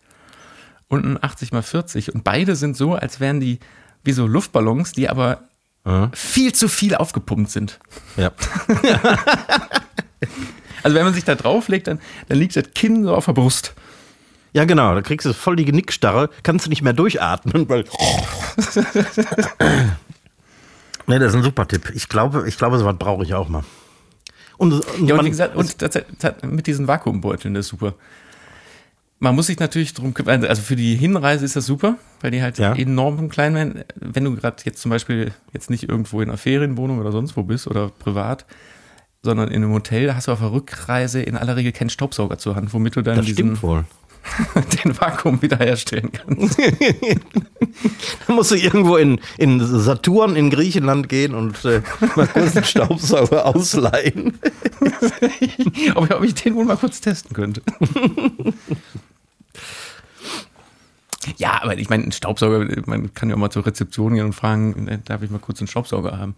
und 0.88 1.06
ein 1.06 1.22
80 1.22 1.52
mal 1.52 1.64
40 1.64 2.14
und 2.14 2.24
beide 2.24 2.56
sind 2.56 2.78
so, 2.78 2.96
als 2.96 3.20
wären 3.20 3.40
die 3.40 3.60
wie 4.04 4.14
so 4.14 4.28
Luftballons, 4.28 4.94
die 4.94 5.10
aber 5.10 5.44
viel 6.14 6.54
zu 6.54 6.68
viel 6.68 6.96
aufgepumpt 6.96 7.52
sind. 7.52 7.80
Ja. 8.18 8.32
Also 10.86 10.96
wenn 10.96 11.04
man 11.04 11.16
sich 11.16 11.24
da 11.24 11.34
drauflegt, 11.34 11.88
dann, 11.88 12.00
dann 12.30 12.38
liegt 12.38 12.56
das 12.56 12.66
Kinn 12.76 13.06
so 13.06 13.16
auf 13.16 13.26
der 13.26 13.34
Brust. 13.34 13.74
ja, 14.54 14.66
genau, 14.66 14.94
da 14.94 15.02
kriegst 15.02 15.26
du 15.26 15.34
voll 15.34 15.56
die 15.56 15.66
Genickstarre, 15.66 16.30
kannst 16.44 16.68
du 16.68 16.70
nicht 16.70 16.84
mehr 16.84 16.94
durchatmen, 16.94 17.68
weil. 17.68 17.86
nee, 21.08 21.20
das 21.20 21.30
ist 21.30 21.36
ein 21.36 21.44
super 21.44 21.68
Tipp. 21.68 21.92
Ich 21.96 22.10
glaube, 22.10 22.48
ich 22.48 22.58
glaube, 22.58 22.78
sowas 22.78 22.96
brauche 22.98 23.24
ich 23.24 23.34
auch 23.34 23.50
mal. 23.50 23.64
Und, 24.58 24.74
und, 24.74 25.08
Ja, 25.08 25.16
und 25.18 25.26
wie 25.26 25.30
gesagt, 25.30 25.56
und 25.56 25.82
das, 25.82 25.92
das, 26.20 26.34
mit 26.44 26.68
diesen 26.68 26.88
Vakuumbeuteln, 26.88 27.54
das 27.54 27.66
ist 27.66 27.72
super. 27.72 27.94
Man 29.20 29.34
muss 29.36 29.48
sich 29.48 29.60
natürlich 29.60 29.94
drum 29.94 30.14
kümmern, 30.14 30.44
also 30.46 30.62
für 30.62 30.76
die 30.76 30.96
Hinreise 30.96 31.46
ist 31.46 31.56
das 31.56 31.66
super, 31.66 31.96
weil 32.22 32.32
die 32.32 32.42
halt 32.42 32.58
Ja. 32.58 32.74
enorm 32.76 33.30
klein 33.30 33.56
werden. 33.56 33.84
Wenn 33.96 34.26
du 34.26 34.36
gerade 34.36 34.58
jetzt 34.66 34.82
zum 34.82 34.92
Beispiel 34.92 35.32
jetzt 35.54 35.70
nicht 35.70 35.88
irgendwo 35.88 36.22
in 36.22 36.30
einer 36.30 36.38
Ferienwohnung 36.38 37.00
oder 37.00 37.12
sonst 37.12 37.38
wo 37.38 37.44
bist 37.44 37.68
oder 37.68 37.90
privat, 37.90 38.46
sondern 39.24 39.50
in 39.50 39.64
einem 39.64 39.74
Hotel, 39.74 40.08
da 40.08 40.16
hast 40.16 40.28
du 40.28 40.32
auf 40.34 40.40
der 40.40 40.52
Rückreise 40.52 41.22
in 41.22 41.36
aller 41.38 41.56
Regel 41.56 41.72
keinen 41.72 41.90
Staubsauger 41.90 42.38
zur 42.38 42.56
Hand, 42.56 42.74
womit 42.74 42.96
du 42.96 43.02
dann 43.02 43.16
das 43.18 43.26
diesen, 43.26 43.36
stimmt 43.56 43.64
wohl. 43.64 43.86
den 44.84 45.00
Vakuum 45.00 45.42
wiederherstellen 45.42 46.12
kannst. 46.12 46.60
Da 48.28 48.34
musst 48.34 48.52
du 48.52 48.56
irgendwo 48.56 48.96
in, 48.96 49.20
in 49.38 49.60
Saturn 49.60 50.36
in 50.36 50.50
Griechenland 50.50 51.10
gehen 51.10 51.36
und 51.36 51.64
äh, 51.66 51.82
mal 52.16 52.28
kurz 52.28 52.56
einen 52.56 52.66
Staubsauger 52.66 53.46
ausleihen. 53.46 54.40
ob, 55.96 56.10
ob 56.12 56.24
ich 56.24 56.36
den 56.36 56.56
wohl 56.56 56.66
mal 56.66 56.78
kurz 56.78 57.02
testen 57.02 57.34
könnte. 57.34 57.62
Ja, 61.38 61.62
aber 61.62 61.78
ich 61.78 61.90
meine, 61.90 62.04
ein 62.04 62.12
Staubsauger, 62.12 62.66
man 62.86 63.14
kann 63.14 63.30
ja 63.30 63.36
auch 63.36 63.40
mal 63.40 63.50
zur 63.50 63.66
Rezeption 63.66 64.16
gehen 64.16 64.26
und 64.26 64.34
fragen, 64.34 64.88
äh, 64.88 65.00
darf 65.04 65.22
ich 65.22 65.30
mal 65.30 65.40
kurz 65.40 65.60
einen 65.60 65.68
Staubsauger 65.68 66.18
haben? 66.18 66.36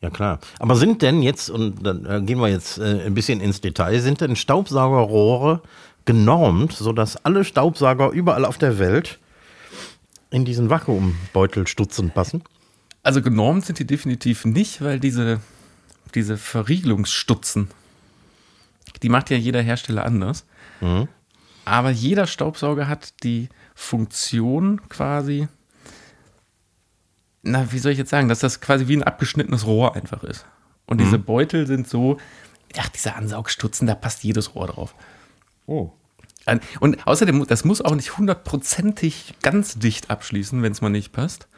Ja, 0.00 0.10
klar. 0.10 0.38
Aber 0.58 0.76
sind 0.76 1.00
denn 1.00 1.22
jetzt, 1.22 1.48
und 1.48 1.86
dann 1.86 2.04
äh, 2.04 2.20
gehen 2.20 2.38
wir 2.38 2.48
jetzt 2.48 2.78
äh, 2.78 3.06
ein 3.06 3.14
bisschen 3.14 3.40
ins 3.40 3.60
Detail, 3.60 4.00
sind 4.00 4.20
denn 4.20 4.36
Staubsaugerrohre 4.36 5.62
genormt, 6.04 6.72
sodass 6.72 7.24
alle 7.24 7.44
Staubsauger 7.44 8.10
überall 8.10 8.44
auf 8.44 8.58
der 8.58 8.78
Welt 8.78 9.18
in 10.30 10.44
diesen 10.44 10.70
Vakuumbeutelstutzen 10.70 12.10
passen? 12.10 12.42
Also 13.02 13.22
genormt 13.22 13.66
sind 13.66 13.78
die 13.78 13.86
definitiv 13.86 14.44
nicht, 14.44 14.82
weil 14.82 14.98
diese, 14.98 15.40
diese 16.14 16.36
Verriegelungsstutzen, 16.36 17.70
die 19.02 19.08
macht 19.08 19.30
ja 19.30 19.36
jeder 19.36 19.62
Hersteller 19.62 20.04
anders. 20.04 20.46
Aber 21.64 21.90
jeder 21.90 22.26
Staubsauger 22.26 22.88
hat 22.88 23.22
die 23.22 23.48
Funktion 23.74 24.88
quasi, 24.88 25.48
na, 27.42 27.70
wie 27.72 27.78
soll 27.78 27.92
ich 27.92 27.98
jetzt 27.98 28.10
sagen, 28.10 28.28
dass 28.28 28.40
das 28.40 28.60
quasi 28.60 28.88
wie 28.88 28.96
ein 28.96 29.02
abgeschnittenes 29.02 29.66
Rohr 29.66 29.96
einfach 29.96 30.22
ist. 30.24 30.46
Und 30.86 31.00
diese 31.00 31.18
Beutel 31.18 31.66
sind 31.66 31.88
so, 31.88 32.18
ach, 32.78 32.88
diese 32.88 33.14
Ansaugstutzen, 33.14 33.86
da 33.86 33.94
passt 33.94 34.24
jedes 34.24 34.54
Rohr 34.54 34.66
drauf. 34.66 34.94
Oh. 35.66 35.92
Und 36.80 37.06
außerdem, 37.06 37.46
das 37.46 37.64
muss 37.64 37.80
auch 37.80 37.94
nicht 37.94 38.18
hundertprozentig 38.18 39.34
ganz 39.42 39.78
dicht 39.78 40.10
abschließen, 40.10 40.62
wenn 40.62 40.72
es 40.72 40.82
mal 40.82 40.90
nicht 40.90 41.12
passt. 41.12 41.48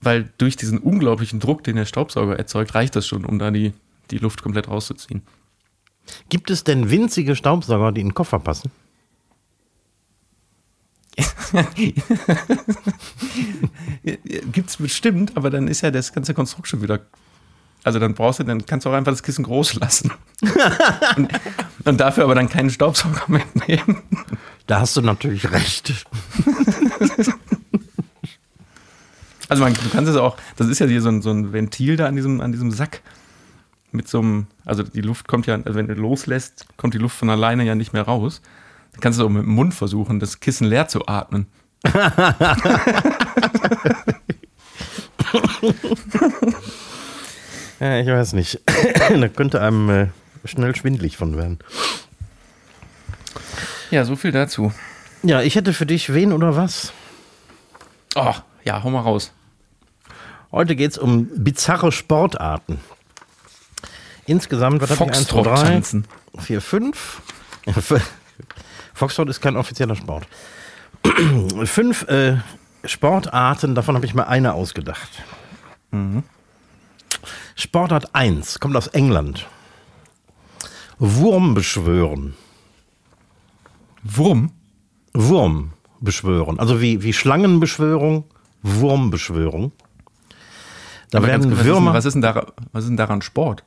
weil 0.00 0.30
durch 0.38 0.56
diesen 0.56 0.78
unglaublichen 0.78 1.40
Druck, 1.40 1.62
den 1.64 1.76
der 1.76 1.84
Staubsauger 1.84 2.36
erzeugt, 2.38 2.74
reicht 2.74 2.96
das 2.96 3.06
schon, 3.06 3.24
um 3.24 3.38
da 3.38 3.50
die, 3.50 3.74
die 4.10 4.18
Luft 4.18 4.42
komplett 4.42 4.68
rauszuziehen. 4.68 5.22
Gibt 6.28 6.50
es 6.50 6.64
denn 6.64 6.90
winzige 6.90 7.36
Staubsauger, 7.36 7.92
die 7.92 8.00
in 8.00 8.08
den 8.08 8.14
Koffer 8.14 8.38
passen? 8.38 8.70
Gibt's 14.52 14.78
bestimmt, 14.78 15.36
aber 15.36 15.50
dann 15.50 15.68
ist 15.68 15.82
ja 15.82 15.90
das 15.90 16.12
ganze 16.12 16.32
Konstrukt 16.32 16.68
schon 16.68 16.80
wieder. 16.82 17.00
Also 17.82 17.98
dann 17.98 18.14
brauchst 18.14 18.40
du, 18.40 18.44
dann 18.44 18.66
kannst 18.66 18.84
du 18.84 18.90
auch 18.90 18.94
einfach 18.94 19.12
das 19.12 19.22
Kissen 19.22 19.44
groß 19.44 19.74
lassen. 19.74 20.10
und, 21.16 21.28
und 21.84 22.00
dafür 22.00 22.24
aber 22.24 22.34
dann 22.34 22.48
keinen 22.48 22.70
Staubsauger 22.70 23.24
mitnehmen. 23.28 24.02
Da 24.66 24.80
hast 24.80 24.96
du 24.96 25.00
natürlich 25.00 25.50
recht. 25.50 26.06
Also 29.48 29.64
man, 29.64 29.74
du 29.74 29.88
kannst 29.90 30.08
es 30.08 30.16
auch, 30.16 30.36
das 30.56 30.68
ist 30.68 30.78
ja 30.78 30.86
hier 30.86 31.02
so 31.02 31.08
ein, 31.08 31.22
so 31.22 31.30
ein 31.30 31.52
Ventil 31.52 31.96
da 31.96 32.06
an 32.06 32.14
diesem, 32.14 32.40
an 32.40 32.52
diesem 32.52 32.70
Sack 32.70 33.00
mit 33.90 34.06
so 34.06 34.20
einem, 34.20 34.46
also 34.64 34.84
die 34.84 35.00
Luft 35.00 35.26
kommt 35.26 35.48
ja, 35.48 35.56
also 35.56 35.74
wenn 35.74 35.88
du 35.88 35.94
loslässt, 35.94 36.66
kommt 36.76 36.94
die 36.94 36.98
Luft 36.98 37.16
von 37.16 37.30
alleine 37.30 37.64
ja 37.64 37.74
nicht 37.74 37.92
mehr 37.92 38.02
raus. 38.02 38.42
Dann 38.92 39.00
kannst 39.00 39.18
du 39.18 39.24
auch 39.24 39.28
mit 39.28 39.42
dem 39.42 39.50
Mund 39.50 39.74
versuchen, 39.74 40.20
das 40.20 40.38
Kissen 40.38 40.68
leer 40.68 40.86
zu 40.86 41.08
atmen. 41.08 41.46
ja, 47.80 47.98
ich 47.98 48.06
weiß 48.06 48.34
nicht. 48.34 48.60
da 49.10 49.28
könnte 49.28 49.60
einem 49.60 49.90
äh, 49.90 50.06
schnell 50.44 50.74
schwindlig 50.76 51.16
von 51.16 51.36
werden. 51.36 51.58
Ja, 53.90 54.04
so 54.04 54.16
viel 54.16 54.32
dazu. 54.32 54.72
Ja, 55.22 55.42
ich 55.42 55.56
hätte 55.56 55.72
für 55.72 55.86
dich 55.86 56.14
wen 56.14 56.32
oder 56.32 56.56
was? 56.56 56.92
Oh, 58.14 58.34
ja, 58.64 58.82
hau 58.82 58.90
mal 58.90 59.00
raus. 59.00 59.32
Heute 60.52 60.76
geht 60.76 60.92
es 60.92 60.98
um 60.98 61.28
bizarre 61.34 61.92
Sportarten. 61.92 62.80
Insgesamt, 64.26 64.80
was 64.80 64.90
habe 64.90 65.10
ich? 65.10 65.16
1, 65.16 65.26
2, 65.28 65.42
3, 65.42 65.82
4, 66.38 66.60
5. 66.60 67.22
Foxtrot 68.94 69.28
ist 69.28 69.40
kein 69.40 69.56
offizieller 69.56 69.96
Sport. 69.96 70.26
Fünf 71.64 72.02
äh, 72.08 72.36
Sportarten, 72.84 73.74
davon 73.74 73.94
habe 73.94 74.06
ich 74.06 74.14
mal 74.14 74.24
eine 74.24 74.52
ausgedacht. 74.52 75.08
Mhm. 75.90 76.22
Sportart 77.54 78.14
1 78.14 78.60
kommt 78.60 78.76
aus 78.76 78.86
England. 78.88 79.46
Wurm 80.98 81.54
beschwören. 81.54 82.34
Wurm? 84.02 84.52
Wurm 85.12 85.72
beschwören. 86.00 86.58
Also 86.58 86.80
wie, 86.80 87.02
wie 87.02 87.12
Schlangenbeschwörung, 87.12 88.24
Wurmbeschwörung. 88.62 89.72
Da 91.10 91.18
Aber 91.18 91.26
werden 91.26 91.50
ganz, 91.50 91.64
Würmer. 91.64 91.94
Was 91.94 92.04
ist, 92.04 92.14
denn 92.14 92.22
daran, 92.22 92.46
was 92.72 92.84
ist 92.84 92.90
denn 92.90 92.96
daran 92.96 93.22
Sport? 93.22 93.64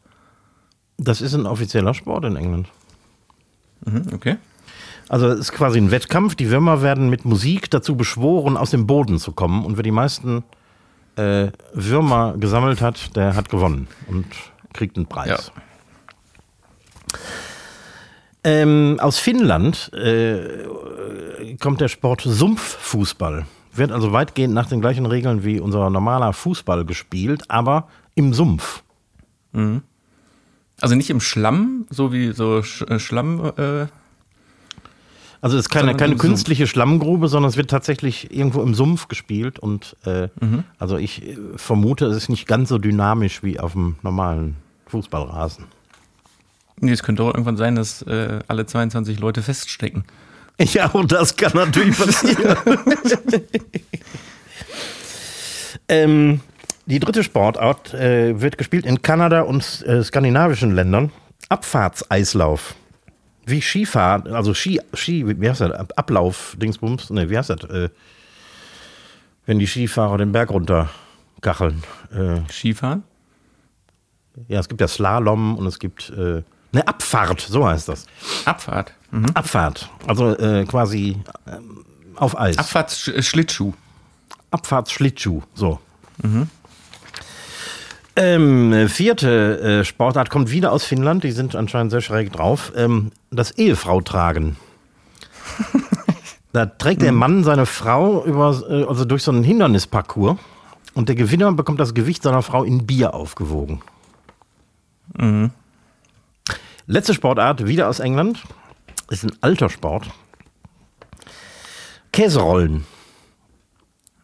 Das 0.97 1.21
ist 1.21 1.33
ein 1.33 1.45
offizieller 1.45 1.93
Sport 1.93 2.25
in 2.25 2.35
England. 2.35 2.69
Mhm, 3.85 4.05
okay. 4.13 4.37
Also 5.09 5.27
es 5.27 5.39
ist 5.39 5.51
quasi 5.51 5.79
ein 5.79 5.91
Wettkampf. 5.91 6.35
Die 6.35 6.49
Würmer 6.49 6.81
werden 6.81 7.09
mit 7.09 7.25
Musik 7.25 7.69
dazu 7.69 7.97
beschworen, 7.97 8.57
aus 8.57 8.71
dem 8.71 8.87
Boden 8.87 9.19
zu 9.19 9.33
kommen. 9.33 9.65
Und 9.65 9.75
wer 9.75 9.83
die 9.83 9.91
meisten 9.91 10.43
äh, 11.15 11.51
Würmer 11.73 12.35
gesammelt 12.37 12.81
hat, 12.81 13.15
der 13.15 13.35
hat 13.35 13.49
gewonnen 13.49 13.87
und 14.07 14.25
kriegt 14.73 14.97
einen 14.97 15.05
Preis. 15.05 15.51
Ja. 15.55 15.61
Ähm, 18.45 18.97
aus 18.99 19.19
Finnland 19.19 19.91
äh, 19.93 20.67
kommt 21.59 21.79
der 21.79 21.87
Sport 21.87 22.21
Sumpffußball. 22.21 23.45
Wird 23.71 23.91
also 23.91 24.11
weitgehend 24.11 24.53
nach 24.53 24.67
den 24.67 24.81
gleichen 24.81 25.05
Regeln 25.05 25.43
wie 25.43 25.59
unser 25.59 25.89
normaler 25.89 26.33
Fußball 26.33 26.85
gespielt, 26.85 27.49
aber 27.49 27.87
im 28.15 28.33
Sumpf. 28.33 28.83
Mhm. 29.53 29.81
Also 30.81 30.95
nicht 30.95 31.09
im 31.09 31.21
Schlamm, 31.21 31.85
so 31.89 32.11
wie 32.11 32.33
so 32.33 32.61
Sch 32.63 32.81
äh, 32.81 32.99
Schlamm. 32.99 33.53
Äh, 33.57 33.85
also 35.43 35.57
es 35.57 35.65
ist 35.65 35.69
keine, 35.69 35.93
keine 35.97 36.15
künstliche 36.15 36.63
Sumpf. 36.63 36.71
Schlammgrube, 36.71 37.27
sondern 37.27 37.49
es 37.49 37.57
wird 37.57 37.69
tatsächlich 37.69 38.33
irgendwo 38.33 38.61
im 38.61 38.73
Sumpf 38.73 39.09
gespielt. 39.09 39.59
Und 39.59 39.97
äh, 40.05 40.29
mhm. 40.39 40.63
also 40.79 40.95
ich 40.95 41.21
äh, 41.21 41.37
vermute, 41.57 42.05
es 42.05 42.15
ist 42.15 42.29
nicht 42.29 42.47
ganz 42.47 42.69
so 42.69 42.77
dynamisch 42.77 43.43
wie 43.43 43.59
auf 43.59 43.73
dem 43.73 43.97
normalen 44.03 44.55
Fußballrasen. 44.87 45.65
Nee, 46.79 46.93
es 46.93 47.03
könnte 47.03 47.23
auch 47.23 47.33
irgendwann 47.33 47.57
sein, 47.57 47.75
dass 47.75 48.03
äh, 48.03 48.39
alle 48.47 48.65
22 48.65 49.19
Leute 49.19 49.41
feststecken. 49.43 50.05
Ja, 50.59 50.87
und 50.91 51.11
das 51.11 51.35
kann 51.35 51.51
natürlich 51.55 51.97
passieren. 51.97 52.55
ähm, 55.89 56.41
die 56.85 56.99
dritte 56.99 57.23
Sportart 57.23 57.91
äh, 57.95 58.39
wird 58.39 58.59
gespielt 58.59 58.85
in 58.85 59.01
Kanada 59.01 59.41
und 59.41 59.83
äh, 59.87 60.03
skandinavischen 60.03 60.75
Ländern. 60.75 61.11
Abfahrtseislauf. 61.49 62.75
Wie 63.45 63.61
Skifahrt, 63.61 64.27
also 64.29 64.53
Ski, 64.53 64.79
Ski, 64.93 65.25
wie 65.39 65.49
heißt 65.49 65.61
das? 65.61 65.71
Ablauf, 65.97 66.55
Dingsbums, 66.57 67.09
ne, 67.09 67.29
wie 67.29 67.37
heißt 67.37 67.49
das? 67.49 67.63
Äh, 67.65 67.89
wenn 69.45 69.59
die 69.59 69.67
Skifahrer 69.67 70.17
den 70.17 70.31
Berg 70.31 70.49
runter 70.49 70.89
kacheln. 71.41 71.83
Äh, 72.13 72.49
Skifahren? 72.49 73.03
Ja, 74.47 74.59
es 74.59 74.69
gibt 74.69 74.81
ja 74.81 74.87
Slalom 74.87 75.57
und 75.57 75.67
es 75.67 75.77
gibt 75.77 76.09
äh, 76.09 76.41
eine 76.71 76.87
Abfahrt, 76.87 77.41
so 77.41 77.67
heißt 77.67 77.89
das. 77.89 78.07
Abfahrt? 78.45 78.93
Mhm. 79.11 79.27
Abfahrt, 79.33 79.89
also 80.07 80.35
äh, 80.37 80.65
quasi 80.65 81.17
ähm, 81.45 81.85
auf 82.15 82.37
Eis. 82.39 82.57
Abfahrtsschlittschuh. 82.57 83.73
Abfahrtsschlittschuh, 84.49 85.43
so. 85.53 85.79
Mhm. 86.21 86.49
Ähm, 88.15 88.87
vierte 88.89 89.59
äh, 89.59 89.83
Sportart 89.83 90.29
kommt 90.29 90.51
wieder 90.51 90.71
aus 90.71 90.85
Finnland. 90.85 91.23
Die 91.23 91.31
sind 91.31 91.55
anscheinend 91.55 91.91
sehr 91.91 92.01
schräg 92.01 92.31
drauf. 92.31 92.71
Ähm, 92.75 93.11
das 93.31 93.51
Ehefrau 93.51 94.01
tragen. 94.01 94.57
da 96.53 96.67
trägt 96.67 97.01
der 97.01 97.11
Mann 97.11 97.43
seine 97.43 97.65
Frau 97.65 98.23
über, 98.23 98.61
äh, 98.69 98.83
also 98.83 99.05
durch 99.05 99.23
so 99.23 99.31
einen 99.31 99.43
Hindernisparcours 99.43 100.37
und 100.93 101.09
der 101.09 101.15
Gewinner 101.15 101.51
bekommt 101.53 101.79
das 101.79 101.93
Gewicht 101.93 102.23
seiner 102.23 102.43
Frau 102.43 102.63
in 102.63 102.85
Bier 102.85 103.15
aufgewogen. 103.15 103.81
Mhm. 105.17 105.51
Letzte 106.85 107.13
Sportart, 107.13 107.65
wieder 107.65 107.89
aus 107.89 107.99
England. 107.99 108.43
Ist 109.09 109.23
ein 109.23 109.31
alter 109.41 109.69
Sport. 109.69 110.09
Käserollen. 112.11 112.85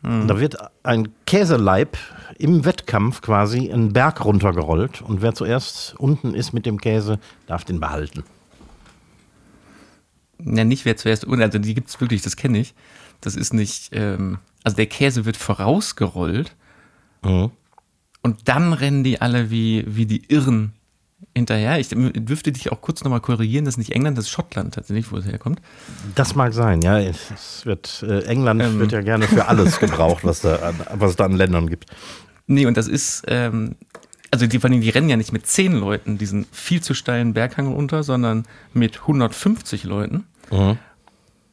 Mhm. 0.02 0.28
Da 0.28 0.40
wird 0.40 0.58
ein 0.84 1.10
Käseleib 1.26 1.98
im 2.40 2.64
Wettkampf 2.64 3.22
quasi 3.22 3.72
einen 3.72 3.92
Berg 3.92 4.24
runtergerollt 4.24 5.02
und 5.02 5.22
wer 5.22 5.36
zuerst 5.36 5.94
unten 6.00 6.34
ist 6.34 6.54
mit 6.54 6.66
dem 6.66 6.80
Käse, 6.80 7.20
darf 7.48 7.66
den 7.66 7.82
behalten. 7.82 8.24
Ja, 10.44 10.64
nicht 10.64 10.86
wer 10.86 10.96
zuerst 10.96 11.26
unten, 11.26 11.42
also 11.42 11.60
die 11.60 11.74
gibt 11.74 11.90
es 11.90 12.00
wirklich, 12.00 12.22
das 12.22 12.38
kenne 12.38 12.60
ich. 12.60 12.74
Das 13.20 13.36
ist 13.36 13.54
nicht, 13.54 13.90
ähm, 13.92 14.40
also 14.64 14.78
der 14.78 14.86
Käse 14.86 15.26
wird 15.26 15.36
vorausgerollt 15.36 16.56
mhm. 17.24 17.52
und 18.24 18.48
dann 18.48 18.72
rennen 18.72 19.04
die 19.04 19.20
alle 19.20 19.52
wie, 19.52 19.84
wie 19.86 20.06
die 20.06 20.32
Irren 20.32 20.72
hinterher. 21.36 21.78
Ich 21.78 21.90
dürfte 21.90 22.54
dich 22.54 22.72
auch 22.72 22.80
kurz 22.80 23.04
nochmal 23.04 23.20
korrigieren, 23.20 23.66
das 23.66 23.74
ist 23.74 23.80
nicht 23.80 23.92
England, 23.92 24.18
das 24.18 24.26
ist 24.26 24.32
Schottland 24.32 24.76
tatsächlich, 24.76 25.12
wo 25.12 25.18
es 25.18 25.26
herkommt. 25.26 25.62
Das 26.16 26.36
mag 26.36 26.54
sein, 26.54 26.82
ja. 26.82 27.00
Es 27.00 27.66
wird, 27.66 28.02
äh, 28.08 28.24
England 28.24 28.62
ähm. 28.62 28.80
wird 28.80 28.94
ja 28.94 29.02
gerne 29.02 29.28
für 29.28 29.50
alles 29.50 29.78
gebraucht, 29.82 30.24
was, 30.24 30.40
da, 30.40 30.74
was 30.94 31.12
es 31.12 31.16
da 31.18 31.26
an 31.26 31.34
Ländern 31.34 31.68
gibt. 31.68 31.86
Nee, 32.52 32.66
und 32.66 32.76
das 32.76 32.88
ist, 32.88 33.24
ähm, 33.28 33.76
also 34.32 34.48
die, 34.48 34.60
vor 34.60 34.72
allem, 34.72 34.82
die 34.82 34.90
rennen 34.90 35.08
ja 35.08 35.18
nicht 35.18 35.32
mit 35.32 35.46
zehn 35.46 35.72
Leuten 35.72 36.18
diesen 36.18 36.48
viel 36.52 36.82
zu 36.82 36.96
steilen 36.96 37.34
Berghang 37.34 37.68
runter, 37.68 38.02
sondern 38.02 38.48
mit 38.74 39.02
150 39.02 39.84
Leuten. 39.84 40.26
Mhm. 40.52 40.80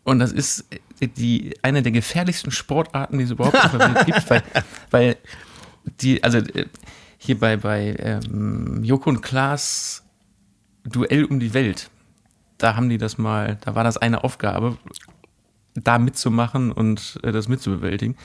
Und 0.04 0.20
das 0.20 0.32
ist 0.32 0.64
die, 1.00 1.54
eine 1.60 1.82
der 1.82 1.92
gefährlichsten 1.92 2.50
Sportarten, 2.50 3.18
die 3.18 3.24
es 3.24 3.30
überhaupt 3.30 3.62
auf 3.62 3.72
der 3.72 3.80
Welt 3.80 4.06
gibt, 4.06 4.30
weil, 4.30 4.42
weil 4.90 5.16
die, 6.00 6.24
also 6.24 6.38
äh, 6.38 6.64
hier 7.18 7.38
bei, 7.38 7.58
bei 7.58 7.94
ähm, 7.98 8.82
Joko 8.82 9.10
und 9.10 9.20
Klaas 9.20 10.02
Duell 10.84 11.26
um 11.26 11.40
die 11.40 11.52
Welt, 11.52 11.90
da 12.56 12.74
haben 12.74 12.88
die 12.88 12.96
das 12.96 13.18
mal, 13.18 13.58
da 13.60 13.74
war 13.74 13.84
das 13.84 13.98
eine 13.98 14.24
Aufgabe, 14.24 14.78
da 15.74 15.98
mitzumachen 15.98 16.72
und 16.72 17.18
äh, 17.22 17.32
das 17.32 17.48
mitzubewältigen. 17.48 18.16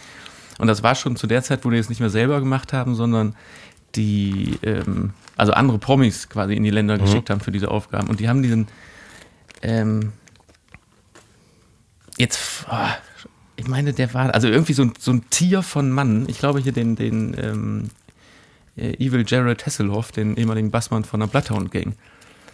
Und 0.62 0.68
das 0.68 0.84
war 0.84 0.93
schon 0.93 1.16
zu 1.16 1.26
der 1.26 1.41
Zeit, 1.41 1.66
wo 1.66 1.72
die 1.72 1.78
es 1.78 1.89
nicht 1.89 2.01
mehr 2.01 2.12
selber 2.12 2.39
gemacht 2.39 2.72
haben, 2.72 2.93
sondern 2.93 3.36
die, 3.95 4.59
ähm, 4.62 5.09
also 5.36 5.53
andere 5.53 5.80
Promis 5.80 6.30
quasi 6.30 6.53
in 6.53 6.62
die 6.62 6.70
Länder 6.70 6.99
mhm. 6.99 7.01
geschickt 7.01 7.32
haben 7.32 7.41
für 7.41 7.51
diese 7.51 7.72
Aufgaben. 7.72 8.07
Und 8.09 8.20
die 8.20 8.30
haben 8.30 8.43
diesen, 8.43 8.68
ähm, 9.64 10.12
jetzt, 12.20 12.68
oh, 12.70 12.76
ich 13.55 13.68
meine, 13.68 13.91
der 13.91 14.14
war, 14.14 14.36
also 14.36 14.49
irgendwie 14.49 14.74
so 14.74 14.84
ein, 14.84 14.93
so 14.99 15.09
ein 15.09 15.28
Tier 15.32 15.64
von 15.64 15.89
Mann. 15.89 16.26
Ich 16.30 16.38
glaube 16.38 16.59
hier 16.59 16.74
den, 16.74 16.95
den 16.95 17.36
ähm, 17.39 17.89
äh, 18.78 19.03
Evil 19.03 19.26
Jared 19.28 19.66
Hasselhoff, 19.66 20.12
den 20.12 20.38
ehemaligen 20.38 20.70
Bassmann 20.70 21.05
von 21.05 21.22
der 21.22 21.28
Bloodhound 21.28 21.72
Gang. 21.72 21.95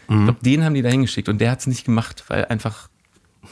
Mhm. 0.08 0.20
Ich 0.20 0.24
glaube, 0.24 0.40
den 0.44 0.64
haben 0.64 0.76
die 0.76 0.82
da 0.82 0.88
hingeschickt 0.88 1.28
und 1.28 1.40
der 1.40 1.52
hat 1.52 1.60
es 1.60 1.68
nicht 1.68 1.84
gemacht, 1.84 2.24
weil 2.30 2.46
einfach 2.46 2.88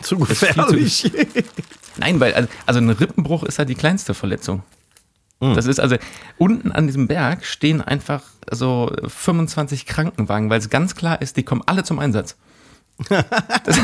zu 0.01 0.17
gefährlich. 0.17 1.01
Zu, 1.01 1.09
nein, 1.97 2.19
weil 2.19 2.47
also 2.65 2.79
ein 2.79 2.89
Rippenbruch 2.89 3.43
ist 3.43 3.59
halt 3.59 3.69
die 3.69 3.75
kleinste 3.75 4.13
Verletzung. 4.13 4.63
Das 5.39 5.65
ist 5.65 5.79
also, 5.79 5.97
unten 6.37 6.71
an 6.71 6.87
diesem 6.87 7.07
Berg 7.07 7.45
stehen 7.45 7.81
einfach 7.81 8.23
so 8.49 8.91
25 9.05 9.85
Krankenwagen, 9.85 10.49
weil 10.49 10.59
es 10.59 10.69
ganz 10.69 10.95
klar 10.95 11.21
ist, 11.21 11.37
die 11.37 11.43
kommen 11.43 11.61
alle 11.65 11.83
zum 11.83 11.99
Einsatz. 11.99 12.35
Das, 13.09 13.79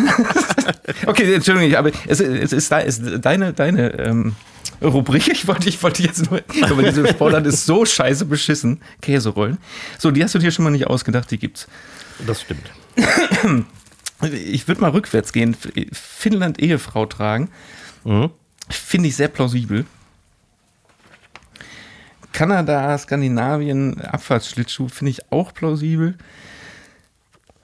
okay, 1.06 1.34
Entschuldigung, 1.34 1.78
aber 1.78 1.92
es, 2.08 2.22
es 2.22 2.54
ist, 2.54 2.72
ist 2.72 3.26
deine, 3.26 3.52
deine 3.54 4.00
ähm, 4.00 4.36
Rubrik. 4.82 5.28
Ich 5.28 5.48
wollte, 5.48 5.68
ich 5.68 5.84
wollte 5.84 6.02
jetzt 6.04 6.32
nur, 6.32 6.42
aber 6.62 6.84
diese 6.84 7.08
Sportart 7.08 7.46
ist 7.46 7.66
so 7.66 7.86
scheiße 7.86 8.26
beschissen. 8.26 8.82
Käserollen. 9.02 9.58
So, 9.98 10.12
die 10.12 10.24
hast 10.24 10.34
du 10.34 10.40
dir 10.40 10.52
schon 10.52 10.64
mal 10.64 10.72
nicht 10.72 10.88
ausgedacht, 10.88 11.30
die 11.30 11.38
gibt's. 11.38 11.68
Das 12.26 12.42
stimmt. 12.42 12.72
Ich 14.32 14.68
würde 14.68 14.82
mal 14.82 14.92
rückwärts 14.92 15.34
gehen. 15.34 15.56
Finnland 15.92 16.60
Ehefrau 16.60 17.06
tragen. 17.06 17.50
Finde 18.70 19.08
ich 19.10 19.16
sehr 19.16 19.28
plausibel. 19.28 19.86
Kanada, 22.34 22.98
Skandinavien, 22.98 24.00
Abfahrtsschlittschuh 24.02 24.88
finde 24.88 25.12
ich 25.12 25.32
auch 25.32 25.54
plausibel. 25.54 26.18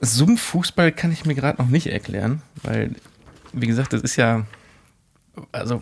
Sumpffußball 0.02 0.92
kann 0.92 1.12
ich 1.12 1.26
mir 1.26 1.34
gerade 1.36 1.62
noch 1.62 1.70
nicht 1.70 1.88
erklären, 1.88 2.42
weil, 2.64 2.96
wie 3.54 3.66
gesagt, 3.68 3.94
das 3.94 4.02
ist 4.02 4.16
ja, 4.18 4.46
also, 5.52 5.82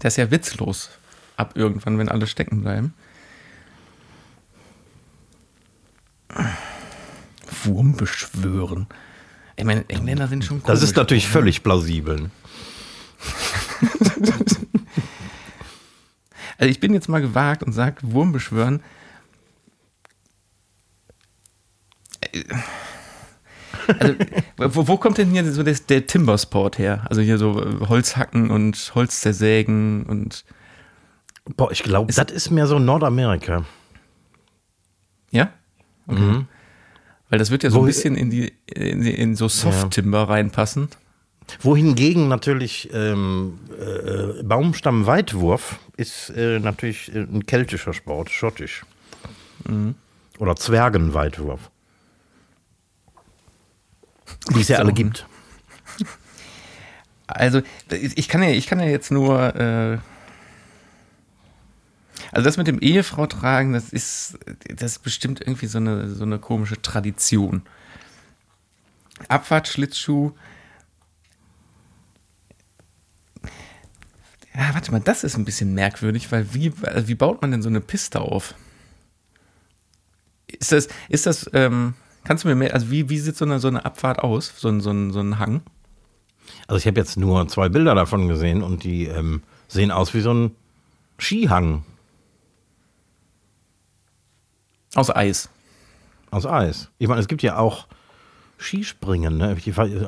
das 0.00 0.14
ist 0.14 0.16
ja 0.16 0.30
witzlos 0.30 0.90
ab 1.36 1.52
irgendwann, 1.56 1.98
wenn 1.98 2.08
alle 2.08 2.26
stecken 2.26 2.62
bleiben. 2.62 2.94
Wurm 7.64 7.96
beschwören. 7.96 8.86
Ich 9.56 9.64
meine, 9.64 9.88
Engländer 9.88 10.28
sind 10.28 10.44
schon 10.44 10.62
Das 10.64 10.78
ist 10.82 10.90
komisch. 10.90 10.96
natürlich 10.96 11.28
völlig 11.28 11.62
plausibel. 11.62 12.30
Also 16.60 16.70
ich 16.70 16.80
bin 16.80 16.92
jetzt 16.92 17.08
mal 17.08 17.20
gewagt 17.20 17.62
und 17.62 17.72
sage, 17.72 17.96
Wurm 18.02 18.32
beschwören. 18.32 18.82
Äh, 22.32 22.42
Also, 23.86 24.14
wo, 24.56 24.88
wo 24.88 24.96
kommt 24.98 25.16
denn 25.18 25.30
hier 25.30 25.50
so 25.52 25.62
der, 25.62 25.74
der 25.74 26.06
Timbersport 26.06 26.78
her? 26.78 27.06
Also 27.08 27.22
hier 27.22 27.38
so 27.38 27.62
äh, 27.62 27.86
Holzhacken 27.88 28.50
und 28.50 28.92
Holz 28.94 29.20
zersägen 29.20 30.04
und 30.04 30.44
Boah, 31.56 31.70
ich 31.72 31.82
glaube, 31.82 32.12
das 32.12 32.30
ist 32.32 32.50
mehr 32.50 32.66
so 32.66 32.78
Nordamerika. 32.78 33.64
ja? 35.30 35.50
Okay. 36.06 36.44
Weil 37.30 37.38
das 37.38 37.50
wird 37.50 37.62
ja 37.62 37.70
so 37.70 37.76
Wo- 37.78 37.82
ein 37.84 37.86
bisschen 37.86 38.16
in 38.16 38.28
die 38.30 38.52
in, 38.66 39.00
die, 39.02 39.14
in 39.14 39.36
so 39.36 39.48
Soft-Timber 39.48 40.28
reinpassen. 40.28 40.88
Wohingegen 41.60 42.28
natürlich 42.28 42.90
ähm, 42.92 43.58
äh, 43.78 44.42
Baumstammweitwurf 44.42 45.78
ist 45.96 46.30
äh, 46.30 46.58
natürlich 46.58 47.14
äh, 47.14 47.20
ein 47.20 47.46
keltischer 47.46 47.94
Sport, 47.94 48.30
schottisch. 48.30 48.84
Oder 50.38 50.56
Zwergenweitwurf. 50.56 51.70
Die 54.54 54.60
es 54.60 54.68
ja 54.68 54.78
alle 54.78 54.92
gibt. 54.92 55.26
Also 57.30 57.60
ich 57.90 58.26
kann 58.26 58.42
ja, 58.42 58.48
ich 58.48 58.66
kann 58.66 58.80
ja 58.80 58.86
jetzt 58.86 59.10
nur, 59.10 59.54
äh, 59.54 59.98
also 62.32 62.42
das 62.42 62.56
mit 62.56 62.66
dem 62.66 62.78
Ehefrau 62.78 63.26
tragen, 63.26 63.74
das 63.74 63.90
ist, 63.90 64.38
das 64.74 64.92
ist 64.92 64.98
bestimmt 65.00 65.42
irgendwie 65.42 65.66
so 65.66 65.76
eine, 65.76 66.08
so 66.08 66.24
eine 66.24 66.38
komische 66.38 66.80
Tradition. 66.80 67.64
Abfahrtschlittschuh. 69.28 70.32
Ja, 74.58 74.74
warte 74.74 74.90
mal, 74.90 75.00
das 75.00 75.22
ist 75.22 75.36
ein 75.36 75.44
bisschen 75.44 75.72
merkwürdig, 75.72 76.32
weil 76.32 76.52
wie, 76.52 76.72
also 76.82 77.06
wie 77.06 77.14
baut 77.14 77.40
man 77.40 77.52
denn 77.52 77.62
so 77.62 77.68
eine 77.68 77.80
Piste 77.80 78.20
auf? 78.20 78.54
Ist 80.48 80.72
das, 80.72 80.88
ist 81.08 81.26
das, 81.26 81.48
ähm, 81.52 81.94
kannst 82.24 82.42
du 82.42 82.48
mir 82.48 82.56
mehr, 82.56 82.74
also 82.74 82.90
wie, 82.90 83.08
wie 83.08 83.18
sieht 83.18 83.36
so 83.36 83.44
eine, 83.44 83.60
so 83.60 83.68
eine 83.68 83.84
Abfahrt 83.84 84.18
aus? 84.18 84.52
So 84.56 84.68
ein, 84.68 84.80
so 84.80 84.90
ein, 84.90 85.12
so 85.12 85.20
ein 85.20 85.38
Hang? 85.38 85.62
Also 86.66 86.78
ich 86.78 86.88
habe 86.88 86.98
jetzt 86.98 87.16
nur 87.16 87.46
zwei 87.46 87.68
Bilder 87.68 87.94
davon 87.94 88.26
gesehen 88.26 88.64
und 88.64 88.82
die 88.82 89.04
ähm, 89.06 89.42
sehen 89.68 89.92
aus 89.92 90.12
wie 90.12 90.22
so 90.22 90.34
ein 90.34 90.56
Skihang 91.18 91.84
Aus 94.94 95.14
Eis. 95.14 95.50
aus 96.32 96.46
Eis. 96.46 96.90
Ich 96.98 97.06
meine, 97.06 97.20
es 97.20 97.28
gibt 97.28 97.42
ja 97.42 97.58
auch 97.58 97.86
Skispringen, 98.58 99.36
ne? 99.36 99.56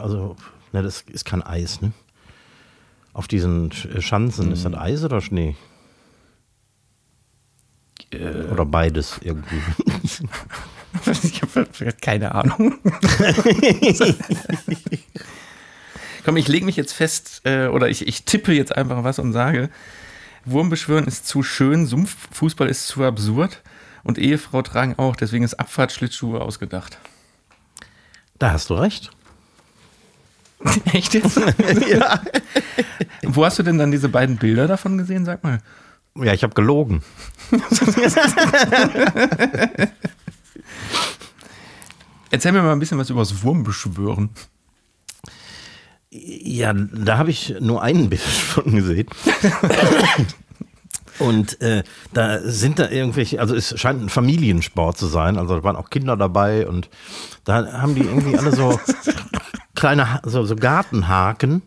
Also, 0.02 0.34
ne, 0.72 0.82
das 0.82 1.02
ist 1.02 1.24
kein 1.24 1.42
Eis, 1.42 1.80
ne? 1.80 1.92
Auf 3.12 3.26
diesen 3.28 3.70
Sch- 3.70 4.00
Schanzen, 4.00 4.52
ist 4.52 4.64
das 4.64 4.74
Eis 4.74 5.02
oder 5.04 5.20
Schnee? 5.20 5.56
Oder 8.52 8.64
beides 8.66 9.18
irgendwie. 9.22 9.60
Ich 11.22 11.40
habe 11.40 11.68
keine 12.00 12.34
Ahnung. 12.34 12.78
Komm, 16.24 16.36
ich 16.36 16.48
lege 16.48 16.66
mich 16.66 16.74
jetzt 16.76 16.92
fest 16.92 17.42
äh, 17.44 17.68
oder 17.68 17.88
ich, 17.88 18.06
ich 18.08 18.24
tippe 18.24 18.52
jetzt 18.52 18.74
einfach 18.76 19.04
was 19.04 19.20
und 19.20 19.32
sage, 19.32 19.70
Wurmbeschwören 20.44 21.06
ist 21.06 21.28
zu 21.28 21.44
schön, 21.44 21.86
Sumpffußball 21.86 22.68
ist 22.68 22.88
zu 22.88 23.04
absurd 23.04 23.62
und 24.02 24.18
Ehefrau 24.18 24.62
tragen 24.62 24.94
auch, 24.98 25.14
deswegen 25.14 25.44
ist 25.44 25.54
Abfahrtschlittschuhe 25.54 26.40
ausgedacht. 26.40 26.98
Da 28.40 28.50
hast 28.52 28.70
du 28.70 28.74
recht. 28.74 29.10
Echt 30.92 31.14
jetzt? 31.14 31.36
ja. 31.88 32.20
Wo 33.22 33.44
hast 33.44 33.58
du 33.58 33.62
denn 33.62 33.78
dann 33.78 33.90
diese 33.90 34.08
beiden 34.08 34.36
Bilder 34.36 34.66
davon 34.66 34.98
gesehen, 34.98 35.24
sag 35.24 35.42
mal? 35.42 35.60
Ja, 36.16 36.32
ich 36.32 36.42
habe 36.42 36.54
gelogen. 36.54 37.02
Erzähl 42.30 42.52
mir 42.52 42.62
mal 42.62 42.72
ein 42.72 42.78
bisschen 42.78 42.98
was 42.98 43.10
über 43.10 43.20
das 43.20 43.42
Wurmbeschwören. 43.42 44.30
Ja, 46.10 46.72
da 46.74 47.18
habe 47.18 47.30
ich 47.30 47.54
nur 47.60 47.82
einen 47.82 48.10
Bild 48.10 48.20
von 48.20 48.74
gesehen. 48.74 49.06
Und 51.20 51.60
äh, 51.60 51.82
da 52.12 52.40
sind 52.40 52.78
da 52.78 52.88
irgendwelche, 52.88 53.40
also 53.40 53.54
es 53.54 53.78
scheint 53.78 54.02
ein 54.02 54.08
Familiensport 54.08 54.96
zu 54.96 55.06
sein, 55.06 55.36
also 55.36 55.56
da 55.56 55.62
waren 55.62 55.76
auch 55.76 55.90
Kinder 55.90 56.16
dabei 56.16 56.66
und 56.66 56.88
da 57.44 57.72
haben 57.72 57.94
die 57.94 58.02
irgendwie 58.02 58.36
alle 58.36 58.54
so 58.54 58.80
kleine, 59.74 60.20
so, 60.24 60.44
so 60.44 60.56
Gartenhaken 60.56 61.62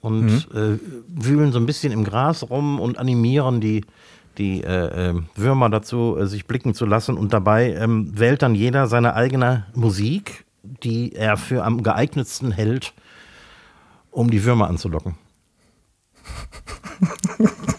und 0.00 0.48
äh, 0.54 0.78
wühlen 1.08 1.52
so 1.52 1.58
ein 1.58 1.66
bisschen 1.66 1.92
im 1.92 2.04
Gras 2.04 2.48
rum 2.48 2.78
und 2.78 2.98
animieren 2.98 3.60
die, 3.60 3.84
die 4.38 4.62
äh, 4.62 5.10
äh, 5.10 5.14
Würmer 5.34 5.68
dazu, 5.68 6.16
äh, 6.18 6.26
sich 6.26 6.46
blicken 6.46 6.74
zu 6.74 6.86
lassen. 6.86 7.16
Und 7.16 7.32
dabei 7.32 7.72
ähm, 7.72 8.12
wählt 8.16 8.42
dann 8.42 8.54
jeder 8.54 8.86
seine 8.86 9.14
eigene 9.14 9.66
Musik, 9.74 10.44
die 10.62 11.12
er 11.12 11.36
für 11.36 11.64
am 11.64 11.82
geeignetsten 11.82 12.52
hält, 12.52 12.92
um 14.10 14.30
die 14.30 14.44
Würmer 14.44 14.68
anzulocken. 14.68 15.16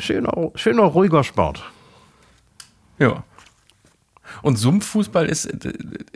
schöner, 0.00 0.50
schöner, 0.54 0.82
ruhiger 0.82 1.24
Sport. 1.24 1.62
Ja. 2.98 3.24
Und 4.42 4.56
Sumpffußball 4.56 5.26
ist, 5.26 5.46
äh, 5.46 5.72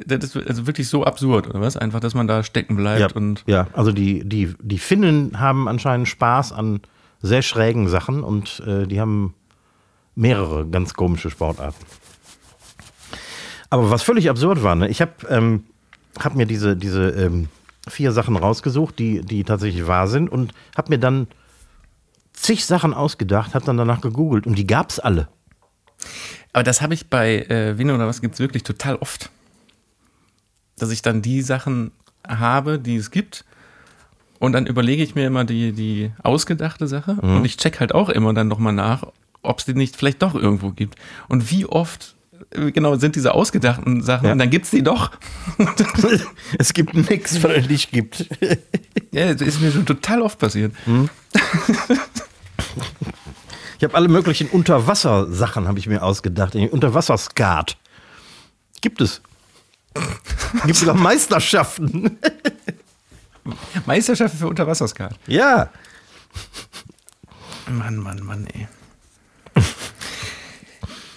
das 0.07 0.25
ist 0.25 0.37
also 0.37 0.67
wirklich 0.67 0.89
so 0.89 1.05
absurd, 1.05 1.49
oder 1.49 1.61
was? 1.61 1.77
Einfach, 1.77 2.01
dass 2.01 2.15
man 2.15 2.27
da 2.27 2.43
stecken 2.43 2.77
bleibt 2.77 3.17
und. 3.17 3.43
ja, 3.47 3.69
also 3.73 3.93
die, 3.93 4.29
die, 4.29 4.55
die 4.61 4.79
Finnen 4.79 5.41
haben 5.41 5.69
anscheinend 5.69 6.09
Spaß 6.09 6.53
an 6.53 6.81
sehr 7.21 7.43
schrägen 7.43 7.89
Sachen 7.89 8.23
und 8.23 8.61
äh, 8.67 8.87
die 8.87 9.01
haben 9.01 9.35
mehrere 10.15 10.67
ganz 10.67 10.95
komische 10.95 11.31
Sportarten. 11.31 11.85
Aber 13.71 13.91
was 13.91 14.03
völlig 14.03 14.29
absurd 14.29 14.63
war, 14.63 14.75
ne? 14.75 14.89
ich 14.89 15.01
habe 15.01 15.13
ähm, 15.31 15.65
hab 16.19 16.35
mir 16.35 16.47
diese, 16.47 16.77
diese 16.77 17.11
ähm, 17.11 17.49
vier 17.89 18.13
Sachen 18.13 18.37
rausgesucht, 18.37 18.99
die, 18.99 19.23
die 19.23 19.45
tatsächlich 19.45 19.87
wahr 19.87 20.09
sind 20.09 20.29
und 20.29 20.53
habe 20.77 20.91
mir 20.91 20.99
dann 20.99 21.27
zig 22.43 22.65
Sachen 22.67 22.93
ausgedacht, 22.95 23.55
habe 23.55 23.65
dann 23.65 23.77
danach 23.77 24.01
gegoogelt 24.01 24.47
und 24.47 24.57
die 24.57 24.67
gab's 24.67 24.99
alle. 24.99 25.29
Aber 26.53 26.65
das 26.65 26.83
habe 26.83 26.93
ich 26.95 27.09
bei 27.09 27.43
äh, 27.45 27.79
Wien 27.79 27.91
oder 27.91 28.07
was 28.07 28.21
gibt's 28.21 28.39
wirklich 28.41 28.63
total 28.65 28.97
oft. 28.97 29.31
Dass 30.77 30.91
ich 30.91 31.03
dann 31.03 31.23
die 31.23 31.41
Sachen 31.43 31.93
habe, 32.27 32.79
die 32.79 32.97
es 32.97 33.11
gibt. 33.11 33.45
Und 34.39 34.53
dann 34.53 34.67
überlege 34.67 35.03
ich 35.05 35.15
mir 35.15 35.27
immer 35.27 35.45
die, 35.45 35.73
die 35.73 36.11
ausgedachte 36.23 36.89
Sache. 36.89 37.13
Und 37.21 37.45
ich 37.45 37.57
check 37.57 37.79
halt 37.79 37.95
auch 37.95 38.09
immer 38.09 38.35
dann 38.35 38.49
nochmal 38.49 38.73
nach, 38.73 39.05
ob 39.43 39.61
es 39.61 39.65
die 39.65 39.75
nicht 39.75 39.97
vielleicht 39.97 40.21
doch 40.23 40.35
irgendwo 40.35 40.73
gibt. 40.73 40.97
Und 41.29 41.51
wie 41.53 41.65
oft 41.67 42.17
äh, 42.51 42.73
genau 42.73 42.97
sind 42.97 43.15
diese 43.15 43.35
ausgedachten 43.35 44.03
Sachen 44.03 44.27
Ja. 44.27 44.33
und 44.33 44.39
dann 44.41 44.51
gibt's 44.51 44.71
die 44.71 44.83
doch. 44.83 45.13
es 46.59 46.75
gibt 46.75 46.95
nichts, 46.95 47.41
was 47.43 47.53
es 47.53 47.69
nicht 47.69 47.93
gibt. 47.93 48.27
ja, 49.13 49.33
das 49.33 49.43
ist 49.43 49.61
mir 49.61 49.71
schon 49.71 49.87
total 49.87 50.23
oft 50.23 50.39
passiert. 50.41 50.73
Ich 53.79 53.85
habe 53.85 53.97
alle 53.97 54.07
möglichen 54.07 54.49
Unterwassersachen 54.49 55.67
habe 55.67 55.77
ich 55.81 55.89
mir 55.89 56.05
ausgedacht. 56.05 56.55
Unterwasserskat. 56.55 57.77
Gibt 58.81 59.01
es. 59.01 59.23
Gibt 60.65 60.77
es 60.81 60.87
auch 60.87 60.95
Meisterschaften. 60.95 62.17
Meisterschaft 63.87 64.37
für 64.37 64.47
Unterwasserskat. 64.47 65.19
ja. 65.27 65.69
Mann, 67.69 67.97
Mann, 67.97 68.23
Mann, 68.23 68.47
ey. 68.47 68.69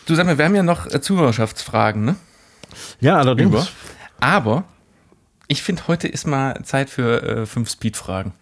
du 0.08 0.16
sag 0.16 0.26
mal, 0.26 0.40
wir 0.40 0.46
haben 0.46 0.56
ja 0.56 0.64
noch 0.64 0.88
äh, 0.88 1.00
Zuhörerschaftsfragen, 1.00 2.04
ne? 2.04 2.16
Ja, 3.00 3.18
allerdings. 3.18 3.50
Über. 3.50 3.68
Aber 4.20 4.64
ich 5.48 5.62
finde, 5.62 5.84
heute 5.88 6.08
ist 6.08 6.26
mal 6.26 6.64
Zeit 6.64 6.90
für 6.90 7.22
äh, 7.22 7.46
fünf 7.46 7.70
Speedfragen. 7.70 8.34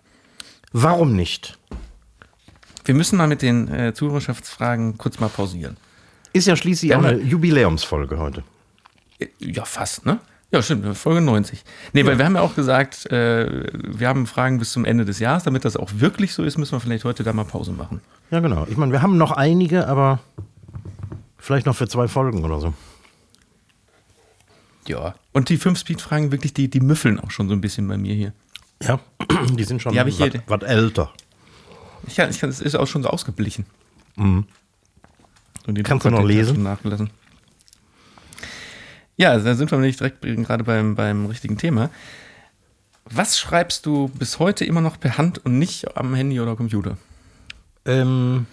Warum 0.72 1.14
nicht? 1.16 1.58
Wir 2.86 2.94
müssen 2.96 3.18
mal 3.18 3.28
mit 3.28 3.42
den 3.42 3.68
äh, 3.74 3.94
Zuhörerschaftsfragen 3.94 4.98
kurz 4.98 5.20
mal 5.20 5.30
pausieren. 5.30 5.78
Ist 6.34 6.48
ja 6.48 6.56
schließlich 6.56 6.92
Ja, 6.92 7.00
auch 7.00 7.04
eine 7.04 7.18
ne? 7.18 7.24
Jubiläumsfolge 7.24 8.18
heute. 8.18 8.44
Äh, 9.20 9.28
Ja, 9.40 9.66
fast, 9.66 10.06
ne? 10.06 10.20
Ja, 10.52 10.62
stimmt, 10.62 10.96
Folge 10.96 11.20
90. 11.20 11.64
Nee, 11.94 12.06
weil 12.06 12.20
wir 12.20 12.26
haben 12.26 12.36
ja 12.36 12.42
auch 12.42 12.54
gesagt, 12.54 13.12
äh, 13.12 13.72
wir 13.74 14.08
haben 14.08 14.28
Fragen 14.28 14.60
bis 14.60 14.72
zum 14.72 14.86
Ende 14.86 15.04
des 15.04 15.18
Jahres. 15.18 15.44
Damit 15.44 15.66
das 15.66 15.76
auch 15.76 15.90
wirklich 15.96 16.34
so 16.36 16.44
ist, 16.44 16.60
müssen 16.60 16.74
wir 16.74 16.80
vielleicht 16.80 17.06
heute 17.06 17.24
da 17.24 17.34
mal 17.34 17.44
Pause 17.44 17.72
machen. 17.72 18.02
Ja, 18.30 18.40
genau. 18.40 18.68
Ich 18.70 18.78
meine, 18.78 18.92
wir 18.92 19.02
haben 19.02 19.18
noch 19.18 19.32
einige, 19.32 19.88
aber 19.88 20.20
vielleicht 21.40 21.66
noch 21.66 21.76
für 21.76 21.88
zwei 21.88 22.08
Folgen 22.08 22.44
oder 22.44 22.60
so. 22.60 22.74
Ja. 24.88 25.16
Und 25.32 25.50
die 25.50 25.58
fünf 25.58 25.80
Speedfragen 25.80 26.32
wirklich, 26.32 26.54
die, 26.54 26.70
die 26.70 26.82
müffeln 26.82 27.20
auch 27.20 27.32
schon 27.32 27.48
so 27.48 27.56
ein 27.56 27.62
bisschen 27.62 27.88
bei 27.88 27.98
mir 27.98 28.14
hier. 28.14 28.34
Ja, 28.84 29.00
die 29.58 29.64
sind 29.64 29.82
schon 29.82 29.96
was 29.96 30.62
älter. 30.62 31.12
Ich 32.08 32.16
kann, 32.16 32.30
ich 32.30 32.39
kann, 32.39 32.49
es 32.49 32.60
ist 32.62 32.76
auch 32.76 32.88
schon 32.88 33.04
so 33.04 33.10
ausgeblichen. 33.10 33.66
Mhm. 34.16 34.45
Kannst 35.84 36.06
du 36.06 36.10
noch 36.10 36.24
lesen? 36.24 36.64
Nachgelassen. 36.64 37.10
Ja, 39.16 39.32
also 39.32 39.45
da 39.45 39.56
sind 39.56 39.72
wir 39.72 39.78
nämlich 39.78 39.97
direkt 39.97 40.22
gerade 40.22 40.64
beim, 40.64 40.95
beim 40.95 41.28
richtigen 41.28 41.58
Thema. 41.58 41.89
Was 43.06 43.38
schreibst 43.39 43.86
du 43.86 44.08
bis 44.10 44.39
heute 44.39 44.66
immer 44.66 44.82
noch 44.82 44.99
per 44.99 45.18
Hand 45.18 45.43
und 45.45 45.60
nicht 45.60 45.95
am 45.97 46.16
Handy 46.16 46.39
oder 46.39 46.56
Computer? 46.56 46.97
Ähm, 47.86 48.47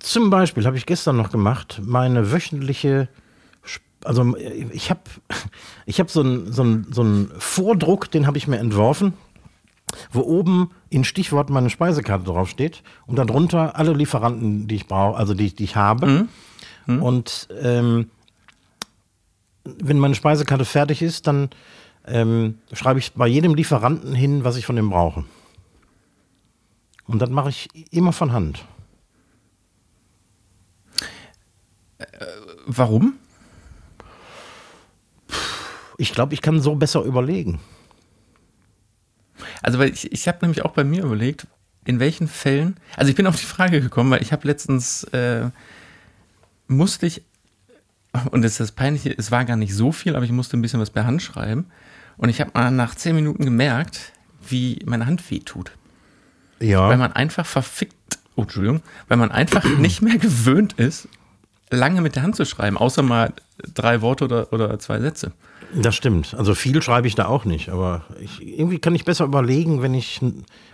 zum 0.00 0.30
Beispiel 0.30 0.64
habe 0.66 0.76
ich 0.76 0.86
gestern 0.86 1.16
noch 1.16 1.30
gemacht, 1.30 1.80
meine 1.84 2.32
wöchentliche, 2.32 3.08
also 4.04 4.36
äh, 4.36 4.66
ich 4.72 4.90
habe 4.90 5.00
ich 5.86 6.00
hab 6.00 6.10
so 6.10 6.20
einen 6.22 6.52
so 6.52 6.62
einen- 6.62 6.92
so 6.92 7.02
einen 7.02 7.30
Vordruck, 7.38 8.10
den 8.10 8.26
habe 8.26 8.38
ich 8.38 8.48
mir 8.48 8.58
entworfen, 8.58 9.12
wo 10.12 10.20
oben 10.20 10.70
in 10.88 11.04
Stichwort 11.04 11.50
meine 11.50 11.70
Speisekarte 11.70 12.24
draufsteht 12.24 12.82
und 13.06 13.16
darunter 13.16 13.76
alle 13.76 13.92
Lieferanten, 13.92 14.68
die 14.68 14.76
ich 14.76 14.86
brauche, 14.86 15.16
also 15.16 15.34
die, 15.34 15.54
die 15.54 15.64
ich 15.64 15.76
habe. 15.76 16.06
Und 17.00 17.48
ähm, 17.60 18.10
wenn 19.64 19.98
meine 19.98 20.14
Speisekarte 20.14 20.64
fertig 20.64 21.02
ist, 21.02 21.26
dann 21.26 21.50
ähm, 22.06 22.58
schreibe 22.72 22.98
ich 22.98 23.12
bei 23.12 23.26
jedem 23.26 23.54
Lieferanten 23.54 24.14
hin, 24.14 24.44
was 24.44 24.56
ich 24.56 24.66
von 24.66 24.76
dem 24.76 24.90
brauche. 24.90 25.24
Und 27.06 27.20
das 27.20 27.30
mache 27.30 27.50
ich 27.50 27.68
immer 27.92 28.12
von 28.12 28.32
Hand. 28.32 28.64
Warum? 32.66 33.14
Ich 35.98 36.12
glaube, 36.12 36.34
ich 36.34 36.40
kann 36.40 36.60
so 36.60 36.74
besser 36.76 37.02
überlegen. 37.02 37.60
Also, 39.62 39.78
weil 39.78 39.90
ich, 39.90 40.12
ich 40.12 40.28
habe 40.28 40.38
nämlich 40.42 40.64
auch 40.64 40.72
bei 40.72 40.84
mir 40.84 41.04
überlegt, 41.04 41.46
in 41.84 42.00
welchen 42.00 42.28
Fällen, 42.28 42.76
also 42.96 43.10
ich 43.10 43.16
bin 43.16 43.26
auf 43.26 43.36
die 43.36 43.46
Frage 43.46 43.80
gekommen, 43.80 44.10
weil 44.10 44.22
ich 44.22 44.32
habe 44.32 44.46
letztens, 44.46 45.04
äh, 45.04 45.48
musste 46.68 47.06
ich, 47.06 47.22
und 48.30 48.42
das 48.42 48.52
ist 48.52 48.60
das 48.60 48.72
Peinliche, 48.72 49.14
es 49.16 49.30
war 49.30 49.44
gar 49.44 49.56
nicht 49.56 49.74
so 49.74 49.92
viel, 49.92 50.16
aber 50.16 50.24
ich 50.24 50.32
musste 50.32 50.56
ein 50.56 50.62
bisschen 50.62 50.80
was 50.80 50.90
per 50.90 51.06
Hand 51.06 51.22
schreiben. 51.22 51.66
Und 52.16 52.28
ich 52.28 52.40
habe 52.40 52.50
mal 52.54 52.70
nach 52.70 52.94
zehn 52.94 53.14
Minuten 53.14 53.44
gemerkt, 53.44 54.12
wie 54.46 54.80
meine 54.84 55.06
Hand 55.06 55.30
wehtut. 55.30 55.72
Ja. 56.58 56.88
Weil 56.88 56.98
man 56.98 57.12
einfach 57.12 57.46
verfickt, 57.46 57.94
oh, 58.36 58.42
Entschuldigung, 58.42 58.82
weil 59.08 59.16
man 59.16 59.30
einfach 59.30 59.64
nicht 59.78 60.02
mehr 60.02 60.18
gewöhnt 60.18 60.74
ist, 60.74 61.08
lange 61.70 62.00
mit 62.00 62.16
der 62.16 62.22
Hand 62.22 62.36
zu 62.36 62.44
schreiben, 62.44 62.76
außer 62.76 63.02
mal 63.02 63.32
drei 63.74 64.02
Worte 64.02 64.24
oder, 64.24 64.52
oder 64.52 64.78
zwei 64.78 65.00
Sätze. 65.00 65.32
Das 65.74 65.94
stimmt. 65.94 66.34
Also 66.34 66.54
viel 66.54 66.82
schreibe 66.82 67.06
ich 67.06 67.14
da 67.14 67.26
auch 67.26 67.44
nicht, 67.44 67.68
aber 67.68 68.04
ich, 68.20 68.46
irgendwie 68.46 68.78
kann 68.78 68.94
ich 68.94 69.04
besser 69.04 69.24
überlegen, 69.24 69.82
wenn 69.82 69.94
ich. 69.94 70.20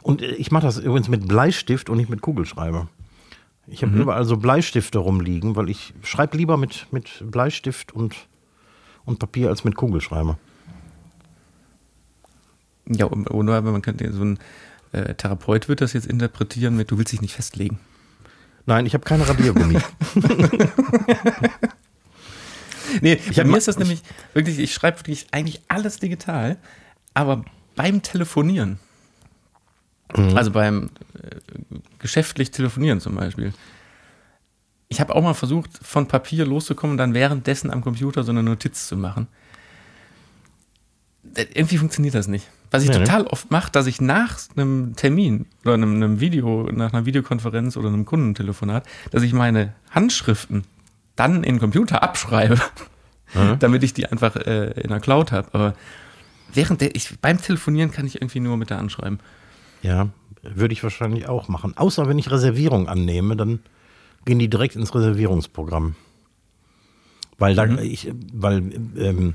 Und 0.02 0.22
ich 0.22 0.50
mache 0.50 0.64
das 0.66 0.78
übrigens 0.78 1.08
mit 1.08 1.28
Bleistift 1.28 1.90
und 1.90 1.98
nicht 1.98 2.08
mit 2.08 2.22
Kugelschreiber. 2.22 2.88
Ich 3.68 3.82
habe 3.82 3.96
überall 3.96 4.24
so 4.24 4.36
Bleistifte 4.36 4.98
rumliegen, 4.98 5.56
weil 5.56 5.68
ich 5.68 5.92
schreibe 6.02 6.36
lieber 6.36 6.56
mit, 6.56 6.86
mit 6.92 7.24
Bleistift 7.30 7.92
und, 7.92 8.14
und 9.04 9.18
Papier 9.18 9.48
als 9.48 9.64
mit 9.64 9.74
Kugelschreiber. 9.74 10.38
Ja, 12.88 13.06
oder 13.06 13.62
man 13.62 13.82
könnte 13.82 14.12
so 14.12 14.22
ein 14.22 14.38
äh, 14.92 15.14
Therapeut 15.14 15.68
wird 15.68 15.80
das 15.80 15.92
jetzt 15.94 16.06
interpretieren 16.06 16.76
mit, 16.76 16.92
du 16.92 16.98
willst 16.98 17.12
dich 17.12 17.20
nicht 17.20 17.34
festlegen. 17.34 17.80
Nein, 18.66 18.86
ich 18.86 18.94
habe 18.94 19.04
keine 19.04 19.28
Radiergummi. 19.28 19.78
Nee, 23.00 23.16
bei 23.16 23.42
hab 23.42 23.46
mir 23.46 23.56
ist 23.56 23.68
das 23.68 23.78
nämlich 23.78 24.02
wirklich, 24.34 24.58
ich 24.58 24.74
schreibe 24.74 24.98
wirklich 25.00 25.26
eigentlich 25.32 25.60
alles 25.68 25.98
digital, 25.98 26.56
aber 27.14 27.44
beim 27.74 28.02
Telefonieren, 28.02 28.78
also 30.34 30.50
beim 30.50 30.90
äh, 31.14 31.36
geschäftlich 31.98 32.50
telefonieren 32.50 33.00
zum 33.00 33.14
Beispiel, 33.16 33.52
ich 34.88 35.00
habe 35.00 35.14
auch 35.14 35.22
mal 35.22 35.34
versucht, 35.34 35.70
von 35.82 36.06
Papier 36.06 36.46
loszukommen 36.46 36.92
und 36.92 36.98
dann 36.98 37.14
währenddessen 37.14 37.70
am 37.70 37.82
Computer 37.82 38.22
so 38.22 38.30
eine 38.30 38.42
Notiz 38.42 38.86
zu 38.86 38.96
machen. 38.96 39.26
Äh, 41.34 41.46
Irgendwie 41.54 41.78
funktioniert 41.78 42.14
das 42.14 42.28
nicht. 42.28 42.48
Was 42.70 42.82
ich 42.82 42.90
Nee, 42.90 42.98
ne? 42.98 43.04
total 43.04 43.26
oft 43.26 43.50
mache, 43.50 43.70
dass 43.70 43.86
ich 43.86 44.00
nach 44.00 44.38
einem 44.56 44.94
Termin 44.96 45.46
oder 45.64 45.74
einem, 45.74 45.94
einem 45.96 46.20
Video, 46.20 46.68
nach 46.72 46.92
einer 46.92 47.06
Videokonferenz 47.06 47.76
oder 47.76 47.88
einem 47.88 48.04
Kundentelefonat, 48.04 48.86
dass 49.10 49.22
ich 49.22 49.32
meine 49.32 49.72
Handschriften 49.90 50.64
dann 51.16 51.36
in 51.36 51.54
den 51.54 51.58
Computer 51.58 52.02
abschreibe, 52.02 52.60
damit 53.58 53.82
ich 53.82 53.94
die 53.94 54.06
einfach 54.06 54.36
äh, 54.36 54.80
in 54.80 54.88
der 54.88 55.00
Cloud 55.00 55.32
habe. 55.32 55.48
Aber 55.52 55.74
während 56.52 56.80
der, 56.80 56.94
ich, 56.94 57.18
beim 57.20 57.40
Telefonieren 57.40 57.90
kann 57.90 58.06
ich 58.06 58.16
irgendwie 58.16 58.40
nur 58.40 58.56
mit 58.56 58.70
der 58.70 58.78
Hand 58.78 58.92
schreiben. 58.92 59.18
Ja, 59.82 60.08
würde 60.42 60.72
ich 60.72 60.82
wahrscheinlich 60.82 61.28
auch 61.28 61.48
machen. 61.48 61.76
Außer 61.76 62.08
wenn 62.08 62.18
ich 62.18 62.30
Reservierung 62.30 62.88
annehme, 62.88 63.36
dann 63.36 63.60
gehen 64.24 64.38
die 64.38 64.48
direkt 64.48 64.76
ins 64.76 64.94
Reservierungsprogramm. 64.94 65.96
Weil 67.38 67.54
da, 67.54 67.66
ich, 67.78 68.10
weil, 68.32 68.62
ähm, 68.96 69.34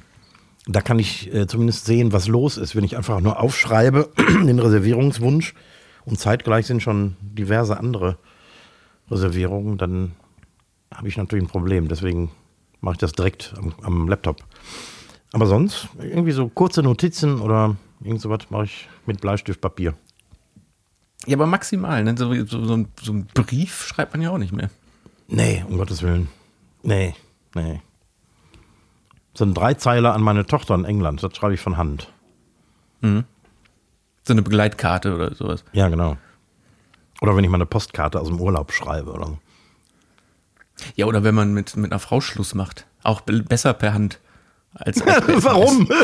da 0.66 0.82
kann 0.82 1.00
ich 1.00 1.34
äh, 1.34 1.48
zumindest 1.48 1.86
sehen, 1.86 2.14
was 2.14 2.28
los 2.28 2.58
ist. 2.58 2.76
Wenn 2.76 2.84
ich 2.84 2.98
einfach 2.98 3.20
nur 3.20 3.40
aufschreibe, 3.40 4.10
den 4.18 4.60
Reservierungswunsch 4.60 5.54
und 6.06 6.20
zeitgleich 6.20 6.66
sind 6.66 6.82
schon 6.82 7.16
diverse 7.22 7.78
andere 7.78 8.18
Reservierungen, 9.10 9.78
dann 9.78 10.14
habe 10.94 11.08
ich 11.08 11.18
natürlich 11.18 11.46
ein 11.46 11.50
Problem. 11.50 11.88
Deswegen 11.88 12.32
mache 12.82 12.94
ich 12.94 13.00
das 13.00 13.14
direkt 13.14 13.54
am, 13.58 13.74
am 13.82 14.08
Laptop. 14.08 14.44
Aber 15.34 15.46
sonst, 15.46 15.88
irgendwie 16.00 16.32
so 16.32 16.50
kurze 16.50 16.84
Notizen 16.84 17.40
oder 17.40 17.78
irgend 18.04 18.22
sowas 18.22 18.50
mache 18.50 18.66
ich 18.66 18.90
mit 19.06 19.22
Bleistiftpapier. 19.22 19.94
Ja, 21.26 21.38
aber 21.38 21.46
maximal. 21.46 22.04
Ne? 22.04 22.16
So, 22.18 22.34
so, 22.46 22.66
so, 22.66 22.74
ein, 22.76 22.88
so 23.02 23.14
ein 23.14 23.28
Brief 23.34 23.86
schreibt 23.88 24.14
man 24.14 24.22
ja 24.22 24.32
auch 24.32 24.38
nicht 24.38 24.54
mehr. 24.54 24.70
Nee, 25.28 25.64
um 25.68 25.78
Gottes 25.78 26.02
Willen. 26.02 26.28
Nee, 26.84 27.16
nee. 27.56 27.82
So 29.34 29.46
ein 29.46 29.54
Dreizeiler 29.54 30.14
an 30.14 30.22
meine 30.22 30.46
Tochter 30.46 30.76
in 30.76 30.84
England, 30.84 31.24
das 31.24 31.36
schreibe 31.38 31.54
ich 31.54 31.62
von 31.62 31.78
Hand. 31.78 32.12
So 33.02 34.34
eine 34.34 34.42
Begleitkarte 34.42 35.16
oder 35.16 35.34
sowas. 35.34 35.64
Ja, 35.72 35.88
genau. 35.88 36.18
Oder 37.22 37.36
wenn 37.36 37.44
ich 37.44 37.50
mal 37.50 37.58
eine 37.58 37.66
Postkarte 37.66 38.20
aus 38.20 38.28
dem 38.28 38.40
Urlaub 38.40 38.72
schreibe 38.74 39.12
oder 39.12 39.28
so. 39.28 39.38
Ja, 40.96 41.06
oder 41.06 41.24
wenn 41.24 41.36
man 41.36 41.54
mit, 41.54 41.76
mit 41.78 41.92
einer 41.92 42.00
Frau 42.00 42.22
Schluss 42.22 42.54
macht. 42.56 42.86
Auch 43.04 43.22
be- 43.22 43.44
besser 43.44 43.74
per 43.74 43.94
Hand. 43.94 44.20
Als, 44.74 45.02
als 45.02 45.26
Warum? 45.44 45.88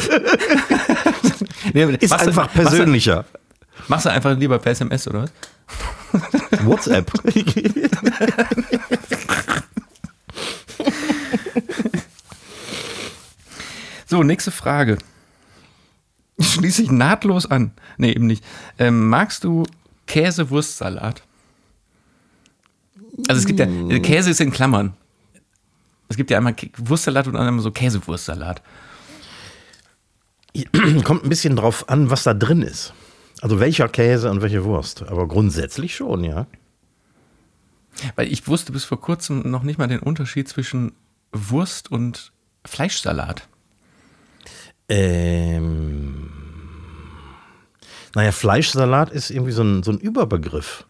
Nee, 1.74 1.84
Ist 2.00 2.12
du- 2.14 2.20
einfach 2.20 2.52
persönlicher. 2.52 3.18
Machst 3.18 3.34
du, 3.34 3.84
machst 3.90 4.06
du 4.06 4.10
einfach 4.12 4.38
lieber 4.38 4.60
per 4.60 4.72
SMS, 4.72 5.08
oder 5.08 5.24
was? 5.24 5.32
WhatsApp. 6.66 7.12
So, 14.06 14.24
nächste 14.24 14.52
Frage. 14.52 14.98
Schließe 16.40 16.84
ich 16.84 16.92
nahtlos 16.92 17.46
an. 17.50 17.72
Nee, 17.98 18.12
eben 18.12 18.28
nicht. 18.28 18.44
Ähm, 18.78 19.10
magst 19.10 19.44
du 19.44 19.64
Käse-Wurstsalat? 20.06 21.24
Also 23.28 23.40
es 23.40 23.46
gibt 23.46 23.60
ja, 23.60 23.66
äh, 23.66 24.00
Käse 24.00 24.30
ist 24.30 24.42
in 24.42 24.52
Klammern. 24.52 24.94
Es 26.10 26.18
gibt 26.18 26.30
ja 26.32 26.38
einmal 26.38 26.56
Wurstsalat 26.78 27.28
und 27.28 27.36
einmal 27.36 27.62
so 27.62 27.72
Käsewurstsalat. 27.72 28.62
Kommt 31.04 31.24
ein 31.24 31.30
bisschen 31.30 31.56
drauf 31.56 31.90
an, 31.90 32.10
was 32.10 32.24
da 32.24 32.34
drin 32.34 32.62
ist. 32.62 32.94
Also 33.42 33.60
welcher 33.60 33.88
Käse 33.88 34.32
und 34.32 34.42
welche 34.42 34.64
Wurst. 34.64 35.04
Aber 35.04 35.28
grundsätzlich 35.28 35.96
schon, 35.96 36.24
ja. 36.24 36.48
Weil 38.16 38.32
ich 38.32 38.48
wusste 38.48 38.72
bis 38.72 38.84
vor 38.84 39.02
kurzem 39.02 39.50
noch 39.50 39.64
nicht 39.64 39.78
mal 39.78 39.88
den 39.88 40.00
Unterschied 40.00 40.48
zwischen 40.48 40.94
Wurst 41.32 41.92
und 41.92 42.32
Fleischsalat. 42.66 43.48
Ähm, 44.90 46.32
naja, 48.16 48.32
Fleischsalat 48.32 49.12
ist 49.12 49.30
irgendwie 49.30 49.52
so 49.52 49.64
ein, 49.64 49.84
so 49.84 49.92
ein 49.92 50.00
Überbegriff. 50.00 50.87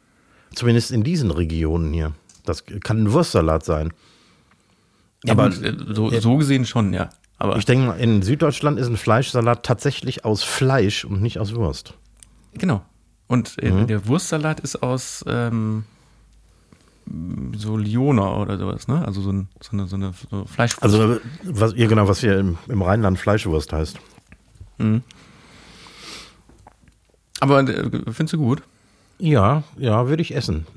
Zumindest 0.56 0.91
in 0.91 1.04
diesen 1.04 1.32
Regionen 1.32 1.93
hier. 1.93 2.14
Das 2.45 2.64
kann 2.66 3.04
ein 3.04 3.12
Wurstsalat 3.14 3.66
sein. 3.66 3.93
Ja, 5.24 5.34
Aber- 5.34 5.50
gut, 5.50 5.62
äh, 5.64 5.76
so, 5.93 6.10
so 6.20 6.38
gesehen 6.38 6.66
schon, 6.66 6.93
ja. 6.93 7.10
Aber 7.39 7.58
Ich 7.58 7.66
denke, 7.66 7.88
mal, 7.88 8.00
in 8.00 8.22
Süddeutschland 8.24 8.80
ist 8.80 8.88
ein 8.88 8.98
Fleischsalat 8.98 9.64
tatsächlich 9.64 10.26
aus 10.26 10.43
Fleisch 10.43 11.06
und 11.06 11.22
nicht 11.22 11.39
aus 11.39 11.54
Wurst. 11.56 11.93
genau. 12.54 12.82
Und 13.28 13.62
äh, 13.62 13.70
Mhm. 13.72 13.88
der 13.88 14.08
Wurstsalat 14.08 14.62
ist 14.62 14.82
aus 14.82 15.24
ähm, 15.28 15.84
so 17.58 17.76
Liona 17.76 18.38
oder 18.38 18.58
sowas, 18.58 18.88
ne? 18.88 19.06
Also 19.06 19.22
so, 19.22 19.32
ein, 19.32 19.50
so 19.62 19.72
eine, 19.74 19.88
so 19.88 19.95
eine 19.98 20.14
so 20.32 20.45
Fleischwurst. 20.45 20.82
Also, 20.84 21.20
was, 21.43 21.74
ja, 21.76 21.88
genau, 21.88 22.08
was 22.08 22.22
hier 22.22 22.39
im, 22.39 22.58
im 22.70 22.82
Rheinland 22.82 23.20
Fleischwurst 23.20 23.74
heißt. 23.74 23.98
Aber 27.39 27.60
äh, 27.68 27.89
findest 28.12 28.34
du 28.34 28.38
gut? 28.38 28.64
Ja, 29.20 29.63
ja, 29.78 30.07
würde 30.07 30.22
ich 30.22 30.36
essen. 30.36 30.68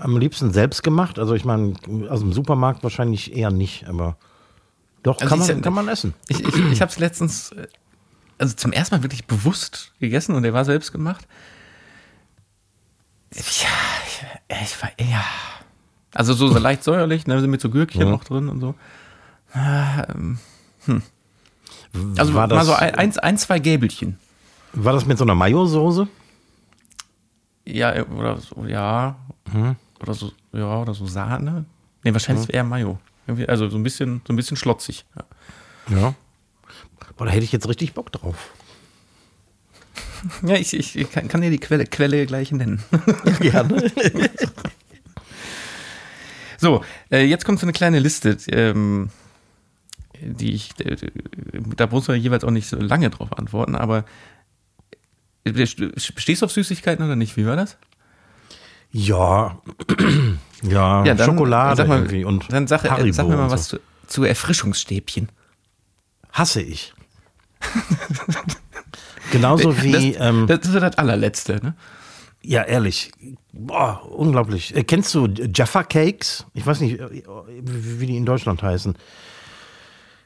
Am 0.00 0.16
liebsten 0.16 0.52
selbst 0.52 0.82
gemacht. 0.82 1.18
Also, 1.18 1.34
ich 1.34 1.44
meine, 1.44 1.74
aus 2.08 2.20
dem 2.20 2.32
Supermarkt 2.32 2.82
wahrscheinlich 2.82 3.36
eher 3.36 3.50
nicht, 3.50 3.88
aber 3.88 4.16
doch, 5.02 5.20
Also 5.20 5.28
kann, 5.28 5.38
man, 5.38 5.62
kann 5.62 5.74
man 5.74 5.88
essen. 5.88 6.14
Ich, 6.28 6.40
ich, 6.40 6.56
ich 6.72 6.80
habe 6.80 6.90
es 6.90 6.98
letztens, 6.98 7.52
äh, 7.52 7.66
also 8.38 8.54
zum 8.54 8.72
ersten 8.72 8.94
Mal 8.96 9.02
wirklich 9.02 9.26
bewusst 9.26 9.92
gegessen 10.00 10.34
und 10.34 10.42
der 10.42 10.54
war 10.54 10.64
selbst 10.64 10.92
gemacht. 10.92 11.26
Ja, 13.34 13.42
ich, 14.06 14.62
ich 14.62 14.82
war 14.82 14.90
eher. 14.96 15.24
Also 16.14 16.32
so, 16.32 16.48
so 16.48 16.58
leicht 16.58 16.84
säuerlich, 16.84 17.26
ne, 17.26 17.40
sind 17.40 17.50
mit 17.50 17.60
so 17.60 17.68
Gürkchen 17.70 18.02
Ja. 18.02 18.08
noch 18.08 18.24
drin 18.24 18.48
und 18.48 18.60
so. 18.60 18.74
Ah, 19.52 20.06
ähm, 20.14 20.38
hm. 20.86 21.02
Also 22.16 22.34
war, 22.34 22.46
mal 22.48 22.56
das, 22.56 22.66
so 22.66 22.72
ein, 22.74 22.94
eins, 22.94 23.18
ein, 23.18 23.36
zwei 23.38 23.58
Gäbelchen. 23.58 24.18
war 24.72 24.92
das 24.92 25.06
mit 25.06 25.18
so 25.18 25.24
einer 25.24 25.34
Mayo-Soße? 25.34 26.08
Ja, 27.66 27.94
äh, 27.94 28.02
oder 28.02 28.38
so, 28.38 28.66
ja. 28.66 29.16
Mhm. 29.52 29.76
Oder 30.00 30.14
so, 30.14 30.32
ja, 30.52 30.80
oder 30.80 30.94
so 30.94 31.06
Sahne. 31.06 31.64
Nee, 32.02 32.12
wahrscheinlich 32.12 32.52
eher 32.52 32.64
Mayo. 32.64 32.98
Irgendwie, 33.26 33.48
also 33.48 33.68
so 33.68 33.78
ein 33.78 33.82
bisschen, 33.82 34.20
so 34.26 34.32
ein 34.32 34.36
bisschen 34.36 34.56
schlotzig. 34.56 35.06
Ja. 35.16 35.96
Ja. 35.96 36.14
Boah, 37.16 37.26
da 37.26 37.30
hätte 37.30 37.44
ich 37.44 37.52
jetzt 37.52 37.68
richtig 37.68 37.94
Bock 37.94 38.12
drauf. 38.12 38.50
Ja, 40.42 40.54
ich, 40.54 40.72
ich, 40.72 41.10
kann, 41.12 41.28
kann 41.28 41.42
dir 41.42 41.50
die 41.50 41.58
Quelle, 41.58 41.84
Quelle 41.84 42.24
gleich 42.24 42.50
nennen. 42.50 42.82
Gerne. 43.40 43.92
So, 46.56 46.82
äh, 47.10 47.26
jetzt 47.26 47.44
kommt 47.44 47.60
so 47.60 47.66
eine 47.66 47.74
kleine 47.74 47.98
Liste, 47.98 48.38
ähm, 48.48 49.10
die 50.18 50.54
ich, 50.54 50.70
äh, 50.80 50.96
da 51.76 51.88
muss 51.88 52.08
man 52.08 52.18
jeweils 52.18 52.42
auch 52.42 52.50
nicht 52.50 52.68
so 52.68 52.78
lange 52.78 53.10
drauf 53.10 53.36
antworten, 53.36 53.74
aber 53.74 54.06
stehst 55.46 56.42
du 56.42 56.46
auf 56.46 56.52
Süßigkeiten 56.52 57.04
oder 57.04 57.16
nicht? 57.16 57.36
Wie 57.36 57.46
war 57.46 57.56
das? 57.56 57.76
ja. 58.92 59.58
ja, 60.62 61.18
Schokolade 61.18 61.76
sag 61.76 61.88
mal, 61.88 61.98
irgendwie 61.98 62.24
und 62.24 62.50
dann 62.50 62.66
sag, 62.66 62.84
äh, 62.84 62.90
Haribo 62.90 63.12
sag 63.12 63.28
mir 63.28 63.36
mal 63.36 63.50
was 63.50 63.68
so. 63.68 63.76
zu, 63.76 63.82
zu 64.06 64.24
Erfrischungsstäbchen. 64.24 65.28
Hasse 66.32 66.62
ich. 66.62 66.94
Genauso 69.32 69.82
wie, 69.82 70.12
das, 70.12 70.28
ähm, 70.28 70.46
das 70.46 70.60
ist 70.60 70.74
ja 70.74 70.80
das 70.80 70.96
allerletzte, 70.96 71.56
ne? 71.62 71.74
ja, 72.44 72.62
ehrlich. 72.62 73.10
Boah, 73.52 74.02
unglaublich. 74.10 74.76
Äh, 74.76 74.84
kennst 74.84 75.14
du 75.14 75.26
Jaffa 75.26 75.82
Cakes? 75.82 76.46
Ich 76.54 76.66
weiß 76.66 76.80
nicht, 76.80 77.00
äh, 77.00 77.22
wie 77.62 78.06
die 78.06 78.16
in 78.16 78.26
Deutschland 78.26 78.62
heißen. 78.62 78.94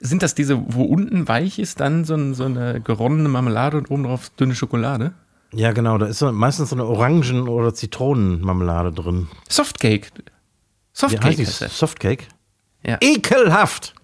Sind 0.01 0.22
das 0.22 0.34
diese, 0.34 0.62
wo 0.72 0.84
unten 0.84 1.26
weich 1.26 1.59
ist, 1.59 1.80
dann 1.80 2.05
so, 2.05 2.14
ein, 2.14 2.34
so 2.34 2.44
eine 2.44 2.80
geronnene 2.80 3.28
Marmelade 3.28 3.76
und 3.76 3.90
oben 3.90 4.05
drauf 4.05 4.30
dünne 4.30 4.55
Schokolade? 4.55 5.12
Ja, 5.53 5.72
genau, 5.72 5.99
da 5.99 6.07
ist 6.07 6.18
so, 6.18 6.30
meistens 6.30 6.70
so 6.70 6.76
eine 6.76 6.84
Orangen- 6.84 7.49
oder 7.49 7.74
Zitronenmarmelade 7.74 8.92
drin. 8.92 9.28
Softcake. 9.49 10.11
Softcake 10.92 11.44
das. 11.44 11.59
Softcake? 11.78 12.26
Ja. 12.84 12.99
Ekelhaft! 13.01 13.94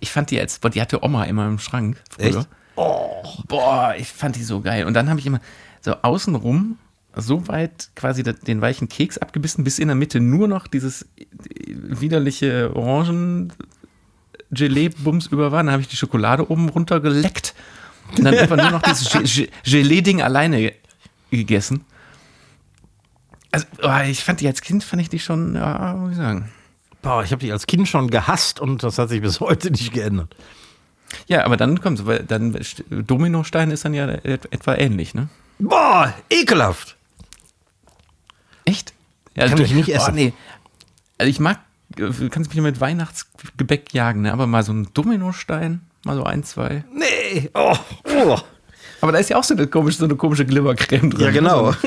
Ich 0.00 0.10
fand 0.10 0.30
die 0.30 0.40
als, 0.40 0.58
boah, 0.58 0.70
die 0.70 0.80
hatte 0.80 1.02
Oma 1.04 1.24
immer 1.24 1.46
im 1.46 1.58
Schrank. 1.58 2.02
Früher. 2.10 2.26
Echt? 2.26 2.48
Oh. 2.76 3.22
Boah, 3.46 3.94
ich 3.96 4.08
fand 4.08 4.36
die 4.36 4.42
so 4.42 4.60
geil. 4.60 4.86
Und 4.86 4.94
dann 4.94 5.10
habe 5.10 5.20
ich 5.20 5.26
immer 5.26 5.40
so 5.80 5.94
außenrum 6.02 6.78
so 7.16 7.48
weit 7.48 7.90
quasi 7.96 8.22
den 8.22 8.60
weichen 8.60 8.88
Keks 8.88 9.18
abgebissen, 9.18 9.64
bis 9.64 9.78
in 9.78 9.88
der 9.88 9.96
Mitte 9.96 10.20
nur 10.20 10.46
noch 10.46 10.66
dieses 10.66 11.06
widerliche 11.66 12.70
Orangen-Gelee-Bums 14.50 15.26
über 15.28 15.52
war. 15.52 15.62
Dann 15.62 15.72
habe 15.72 15.82
ich 15.82 15.88
die 15.88 15.96
Schokolade 15.96 16.50
oben 16.50 16.68
runter 16.68 17.00
geleckt. 17.00 17.54
Und 18.16 18.24
dann 18.24 18.34
einfach 18.36 18.56
nur 18.56 18.70
noch 18.70 18.82
dieses 18.82 19.10
Ge- 19.10 19.22
Ge- 19.24 19.48
Gelee-Ding 19.64 20.22
alleine 20.22 20.58
ge- 20.60 20.74
gegessen. 21.30 21.84
Also, 23.50 23.66
oh, 23.82 24.00
ich 24.06 24.22
fand 24.24 24.40
die 24.40 24.46
als 24.46 24.60
Kind, 24.62 24.84
fand 24.84 25.02
ich 25.02 25.08
die 25.08 25.18
schon, 25.18 25.54
ja, 25.54 25.94
muss 25.94 26.12
ich 26.12 26.16
sagen. 26.16 26.50
Boah, 27.02 27.22
ich 27.22 27.30
habe 27.32 27.40
die 27.40 27.52
als 27.52 27.66
Kind 27.66 27.88
schon 27.88 28.10
gehasst 28.10 28.60
und 28.60 28.82
das 28.82 28.98
hat 28.98 29.08
sich 29.08 29.20
bis 29.22 29.40
heute 29.40 29.70
nicht 29.70 29.92
geändert. 29.92 30.34
Ja, 31.26 31.44
aber 31.44 31.56
dann 31.56 31.80
kommt 31.80 32.04
weil 32.06 32.24
dann 32.24 32.58
Dominostein 32.90 33.70
ist 33.70 33.84
dann 33.84 33.94
ja 33.94 34.08
et- 34.08 34.52
etwa 34.52 34.74
ähnlich, 34.74 35.14
ne? 35.14 35.28
Boah, 35.58 36.12
ekelhaft! 36.28 36.96
Echt? 38.66 38.92
Ja, 39.34 39.46
Kann 39.48 39.56
du- 39.56 39.62
ich 39.62 39.72
nicht 39.72 39.88
essen. 39.88 40.14
nee. 40.14 40.32
Also 41.16 41.30
ich 41.30 41.40
mag, 41.40 41.60
kannst 41.96 42.54
mich 42.54 42.62
mit 42.62 42.80
Weihnachtsgebäck 42.80 43.92
jagen, 43.94 44.22
ne? 44.22 44.32
aber 44.32 44.46
mal 44.46 44.62
so 44.62 44.72
ein 44.72 44.88
Dominostein, 44.94 45.80
mal 46.04 46.16
so 46.16 46.24
ein, 46.24 46.44
zwei. 46.44 46.84
Nee, 46.92 47.50
oh, 47.54 47.76
oh. 48.04 48.38
Aber 49.00 49.12
da 49.12 49.18
ist 49.18 49.30
ja 49.30 49.36
auch 49.36 49.44
so 49.44 49.54
eine 49.54 49.66
komische, 49.66 49.98
so 49.98 50.04
eine 50.04 50.16
komische 50.16 50.44
Glimmercreme 50.44 51.10
drin. 51.10 51.20
Ja, 51.20 51.30
genau. 51.30 51.74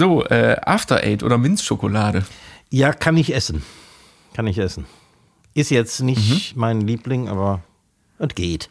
So, 0.00 0.24
äh, 0.24 0.56
After 0.62 1.02
Eight 1.04 1.22
oder 1.22 1.36
Minzschokolade. 1.36 2.24
Ja, 2.70 2.94
kann 2.94 3.18
ich 3.18 3.34
essen. 3.34 3.62
Kann 4.32 4.46
ich 4.46 4.56
essen. 4.56 4.86
Ist 5.52 5.70
jetzt 5.70 6.00
nicht 6.00 6.56
mein 6.56 6.80
Liebling, 6.80 7.28
aber 7.28 7.62
es 8.18 8.34
geht. 8.34 8.70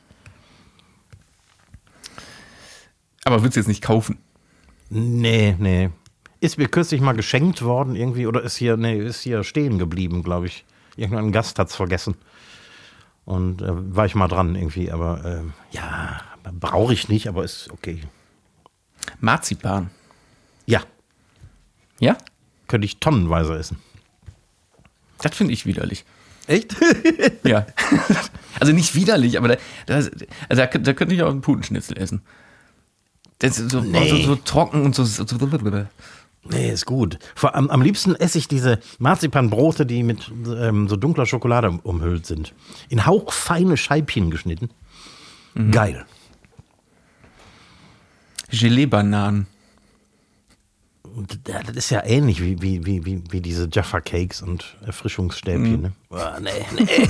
Aber 3.26 3.42
würdest 3.42 3.58
du 3.58 3.60
jetzt 3.60 3.68
nicht 3.68 3.84
kaufen? 3.84 4.18
Nee, 4.90 5.56
nee. 5.60 5.92
Ist 6.42 6.58
mir 6.58 6.68
kürzlich 6.70 7.02
mal 7.02 7.14
geschenkt 7.14 7.62
worden 7.64 7.96
irgendwie 7.96 8.26
oder 8.28 8.42
ist 8.42 8.56
hier, 8.56 8.78
nee, 8.78 8.98
ist 8.98 9.22
hier 9.22 9.44
stehen 9.44 9.78
geblieben, 9.78 10.24
glaube 10.24 10.48
ich. 10.48 10.66
Irgendein 10.96 11.32
Gast 11.32 11.60
hat's 11.60 11.76
vergessen. 11.76 12.16
Und 13.26 13.62
äh, 13.62 13.68
war 13.96 14.06
ich 14.06 14.16
mal 14.16 14.28
dran 14.28 14.56
irgendwie, 14.56 14.92
aber 14.92 15.24
ähm, 15.26 15.54
ja, 15.72 16.22
brauche 16.60 16.94
ich 16.94 17.10
nicht, 17.10 17.28
aber 17.28 17.44
ist 17.44 17.70
okay. 17.72 18.02
Marzipan. 19.20 19.90
Ja, 20.66 20.82
Ja? 22.00 22.18
könnte 22.68 22.86
ich 22.86 23.00
tonnenweise 23.00 23.56
essen. 23.58 23.78
Das 25.22 25.36
finde 25.36 25.54
ich 25.54 25.66
widerlich. 25.66 26.06
Echt? 26.48 26.76
Ja. 27.44 27.66
also 28.60 28.74
nicht 28.74 28.96
widerlich, 28.96 29.38
aber 29.38 29.50
da, 29.50 29.56
da, 29.86 29.96
also 29.96 30.10
da, 30.50 30.66
da 30.68 30.94
könnte 30.94 31.14
ich 31.16 31.22
auch 31.24 31.30
einen 31.30 31.42
Putenschnitzel 31.42 31.98
essen. 31.98 32.22
Das 33.40 33.58
ist 33.60 33.72
so, 33.72 33.82
Nee. 33.82 34.10
so, 34.10 34.18
so 34.18 34.36
trocken 34.36 34.84
und 34.84 34.94
so. 34.96 35.04
so 35.06 35.24
nee, 36.44 36.72
ist 36.72 36.86
gut. 36.86 37.20
Vor, 37.36 37.56
am, 37.56 37.70
am 37.70 37.82
liebsten 37.82 38.16
esse 38.16 38.38
ich 38.38 38.48
diese 38.48 38.80
Marzipanbrote, 39.00 39.86
die 39.86 40.04
mit 40.04 40.32
ähm, 40.48 40.88
so 40.88 40.96
dunkler 40.96 41.26
Schokolade 41.26 41.80
umhüllt 41.84 42.26
sind. 42.26 42.54
In 42.90 43.06
hauchfeine 43.06 43.78
Scheibchen 43.78 44.32
geschnitten. 44.32 44.70
Geil. 45.72 46.06
Gelee-Bananen. 48.52 49.48
Das 51.44 51.76
ist 51.76 51.90
ja 51.90 52.04
ähnlich 52.06 52.42
wie, 52.42 52.62
wie, 52.62 52.86
wie, 52.86 53.06
wie, 53.06 53.24
wie 53.30 53.42
diese 53.42 53.68
Jaffa 53.72 54.00
Cakes 54.00 54.42
und 54.42 54.78
Erfrischungsstäbchen. 54.86 55.82
Ne? 55.82 55.92
Boah, 56.08 56.40
nee, 56.40 56.66
nee. 56.84 57.08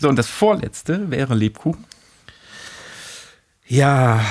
So, 0.00 0.08
und 0.08 0.16
das 0.16 0.28
vorletzte 0.28 1.10
wäre 1.10 1.34
Lebkuchen. 1.34 1.84
Ja, 3.66 4.24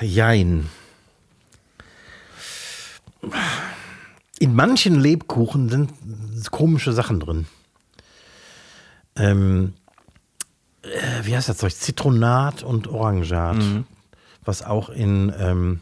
jein. 0.00 0.70
In 4.38 4.54
manchen 4.54 4.98
Lebkuchen 5.00 5.68
sind 5.68 5.92
komische 6.50 6.92
Sachen 6.92 7.20
drin. 7.20 7.46
Ähm, 9.16 9.74
äh, 10.82 11.24
wie 11.24 11.36
heißt 11.36 11.48
das 11.48 11.58
Zeug? 11.58 11.72
Zitronat 11.72 12.62
und 12.62 12.88
Orangat. 12.88 13.56
Was 14.44 14.62
auch 14.62 14.90
in, 14.90 15.32
ähm, 15.38 15.80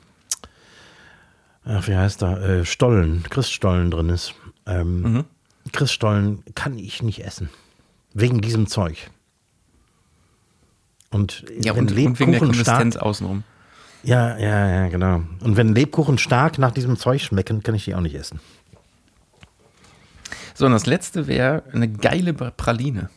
ach, 1.64 1.88
wie 1.88 1.96
heißt 1.96 2.22
da? 2.22 2.38
Äh, 2.38 2.64
Stollen, 2.64 3.24
Christstollen 3.28 3.90
drin 3.90 4.08
ist. 4.10 4.34
Ähm, 4.66 5.24
Christstollen 5.72 6.44
kann 6.54 6.78
ich 6.78 7.02
nicht 7.02 7.24
essen. 7.24 7.48
Wegen 8.14 8.40
diesem 8.40 8.66
Zeug. 8.66 9.10
Und 11.10 11.44
Ja, 11.62 11.72
und, 11.72 11.90
und 11.90 11.96
wegen 11.96 12.14
der 12.16 12.40
Konsistenz 12.40 12.96
außenrum. 12.96 13.44
Ja, 14.02 14.36
ja, 14.38 14.68
ja, 14.68 14.88
genau. 14.88 15.22
Und 15.40 15.56
wenn 15.56 15.74
Lebkuchen 15.74 16.18
stark 16.18 16.58
nach 16.58 16.72
diesem 16.72 16.96
Zeug 16.96 17.22
schmecken, 17.22 17.62
kann 17.62 17.74
ich 17.74 17.84
die 17.84 17.94
auch 17.94 18.00
nicht 18.00 18.14
essen. 18.14 18.40
So, 20.54 20.66
und 20.66 20.72
das 20.72 20.86
letzte 20.86 21.26
wäre 21.26 21.62
eine 21.72 21.88
geile 21.88 22.34
Praline. 22.34 23.10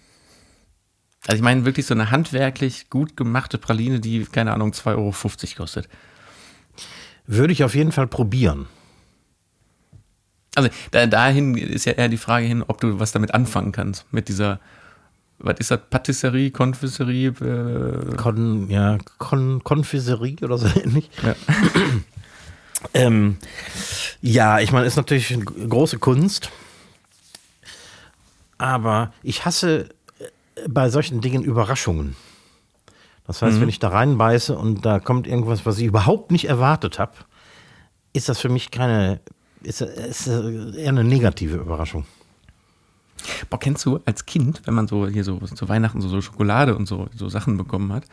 Also 1.28 1.38
ich 1.38 1.44
meine 1.44 1.66
wirklich 1.66 1.86
so 1.86 1.94
eine 1.94 2.12
handwerklich 2.12 2.90
gut 2.90 3.18
gemachte 3.18 3.58
Praline, 3.58 4.00
die, 4.00 4.26
keine 4.26 4.54
Ahnung, 4.54 4.72
2,50 4.72 4.96
Euro 4.96 5.14
kostet. 5.58 5.90
Würde 7.26 7.54
ich 7.54 7.64
auf 7.64 7.74
jeden 7.74 7.92
Fall 7.92 8.08
probieren. 8.08 8.68
Also 10.56 10.70
da, 10.92 11.08
dahin 11.08 11.58
ist 11.58 11.86
ja 11.86 11.94
eher 11.94 12.10
die 12.10 12.18
Frage 12.18 12.46
hin, 12.46 12.64
ob 12.66 12.80
du 12.80 13.00
was 13.00 13.12
damit 13.12 13.34
anfangen 13.34 13.72
kannst. 13.72 14.12
Mit 14.14 14.30
dieser, 14.30 14.60
was 15.40 15.60
ist 15.60 15.72
das, 15.72 15.80
Patisserie, 15.90 16.52
Konfiserie? 16.52 17.28
Äh, 17.30 18.16
Kon, 18.16 18.70
ja, 18.70 18.98
Kon, 19.18 19.64
Konfiserie 19.64 20.38
oder 20.42 20.58
so 20.58 20.68
ähnlich. 20.84 21.10
ja. 21.24 21.36
Ähm, 22.94 23.38
ja, 24.22 24.60
ich 24.60 24.72
meine, 24.72 24.86
ist 24.86 24.96
natürlich 24.96 25.34
eine 25.34 25.44
große 25.44 25.98
Kunst. 25.98 26.52
Aber 28.60 29.12
ich 29.24 29.44
hasse 29.44 29.90
äh, 30.20 30.68
bei 30.70 30.90
solchen 30.90 31.20
Dingen 31.20 31.44
Überraschungen. 31.44 32.16
Das 33.28 33.42
heißt, 33.42 33.60
wenn 33.60 33.70
ich 33.70 33.80
da 33.80 33.90
reinbeiße 33.90 34.56
und 34.56 34.86
da 34.86 35.00
kommt 35.00 35.26
irgendwas, 35.26 35.66
was 35.66 35.80
ich 35.80 35.86
überhaupt 35.86 36.30
nicht 36.32 36.46
erwartet 36.48 37.00
habe, 37.00 37.14
ist 38.14 38.30
das 38.30 38.40
für 38.40 38.50
mich 38.50 38.70
keine, 38.70 39.20
ist, 39.64 39.82
ist 39.82 40.28
eher 40.28 40.90
eine 40.90 41.04
negative 41.04 41.58
Überraschung. 41.58 42.06
Boah, 43.50 43.60
kennst 43.60 43.86
du 43.86 44.00
als 44.06 44.26
Kind, 44.26 44.62
wenn 44.66 44.74
man 44.74 44.88
so 44.88 45.08
hier 45.08 45.24
so 45.24 45.38
zu 45.40 45.70
Weihnachten 45.70 46.02
so, 46.02 46.08
so 46.10 46.22
Schokolade 46.22 46.76
und 46.76 46.88
so, 46.88 47.08
so 47.16 47.30
Sachen 47.30 47.58
bekommen 47.58 47.94
hat 47.94 48.04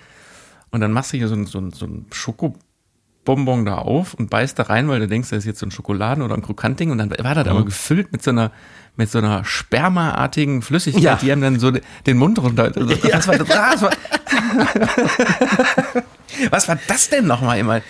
und 0.71 0.81
dann 0.81 0.93
machst 0.93 1.13
du 1.13 1.17
hier 1.19 1.29
so 1.29 1.35
ein, 1.35 1.47
so 1.47 1.59
ein, 1.59 1.73
so 1.73 1.87
ein 1.87 2.07
Schokobonbon 2.13 3.65
da 3.65 3.77
auf 3.77 4.15
und 4.15 4.31
beißt 4.31 4.59
da 4.59 4.65
rein, 4.65 4.89
weil 4.89 5.01
du 5.01 5.09
denkst, 5.09 5.31
das 5.31 5.41
ist 5.41 5.45
jetzt 5.47 5.61
so 5.61 5.67
ein 5.67 5.71
Schokoladen- 5.71 6.23
oder 6.23 6.35
ein 6.35 6.43
Krokantding 6.43 6.91
und 6.91 6.99
dann 6.99 7.11
war 7.11 7.35
das 7.35 7.47
aber 7.47 7.65
gefüllt 7.65 8.13
mit 8.13 8.23
so 8.23 8.31
einer 8.31 8.51
mit 8.95 9.11
so 9.11 9.17
einer 9.19 9.43
spermaartigen 9.43 10.61
Flüssigkeit, 10.61 11.03
Ja. 11.03 11.17
die 11.17 11.33
einem 11.33 11.41
dann 11.41 11.59
so 11.59 11.71
den 11.71 12.19
Mund 12.19 12.39
runter. 12.39 12.73
Also, 12.77 12.91
was, 13.11 13.27
war 13.29 13.39
das, 13.39 13.83
war, 13.83 13.91
was 16.51 16.69
war 16.69 16.79
das 16.87 17.09
denn 17.09 17.27
nochmal 17.27 17.59
immer? 17.59 17.81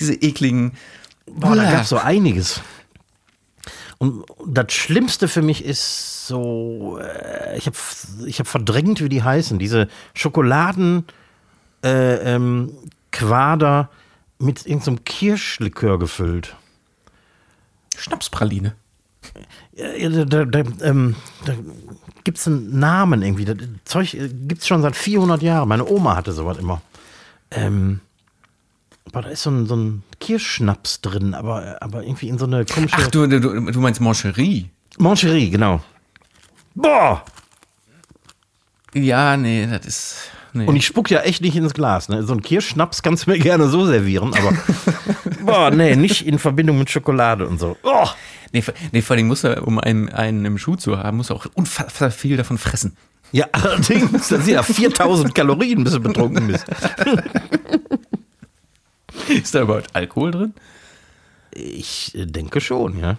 Diese 0.00 0.14
ekligen. 0.14 0.72
Boah, 1.26 1.54
da 1.54 1.70
gab 1.70 1.82
es 1.82 1.90
so 1.90 1.98
einiges. 1.98 2.60
Und 3.98 4.24
das 4.46 4.72
Schlimmste 4.72 5.26
für 5.26 5.42
mich 5.42 5.64
ist 5.64 6.26
so, 6.28 6.98
äh, 7.00 7.58
ich 7.58 7.66
habe 7.66 7.76
ich 8.26 8.38
hab 8.38 8.46
verdrängt, 8.46 9.02
wie 9.02 9.08
die 9.08 9.22
heißen, 9.22 9.58
diese 9.58 9.88
Schokoladen 10.14 11.04
äh, 11.84 12.34
ähm, 12.34 12.72
Quader 13.10 13.90
mit 14.38 14.66
irgendeinem 14.66 15.04
Kirschlikör 15.04 15.98
gefüllt. 15.98 16.54
Schnapspraline. 17.96 18.74
Ja, 19.72 20.08
da, 20.08 20.24
da, 20.24 20.44
da, 20.44 20.62
ähm, 20.82 21.16
da 21.44 21.54
gibt 22.24 22.38
es 22.38 22.46
einen 22.46 22.78
Namen 22.78 23.22
irgendwie. 23.22 23.44
Das 23.44 23.56
Zeug 23.84 24.12
gibt 24.12 24.60
es 24.60 24.66
schon 24.68 24.82
seit 24.82 24.94
400 24.94 25.42
Jahren. 25.42 25.68
Meine 25.68 25.86
Oma 25.86 26.14
hatte 26.14 26.32
sowas 26.32 26.58
immer. 26.58 26.82
Ähm, 27.50 28.00
aber 29.12 29.22
da 29.22 29.28
ist 29.30 29.42
so 29.42 29.50
ein, 29.50 29.66
so 29.66 29.76
ein 29.76 30.02
Kirschschnaps 30.20 31.00
drin, 31.00 31.34
aber, 31.34 31.78
aber 31.80 32.02
irgendwie 32.02 32.28
in 32.28 32.38
so 32.38 32.46
eine 32.46 32.64
komische. 32.64 32.96
Ach, 32.98 33.08
du, 33.08 33.26
du, 33.26 33.38
du 33.40 33.80
meinst 33.80 34.00
Moncherie? 34.00 34.70
Moncherie, 34.98 35.50
genau. 35.50 35.80
Boah! 36.74 37.24
Ja, 38.94 39.36
nee, 39.36 39.66
das 39.66 39.86
ist. 39.86 40.16
Nee. 40.54 40.64
Und 40.66 40.76
ich 40.76 40.86
spuck 40.86 41.10
ja 41.10 41.20
echt 41.20 41.42
nicht 41.42 41.56
ins 41.56 41.74
Glas. 41.74 42.08
Ne? 42.08 42.22
So 42.22 42.32
ein 42.32 42.40
Kirschschnaps 42.42 43.02
kannst 43.02 43.26
du 43.26 43.30
mir 43.30 43.38
gerne 43.38 43.68
so 43.68 43.84
servieren, 43.86 44.32
aber 44.34 44.56
boah, 45.44 45.70
nee, 45.70 45.94
nicht 45.94 46.26
in 46.26 46.38
Verbindung 46.38 46.78
mit 46.78 46.88
Schokolade 46.90 47.46
und 47.46 47.60
so. 47.60 47.76
Oh. 47.82 48.06
nee, 48.52 48.62
vor- 48.62 48.74
nee, 48.92 49.02
vor 49.02 49.14
allem 49.16 49.26
muss 49.26 49.44
er, 49.44 49.66
um 49.66 49.78
einen, 49.78 50.08
einen 50.08 50.44
im 50.46 50.56
Schuh 50.58 50.76
zu 50.76 50.98
haben, 50.98 51.18
muss 51.18 51.30
er 51.30 51.36
auch 51.36 51.46
unfassbar 51.54 52.10
viel 52.10 52.36
davon 52.38 52.56
fressen. 52.56 52.96
Ja, 53.30 53.46
allerdings, 53.52 54.10
das 54.28 54.28
sind 54.28 54.48
ja 54.48 54.62
4000 54.62 55.34
Kalorien, 55.34 55.84
bis 55.84 55.92
du 55.92 56.00
betrunken 56.00 56.46
bist. 56.48 56.64
Ist 59.28 59.54
da 59.54 59.62
überhaupt 59.62 59.94
Alkohol 59.94 60.30
drin? 60.30 60.54
Ich 61.52 62.14
äh, 62.14 62.26
denke 62.26 62.60
schon, 62.60 62.98
ja. 62.98 63.16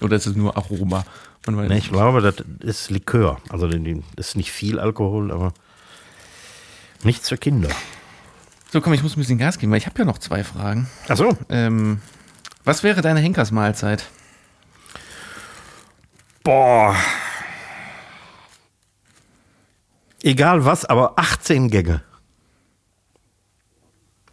Oder 0.00 0.16
ist 0.16 0.26
es 0.26 0.36
nur 0.36 0.56
Aroma? 0.56 1.04
Ne, 1.46 1.68
nicht. 1.68 1.86
ich 1.86 1.90
glaube, 1.90 2.20
das 2.20 2.36
ist 2.60 2.90
Likör. 2.90 3.38
Also 3.48 3.66
das 3.66 3.78
ist 4.16 4.36
nicht 4.36 4.52
viel 4.52 4.78
Alkohol, 4.78 5.32
aber 5.32 5.54
nichts 7.02 7.28
für 7.28 7.38
Kinder. 7.38 7.70
So, 8.70 8.80
komm, 8.80 8.92
ich 8.92 9.02
muss 9.02 9.16
ein 9.16 9.20
bisschen 9.20 9.38
Gas 9.38 9.58
geben, 9.58 9.72
weil 9.72 9.78
ich 9.78 9.86
habe 9.86 9.98
ja 9.98 10.04
noch 10.04 10.18
zwei 10.18 10.44
Fragen. 10.44 10.88
Ach 11.08 11.16
so. 11.16 11.36
Ähm, 11.48 12.00
was 12.64 12.82
wäre 12.82 13.00
deine 13.00 13.20
Henkersmahlzeit? 13.20 14.04
Boah. 16.44 16.94
Egal 20.22 20.64
was, 20.64 20.84
aber 20.84 21.18
18 21.18 21.70
Gänge. 21.70 22.02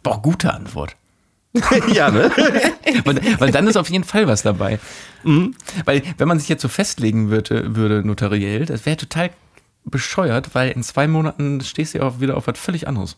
Boah, 0.06 0.22
gute 0.22 0.54
Antwort. 0.54 0.94
ja, 1.92 2.12
ne? 2.12 2.30
weil, 3.04 3.40
weil 3.40 3.50
dann 3.50 3.66
ist 3.66 3.76
auf 3.76 3.90
jeden 3.90 4.04
Fall 4.04 4.28
was 4.28 4.42
dabei. 4.42 4.78
Weil, 5.84 6.02
wenn 6.16 6.28
man 6.28 6.38
sich 6.38 6.48
jetzt 6.48 6.62
so 6.62 6.68
festlegen 6.68 7.30
würde, 7.30 7.74
würde 7.74 8.06
notariell, 8.06 8.66
das 8.66 8.86
wäre 8.86 8.96
total 8.96 9.30
bescheuert, 9.84 10.54
weil 10.54 10.70
in 10.70 10.84
zwei 10.84 11.08
Monaten 11.08 11.60
stehst 11.62 11.94
du 11.94 11.98
ja 11.98 12.04
auch 12.04 12.20
wieder 12.20 12.36
auf 12.36 12.46
was 12.46 12.56
völlig 12.56 12.86
anderes. 12.86 13.16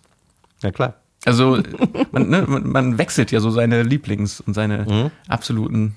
Ja, 0.63 0.71
klar. 0.71 0.95
Also, 1.27 1.59
man, 2.11 2.31
ne, 2.31 2.47
man, 2.47 2.97
wechselt 2.97 3.33
ja 3.33 3.41
so 3.41 3.51
seine 3.51 3.83
Lieblings- 3.83 4.41
und 4.41 4.55
seine 4.55 5.11
absoluten. 5.29 5.95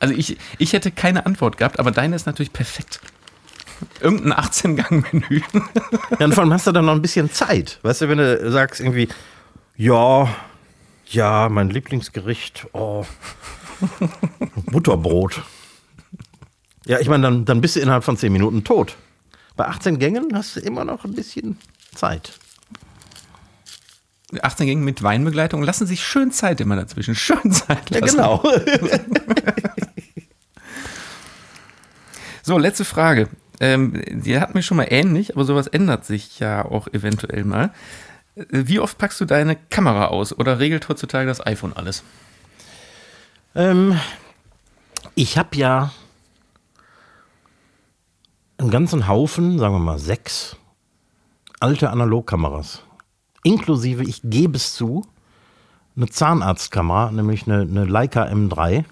Also, 0.00 0.12
ich, 0.12 0.38
ich 0.58 0.72
hätte 0.72 0.90
keine 0.90 1.24
Antwort 1.24 1.56
gehabt, 1.56 1.78
aber 1.78 1.92
deine 1.92 2.16
ist 2.16 2.26
natürlich 2.26 2.52
perfekt. 2.52 3.00
Irgendein 4.00 4.32
18-Gang-Menü. 4.32 5.40
Ja, 6.18 6.24
und 6.24 6.34
vor 6.34 6.42
allem 6.42 6.52
hast 6.52 6.66
du 6.66 6.72
dann 6.72 6.86
noch 6.86 6.94
ein 6.94 7.02
bisschen 7.02 7.30
Zeit. 7.30 7.78
Weißt 7.82 8.00
du, 8.00 8.08
wenn 8.08 8.18
du 8.18 8.50
sagst 8.50 8.80
irgendwie, 8.80 9.08
ja, 9.76 10.34
ja, 11.06 11.48
mein 11.48 11.70
Lieblingsgericht, 11.70 12.66
oh, 12.72 13.04
Butterbrot. 14.66 15.42
Ja, 16.86 17.00
ich 17.00 17.08
meine, 17.08 17.24
dann, 17.24 17.44
dann 17.44 17.60
bist 17.60 17.76
du 17.76 17.80
innerhalb 17.80 18.04
von 18.04 18.16
10 18.16 18.32
Minuten 18.32 18.64
tot. 18.64 18.96
Bei 19.56 19.66
18 19.66 19.98
Gängen 19.98 20.30
hast 20.34 20.56
du 20.56 20.60
immer 20.60 20.84
noch 20.84 21.04
ein 21.04 21.14
bisschen 21.14 21.58
Zeit. 21.94 22.38
18 24.40 24.66
Gänge 24.66 24.82
mit 24.82 25.02
Weinbegleitung 25.02 25.62
lassen 25.62 25.86
sich 25.86 26.04
schön 26.04 26.30
Zeit 26.32 26.60
immer 26.60 26.76
dazwischen. 26.76 27.14
Schön 27.14 27.52
Zeit 27.52 27.90
lassen. 27.90 28.16
genau. 28.16 28.42
So, 32.42 32.58
letzte 32.58 32.84
Frage. 32.84 33.28
Ähm, 33.58 34.00
die 34.06 34.38
hat 34.38 34.54
mich 34.54 34.64
schon 34.66 34.76
mal 34.76 34.86
ähnlich, 34.88 35.34
aber 35.34 35.44
sowas 35.44 35.66
ändert 35.66 36.04
sich 36.04 36.38
ja 36.38 36.64
auch 36.64 36.86
eventuell 36.86 37.42
mal. 37.42 37.72
Äh, 38.36 38.44
Wie 38.50 38.80
oft 38.80 38.98
packst 38.98 39.20
du 39.20 39.24
deine 39.24 39.56
Kamera 39.56 40.06
aus 40.06 40.38
oder 40.38 40.58
regelt 40.58 40.88
heutzutage 40.88 41.26
das 41.26 41.44
iPhone 41.44 41.72
alles? 41.72 42.04
Ähm, 43.54 43.98
ich 45.14 45.38
habe 45.38 45.56
ja 45.56 45.92
einen 48.58 48.70
ganzen 48.70 49.08
Haufen, 49.08 49.58
sagen 49.58 49.74
wir 49.74 49.78
mal 49.78 49.98
sechs, 49.98 50.56
alte 51.60 51.90
Analogkameras. 51.90 52.82
Inklusive, 53.42 54.02
ich 54.02 54.20
gebe 54.24 54.56
es 54.56 54.74
zu, 54.74 55.06
eine 55.94 56.08
Zahnarztkamera, 56.08 57.10
nämlich 57.12 57.46
eine, 57.46 57.62
eine 57.62 57.84
Leica 57.84 58.24
M3. 58.24 58.84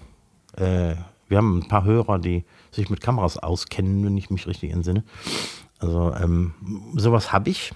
Äh, 0.57 0.95
wir 1.27 1.37
haben 1.37 1.59
ein 1.59 1.67
paar 1.67 1.83
Hörer, 1.83 2.19
die 2.19 2.45
sich 2.71 2.89
mit 2.89 3.01
Kameras 3.01 3.37
auskennen, 3.37 4.05
wenn 4.05 4.17
ich 4.17 4.29
mich 4.29 4.47
richtig 4.47 4.71
entsinne. 4.71 5.03
Also 5.79 6.13
ähm, 6.15 6.53
sowas 6.95 7.33
habe 7.33 7.49
ich. 7.49 7.73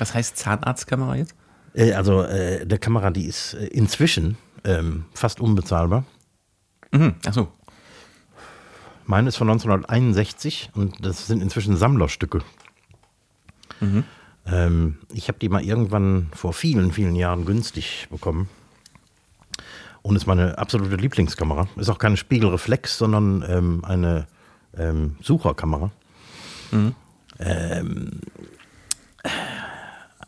Was 0.00 0.14
heißt 0.14 0.38
Zahnarztkamera 0.38 1.16
jetzt? 1.16 1.34
Äh, 1.74 1.92
also 1.92 2.22
äh, 2.22 2.66
der 2.66 2.78
Kamera, 2.78 3.10
die 3.10 3.26
ist 3.26 3.54
äh, 3.54 3.66
inzwischen 3.66 4.38
ähm, 4.64 5.04
fast 5.12 5.40
unbezahlbar. 5.40 6.04
Mhm. 6.90 7.14
Achso. 7.26 7.48
Meine 9.04 9.28
ist 9.28 9.36
von 9.36 9.50
1961 9.50 10.70
und 10.74 11.04
das 11.04 11.26
sind 11.26 11.42
inzwischen 11.42 11.76
Sammlerstücke. 11.76 12.40
Ähm, 14.46 14.98
ich 15.12 15.28
habe 15.28 15.38
die 15.38 15.48
mal 15.48 15.62
irgendwann 15.62 16.28
vor 16.32 16.52
vielen, 16.52 16.92
vielen 16.92 17.16
Jahren 17.16 17.44
günstig 17.44 18.06
bekommen. 18.10 18.48
Und 20.02 20.16
ist 20.16 20.26
meine 20.26 20.56
absolute 20.56 20.96
Lieblingskamera. 20.96 21.68
Ist 21.76 21.90
auch 21.90 21.98
keine 21.98 22.16
Spiegelreflex, 22.16 22.96
sondern 22.96 23.44
ähm, 23.46 23.84
eine 23.84 24.26
ähm, 24.76 25.16
Sucherkamera. 25.20 25.90
Ähm, 27.38 28.20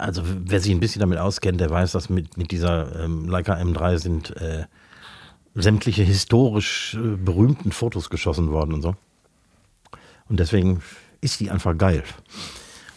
also 0.02 0.22
wer 0.24 0.60
sich 0.60 0.72
ein 0.72 0.80
bisschen 0.80 1.00
damit 1.00 1.18
auskennt, 1.18 1.60
der 1.60 1.70
weiß, 1.70 1.92
dass 1.92 2.10
mit, 2.10 2.36
mit 2.36 2.50
dieser 2.50 3.04
ähm, 3.04 3.28
Leica 3.28 3.54
M3 3.54 3.98
sind 3.98 4.36
äh, 4.36 4.64
sämtliche 5.54 6.02
historisch 6.02 6.94
äh, 6.94 7.16
berühmten 7.16 7.72
Fotos 7.72 8.10
geschossen 8.10 8.50
worden 8.50 8.74
und 8.74 8.82
so. 8.82 8.94
Und 10.28 10.40
deswegen 10.40 10.82
ist 11.20 11.40
die 11.40 11.50
einfach 11.50 11.76
geil. 11.76 12.02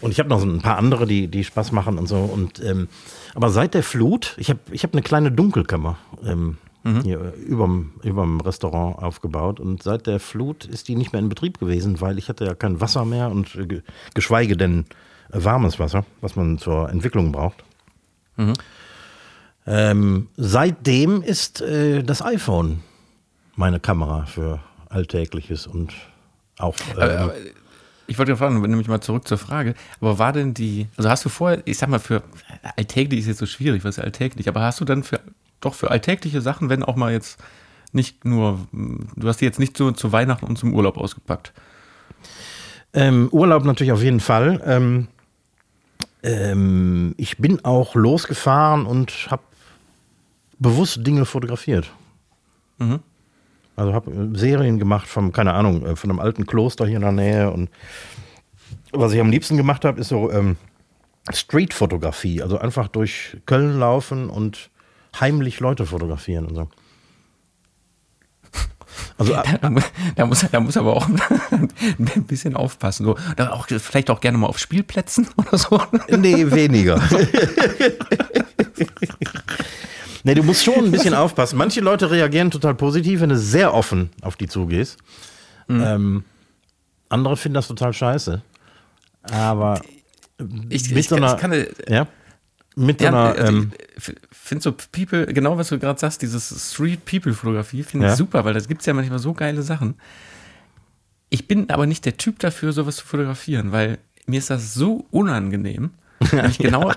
Und 0.02 0.12
ich 0.12 0.20
habe 0.20 0.30
noch 0.30 0.40
so 0.40 0.46
ein 0.46 0.62
paar 0.62 0.78
andere, 0.78 1.06
die, 1.08 1.28
die 1.28 1.44
Spaß 1.44 1.72
machen 1.72 1.98
und 1.98 2.08
so. 2.08 2.18
Und, 2.18 2.62
ähm, 2.64 2.88
aber 3.34 3.50
seit 3.50 3.74
der 3.74 3.84
Flut, 3.84 4.36
ich 4.38 4.50
habe 4.50 4.60
ich 4.72 4.84
hab 4.84 4.94
eine 4.94 5.02
kleine 5.02 5.32
Dunkelkammer 5.32 5.98
ähm, 6.24 6.58
hier 7.04 7.34
äh, 7.36 7.40
überm, 7.42 7.94
überm 8.04 8.40
Restaurant 8.42 9.00
aufgebaut. 9.02 9.60
Und 9.60 9.82
seit 9.82 10.06
der 10.06 10.20
Flut 10.20 10.66
ist 10.66 10.88
die 10.88 10.96
nicht 10.96 11.14
mehr 11.14 11.22
in 11.22 11.30
Betrieb 11.30 11.60
gewesen, 11.60 12.00
weil 12.02 12.18
ich 12.20 12.30
hatte 12.30 12.46
ja 12.46 12.54
kein 12.54 12.80
Wasser 12.80 13.06
mehr 13.06 13.30
und 13.32 13.56
äh, 13.56 13.66
ge- 13.66 13.82
geschweige 14.14 14.56
denn 14.56 14.86
warmes 15.30 15.80
Wasser, 15.80 16.06
was 16.22 16.36
man 16.36 16.58
zur 16.58 16.90
Entwicklung 16.90 17.32
braucht. 17.32 17.64
Ähm, 19.68 20.28
seitdem 20.38 21.22
ist 21.22 21.62
äh, 21.62 22.04
das 22.04 22.22
iPhone 22.22 22.84
meine 23.56 23.80
Kamera 23.80 24.26
für 24.26 24.60
Alltägliches 24.90 25.66
und 25.68 25.94
auch. 26.60 26.76
Aber, 26.94 27.12
ähm, 27.12 27.20
aber, 27.20 27.34
ich 28.08 28.20
wollte 28.20 28.38
fragen, 28.38 28.62
nämlich 28.62 28.88
mal 28.88 29.02
zurück 29.02 29.28
zur 29.28 29.38
Frage, 29.38 29.74
aber 30.00 30.20
war 30.20 30.32
denn 30.32 30.54
die, 30.54 30.88
also 30.96 31.10
hast 31.10 31.26
du 31.26 31.30
vorher, 31.30 31.64
ich 31.66 31.78
sag 31.78 31.90
mal, 31.90 32.00
für 32.00 32.22
alltäglich 32.78 33.22
ist 33.22 33.28
jetzt 33.28 33.40
so 33.40 33.48
schwierig, 33.48 33.84
was 33.84 33.98
ist 33.98 34.04
alltäglich, 34.04 34.48
aber 34.48 34.62
hast 34.62 34.80
du 34.80 34.86
dann 34.86 35.04
für, 35.04 35.20
doch 35.60 35.74
für 35.74 35.90
alltägliche 35.90 36.42
Sachen, 36.42 36.70
wenn 36.70 36.84
auch 36.84 36.96
mal 36.96 37.12
jetzt 37.12 37.40
nicht 37.94 38.26
nur, 38.26 38.60
du 38.72 39.28
hast 39.28 39.42
die 39.42 39.46
jetzt 39.46 39.58
nicht 39.58 39.76
so 39.76 39.92
zu 39.92 40.12
Weihnachten 40.12 40.46
und 40.46 40.58
zum 40.58 40.74
Urlaub 40.76 40.98
ausgepackt? 40.98 41.54
Ähm, 42.94 43.30
Urlaub 43.32 43.64
natürlich 43.64 43.92
auf 43.92 44.04
jeden 44.04 44.20
Fall. 44.20 44.62
Ähm, 44.66 45.08
ähm, 46.26 47.14
ich 47.18 47.38
bin 47.38 47.64
auch 47.64 47.94
losgefahren 47.96 48.86
und 48.86 49.28
habe 49.30 49.44
bewusst 50.58 51.06
Dinge 51.06 51.26
fotografiert. 51.26 51.92
Mhm. 52.80 53.00
Also 53.76 53.94
habe 53.94 54.32
Serien 54.34 54.80
gemacht 54.80 55.08
vom, 55.08 55.32
keine 55.32 55.54
Ahnung, 55.54 55.86
äh, 55.86 55.96
von 55.96 56.10
einem 56.10 56.20
alten 56.20 56.46
Kloster 56.46 56.88
hier 56.88 56.96
in 56.96 57.02
der 57.02 57.12
Nähe. 57.12 57.52
Und 57.52 57.70
was 58.92 59.14
ich 59.14 59.20
am 59.20 59.30
liebsten 59.30 59.58
gemacht 59.58 59.86
habe, 59.86 60.00
ist 60.00 60.10
so 60.10 60.32
ähm, 60.32 60.58
Streetfotografie. 61.32 62.42
Also 62.42 62.58
einfach 62.58 62.88
durch 62.88 63.38
Köln 63.46 63.78
laufen 63.80 64.30
und 64.30 64.70
heimlich 65.20 65.60
Leute 65.60 65.86
fotografieren 65.86 66.46
und 66.46 66.56
so. 66.56 66.70
Also 69.18 69.34
Da, 69.62 69.70
mu- 69.70 69.80
da, 70.16 70.26
muss, 70.26 70.46
da 70.52 70.60
muss 70.60 70.76
aber 70.78 70.94
auch 70.98 71.08
ein 71.52 72.24
bisschen 72.28 72.56
aufpassen. 72.56 73.06
So, 73.06 73.18
da 73.38 73.52
auch, 73.52 73.68
vielleicht 73.68 74.10
auch 74.10 74.20
gerne 74.20 74.38
mal 74.38 74.48
auf 74.48 74.60
Spielplätzen 74.60 75.28
oder 75.38 75.58
so. 75.58 75.82
Nee, 76.10 76.52
weniger. 76.52 77.02
nee, 80.24 80.34
du 80.34 80.44
musst 80.44 80.64
schon 80.64 80.86
ein 80.86 80.92
bisschen 80.92 81.14
aufpassen. 81.14 81.58
Manche 81.58 81.82
Leute 81.82 82.10
reagieren 82.12 82.52
total 82.52 82.76
positiv, 82.76 83.22
wenn 83.22 83.30
du 83.30 83.38
sehr 83.38 83.74
offen 83.74 84.10
auf 84.22 84.36
die 84.36 84.48
zugehst. 84.48 84.98
Ähm, 85.70 86.24
andere 87.10 87.38
finden 87.38 87.56
das 87.56 87.68
total 87.68 87.94
scheiße. 87.94 88.42
Aber 89.24 89.82
Ich, 90.70 90.90
mit 90.90 91.00
ich, 91.00 91.08
so 91.10 91.16
ich 91.16 91.24
einer, 91.24 91.36
kann, 91.36 91.66
ja, 91.88 92.08
mit 92.76 93.00
so 93.00 93.06
Ja, 93.06 93.10
einer, 93.12 93.40
also 93.40 93.48
ähm, 93.48 93.72
ich 93.98 94.14
finde 94.48 94.64
so 94.64 94.72
People, 94.92 95.26
genau 95.28 95.58
was 95.58 95.70
du 95.70 95.80
gerade 95.80 96.00
sagst, 96.00 96.22
dieses 96.22 96.72
Street-People-Fotografie, 96.74 97.84
finde 97.84 98.08
Ja. 98.08 98.12
ich 98.14 98.18
super, 98.18 98.46
weil 98.46 98.54
das 98.54 98.68
gibt 98.68 98.82
es 98.82 98.86
ja 98.88 98.94
manchmal 98.94 99.20
so 99.20 99.34
geile 99.34 99.62
Sachen. 99.64 99.96
Ich 101.30 101.48
bin 101.48 101.70
aber 101.70 101.86
nicht 101.88 102.06
der 102.06 102.18
Typ 102.18 102.40
dafür, 102.40 102.72
sowas 102.72 102.98
zu 102.98 103.06
fotografieren, 103.06 103.72
weil 103.72 103.98
mir 104.28 104.38
ist 104.40 104.50
das 104.50 104.74
so 104.74 105.06
unangenehm, 105.12 105.92
wenn 106.32 106.46
ich 106.50 106.58
genau, 106.60 106.92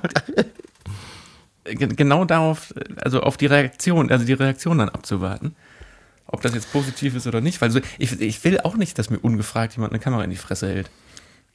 ge- 1.64 1.88
genau 1.94 2.24
darauf, 2.24 2.72
also 3.02 3.20
auf 3.22 3.36
die 3.36 3.46
Reaktion, 3.46 4.10
also 4.10 4.24
die 4.24 4.32
Reaktion 4.34 4.78
dann 4.78 4.88
abzuwarten. 4.88 5.54
Ob 6.26 6.42
das 6.42 6.54
jetzt 6.54 6.70
positiv 6.72 7.14
ist 7.16 7.26
oder 7.26 7.40
nicht, 7.40 7.60
weil 7.62 7.70
so, 7.70 7.80
ich, 7.98 8.20
ich 8.20 8.44
will 8.44 8.60
auch 8.60 8.76
nicht, 8.76 8.98
dass 8.98 9.08
mir 9.08 9.18
ungefragt 9.18 9.74
jemand 9.74 9.92
eine 9.94 10.00
Kamera 10.00 10.22
in 10.24 10.30
die 10.30 10.36
Fresse 10.36 10.68
hält. 10.68 10.90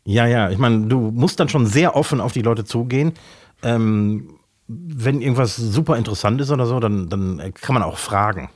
Ja, 0.06 0.26
ja, 0.26 0.50
ich 0.50 0.58
meine, 0.58 0.88
du 0.88 1.12
musst 1.12 1.40
dann 1.40 1.48
schon 1.48 1.68
sehr 1.68 1.96
offen 1.96 2.20
auf 2.20 2.34
die 2.34 2.42
Leute 2.42 2.66
zugehen. 2.66 3.14
Ähm, 3.62 4.30
wenn 4.88 5.22
irgendwas 5.22 5.56
super 5.56 5.98
interessant 5.98 6.42
ist 6.42 6.52
oder 6.52 6.66
so, 6.66 6.80
dann, 6.80 7.10
dann 7.10 7.54
kann 7.54 7.74
man 7.74 7.84
auch 7.84 7.98
fragen. 7.98 8.50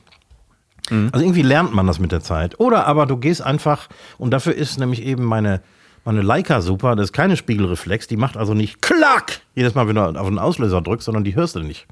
Also 1.12 1.24
irgendwie 1.24 1.42
lernt 1.42 1.74
man 1.74 1.86
das 1.86 1.98
mit 1.98 2.12
der 2.12 2.22
Zeit. 2.22 2.58
Oder 2.60 2.86
aber 2.86 3.06
du 3.06 3.16
gehst 3.18 3.42
einfach, 3.42 3.88
und 4.16 4.30
dafür 4.30 4.54
ist 4.54 4.78
nämlich 4.78 5.02
eben 5.02 5.24
meine, 5.24 5.60
meine 6.04 6.22
Leica 6.22 6.62
super, 6.62 6.96
das 6.96 7.06
ist 7.06 7.12
keine 7.12 7.36
Spiegelreflex, 7.36 8.06
die 8.06 8.16
macht 8.16 8.36
also 8.36 8.54
nicht 8.54 8.80
klack 8.80 9.40
jedes 9.54 9.74
Mal, 9.74 9.86
wenn 9.86 9.96
du 9.96 10.02
auf 10.02 10.28
den 10.28 10.38
Auslöser 10.38 10.80
drückst, 10.80 11.04
sondern 11.04 11.24
die 11.24 11.34
hörst 11.34 11.56
du 11.56 11.60
nicht. 11.60 11.86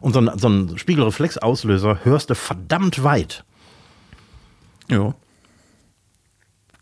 Und 0.00 0.12
so 0.12 0.20
ein, 0.20 0.30
so 0.38 0.48
ein 0.48 0.78
Spiegelreflex-Auslöser 0.78 2.00
hörst 2.04 2.30
du 2.30 2.34
verdammt 2.34 3.04
weit. 3.04 3.44
Ja. 4.88 5.14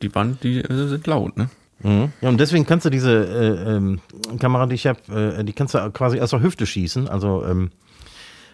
Die 0.03 0.09
Band, 0.09 0.43
die 0.43 0.59
äh, 0.61 0.89
sind 0.89 1.07
laut, 1.07 1.37
ne? 1.37 1.51
Ja, 1.83 2.29
und 2.29 2.39
deswegen 2.39 2.67
kannst 2.67 2.85
du 2.85 2.91
diese 2.91 3.11
äh, 3.11 3.77
ähm, 3.77 4.01
Kamera, 4.39 4.67
die 4.67 4.75
ich 4.75 4.87
habe, 4.87 5.37
äh, 5.39 5.45
die 5.45 5.55
kannst 5.55 5.75
du 5.75 5.91
quasi 5.91 6.21
aus 6.21 6.31
der 6.31 6.43
Hüfte 6.43 6.67
schießen. 6.67 7.09
Also 7.09 7.43
ähm, 7.45 7.71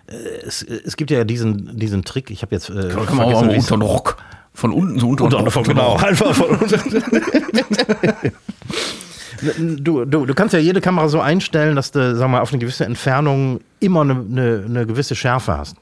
äh, 0.07 0.15
es, 0.47 0.63
es 0.63 0.97
gibt 0.97 1.11
ja 1.11 1.25
diesen, 1.25 1.77
diesen 1.77 2.05
Trick, 2.05 2.31
ich 2.31 2.43
habe 2.43 2.55
jetzt 2.55 2.71
äh, 2.71 2.89
Kann 2.89 3.17
man 3.17 3.35
auch 3.35 3.43
unter 3.43 3.77
den 3.77 3.83
Rock. 3.83 4.17
Von 4.55 4.73
unten 4.73 4.99
so 4.99 5.09
unter, 5.09 5.25
unter, 5.25 5.51
von, 5.51 5.65
Rock. 5.65 5.75
genau, 5.75 5.97
einfach 5.97 6.35
von 6.35 6.51
unten. 6.59 7.03
Du, 9.59 10.07
du, 10.07 10.25
du 10.25 10.35
kannst 10.35 10.55
ja 10.55 10.61
jede 10.61 10.81
Kamera 10.81 11.11
so 11.11 11.21
einstellen, 11.21 11.77
dass 11.77 11.91
du, 11.91 12.17
sag 12.17 12.31
mal, 12.31 12.41
auf 12.41 12.53
eine 12.53 12.59
gewisse 12.59 12.87
Entfernung 12.87 13.61
immer 13.81 14.01
eine, 14.01 14.15
eine, 14.15 14.65
eine 14.65 14.87
gewisse 14.87 15.15
Schärfe 15.15 15.59
hast. 15.59 15.77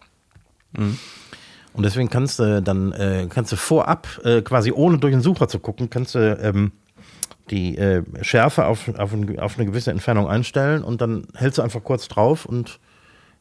Und 0.77 1.83
deswegen 1.85 2.11
kannst 2.11 2.41
du 2.41 2.61
dann, 2.63 2.91
äh, 2.91 3.29
kannst 3.31 3.53
du 3.53 3.57
vorab, 3.57 4.09
äh, 4.25 4.43
quasi 4.43 4.73
ohne 4.73 4.99
durch 4.99 5.13
den 5.13 5.23
Sucher 5.23 5.47
zu 5.47 5.61
gucken, 5.61 5.89
kannst 5.89 6.17
du 6.17 6.37
ähm, 6.43 6.73
die 7.51 7.77
äh, 7.77 8.03
Schärfe 8.23 8.67
auf, 8.67 8.89
auf, 8.99 9.13
ein, 9.13 9.39
auf 9.39 9.57
eine 9.57 9.67
gewisse 9.67 9.91
Entfernung 9.91 10.29
einstellen 10.29 10.83
und 10.83 11.01
dann 11.01 11.27
hältst 11.35 11.59
du 11.59 11.63
einfach 11.63 11.85
kurz 11.85 12.09
drauf 12.09 12.47
und 12.47 12.81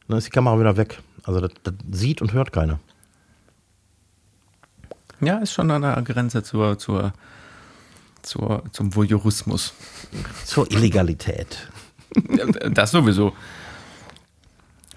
dann 0.08 0.18
ist 0.18 0.26
die 0.26 0.30
Kamera 0.30 0.58
wieder 0.58 0.76
weg. 0.76 1.00
Also 1.24 1.40
das, 1.40 1.50
das 1.62 1.74
sieht 1.90 2.20
und 2.20 2.32
hört 2.32 2.52
keiner. 2.52 2.80
Ja, 5.20 5.38
ist 5.38 5.52
schon 5.52 5.70
an 5.70 5.82
der 5.82 6.00
Grenze 6.02 6.42
zur, 6.42 6.78
zur, 6.78 7.12
zur, 8.22 8.64
zum 8.72 8.94
Voyeurismus. 8.94 9.74
Zur 10.44 10.70
Illegalität. 10.70 11.68
Das 12.70 12.92
sowieso. 12.92 13.32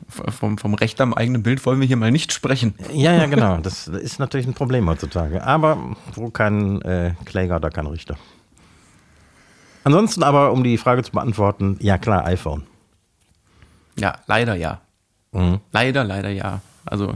Vom, 0.08 0.60
vom 0.60 0.76
Recht 0.76 1.02
am 1.02 1.16
eigenen 1.16 1.42
Bild 1.42 1.66
wollen 1.66 1.80
wir 1.80 1.88
hier 1.88 1.98
mal 1.98 2.12
nicht 2.12 2.32
sprechen. 2.32 2.76
Ja, 2.94 3.12
ja, 3.14 3.26
genau. 3.26 3.58
Das 3.58 3.88
ist 3.88 4.20
natürlich 4.20 4.46
ein 4.46 4.54
Problem 4.54 4.88
heutzutage. 4.88 5.44
Aber 5.44 5.96
wo 6.14 6.30
kein 6.30 6.80
äh, 6.84 7.16
Kläger, 7.26 7.60
da 7.60 7.72
kein 7.72 7.88
Richter. 7.88 8.18
Ansonsten 9.88 10.22
aber, 10.22 10.52
um 10.52 10.66
die 10.66 10.78
Frage 10.78 11.02
zu 11.02 11.14
beantworten, 11.14 11.78
ja 11.80 11.98
klar, 11.98 12.26
iPhone. 12.26 12.64
Ja, 13.98 14.18
leider 14.28 14.54
ja. 14.54 14.82
Mhm. 15.32 15.62
Leider, 15.72 16.04
leider 16.04 16.28
ja. 16.30 16.60
Also, 16.84 17.14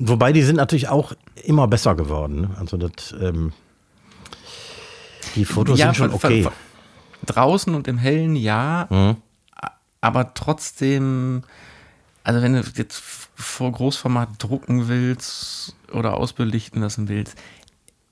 Wobei 0.00 0.32
die 0.32 0.42
sind 0.42 0.56
natürlich 0.56 0.88
auch 0.88 1.12
immer 1.44 1.68
besser 1.68 1.94
geworden. 1.94 2.50
Also 2.58 2.76
das, 2.76 3.12
ähm, 3.12 3.52
die 5.36 5.44
Fotos 5.44 5.78
ja, 5.78 5.86
sind 5.86 5.94
schon 5.96 6.10
von- 6.10 6.18
von- 6.20 6.30
okay. 6.32 6.42
von- 6.42 6.52
draußen 7.26 7.72
und 7.76 7.86
im 7.86 7.96
Hellen 7.98 8.34
ja, 8.34 8.88
Mhm. 8.90 9.16
aber 10.00 10.34
trotzdem, 10.34 11.44
also 12.24 12.42
wenn 12.42 12.54
du 12.54 12.62
jetzt 12.74 13.00
vor 13.36 13.70
Großformat 13.70 14.30
drucken 14.38 14.88
willst 14.88 15.76
oder 15.92 16.14
ausbelichten 16.16 16.82
lassen 16.82 17.08
willst, 17.08 17.36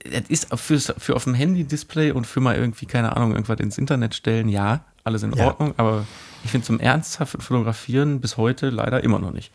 das 0.05 0.28
ist 0.28 0.59
fürs, 0.59 0.92
für 0.98 1.16
auf 1.16 1.24
dem 1.24 1.34
Handy-Display 1.34 2.12
und 2.12 2.26
für 2.26 2.40
mal 2.40 2.57
irgendwie, 2.57 2.86
keine 2.86 3.16
Ahnung, 3.16 3.32
irgendwas 3.32 3.61
ins 3.61 3.78
Internet 3.78 4.14
stellen, 4.14 4.48
ja, 4.48 4.84
alles 5.02 5.22
in 5.22 5.32
Ja. 5.32 5.46
Ordnung, 5.46 5.74
aber 5.76 6.07
ich 6.44 6.50
finde 6.50 6.66
zum 6.66 6.78
ernsthaften 6.80 7.40
Fotografieren 7.40 8.20
bis 8.20 8.36
heute 8.36 8.70
leider 8.70 9.02
immer 9.02 9.18
noch 9.18 9.32
nicht. 9.32 9.50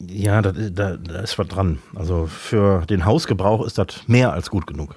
Ja, 0.00 0.40
da, 0.42 0.52
da, 0.52 0.96
da 0.96 1.20
ist 1.20 1.38
was 1.38 1.48
dran. 1.48 1.80
Also 1.94 2.26
für 2.26 2.86
den 2.86 3.04
Hausgebrauch 3.04 3.66
ist 3.66 3.78
das 3.78 4.06
mehr 4.06 4.32
als 4.32 4.48
gut 4.48 4.66
genug. 4.66 4.94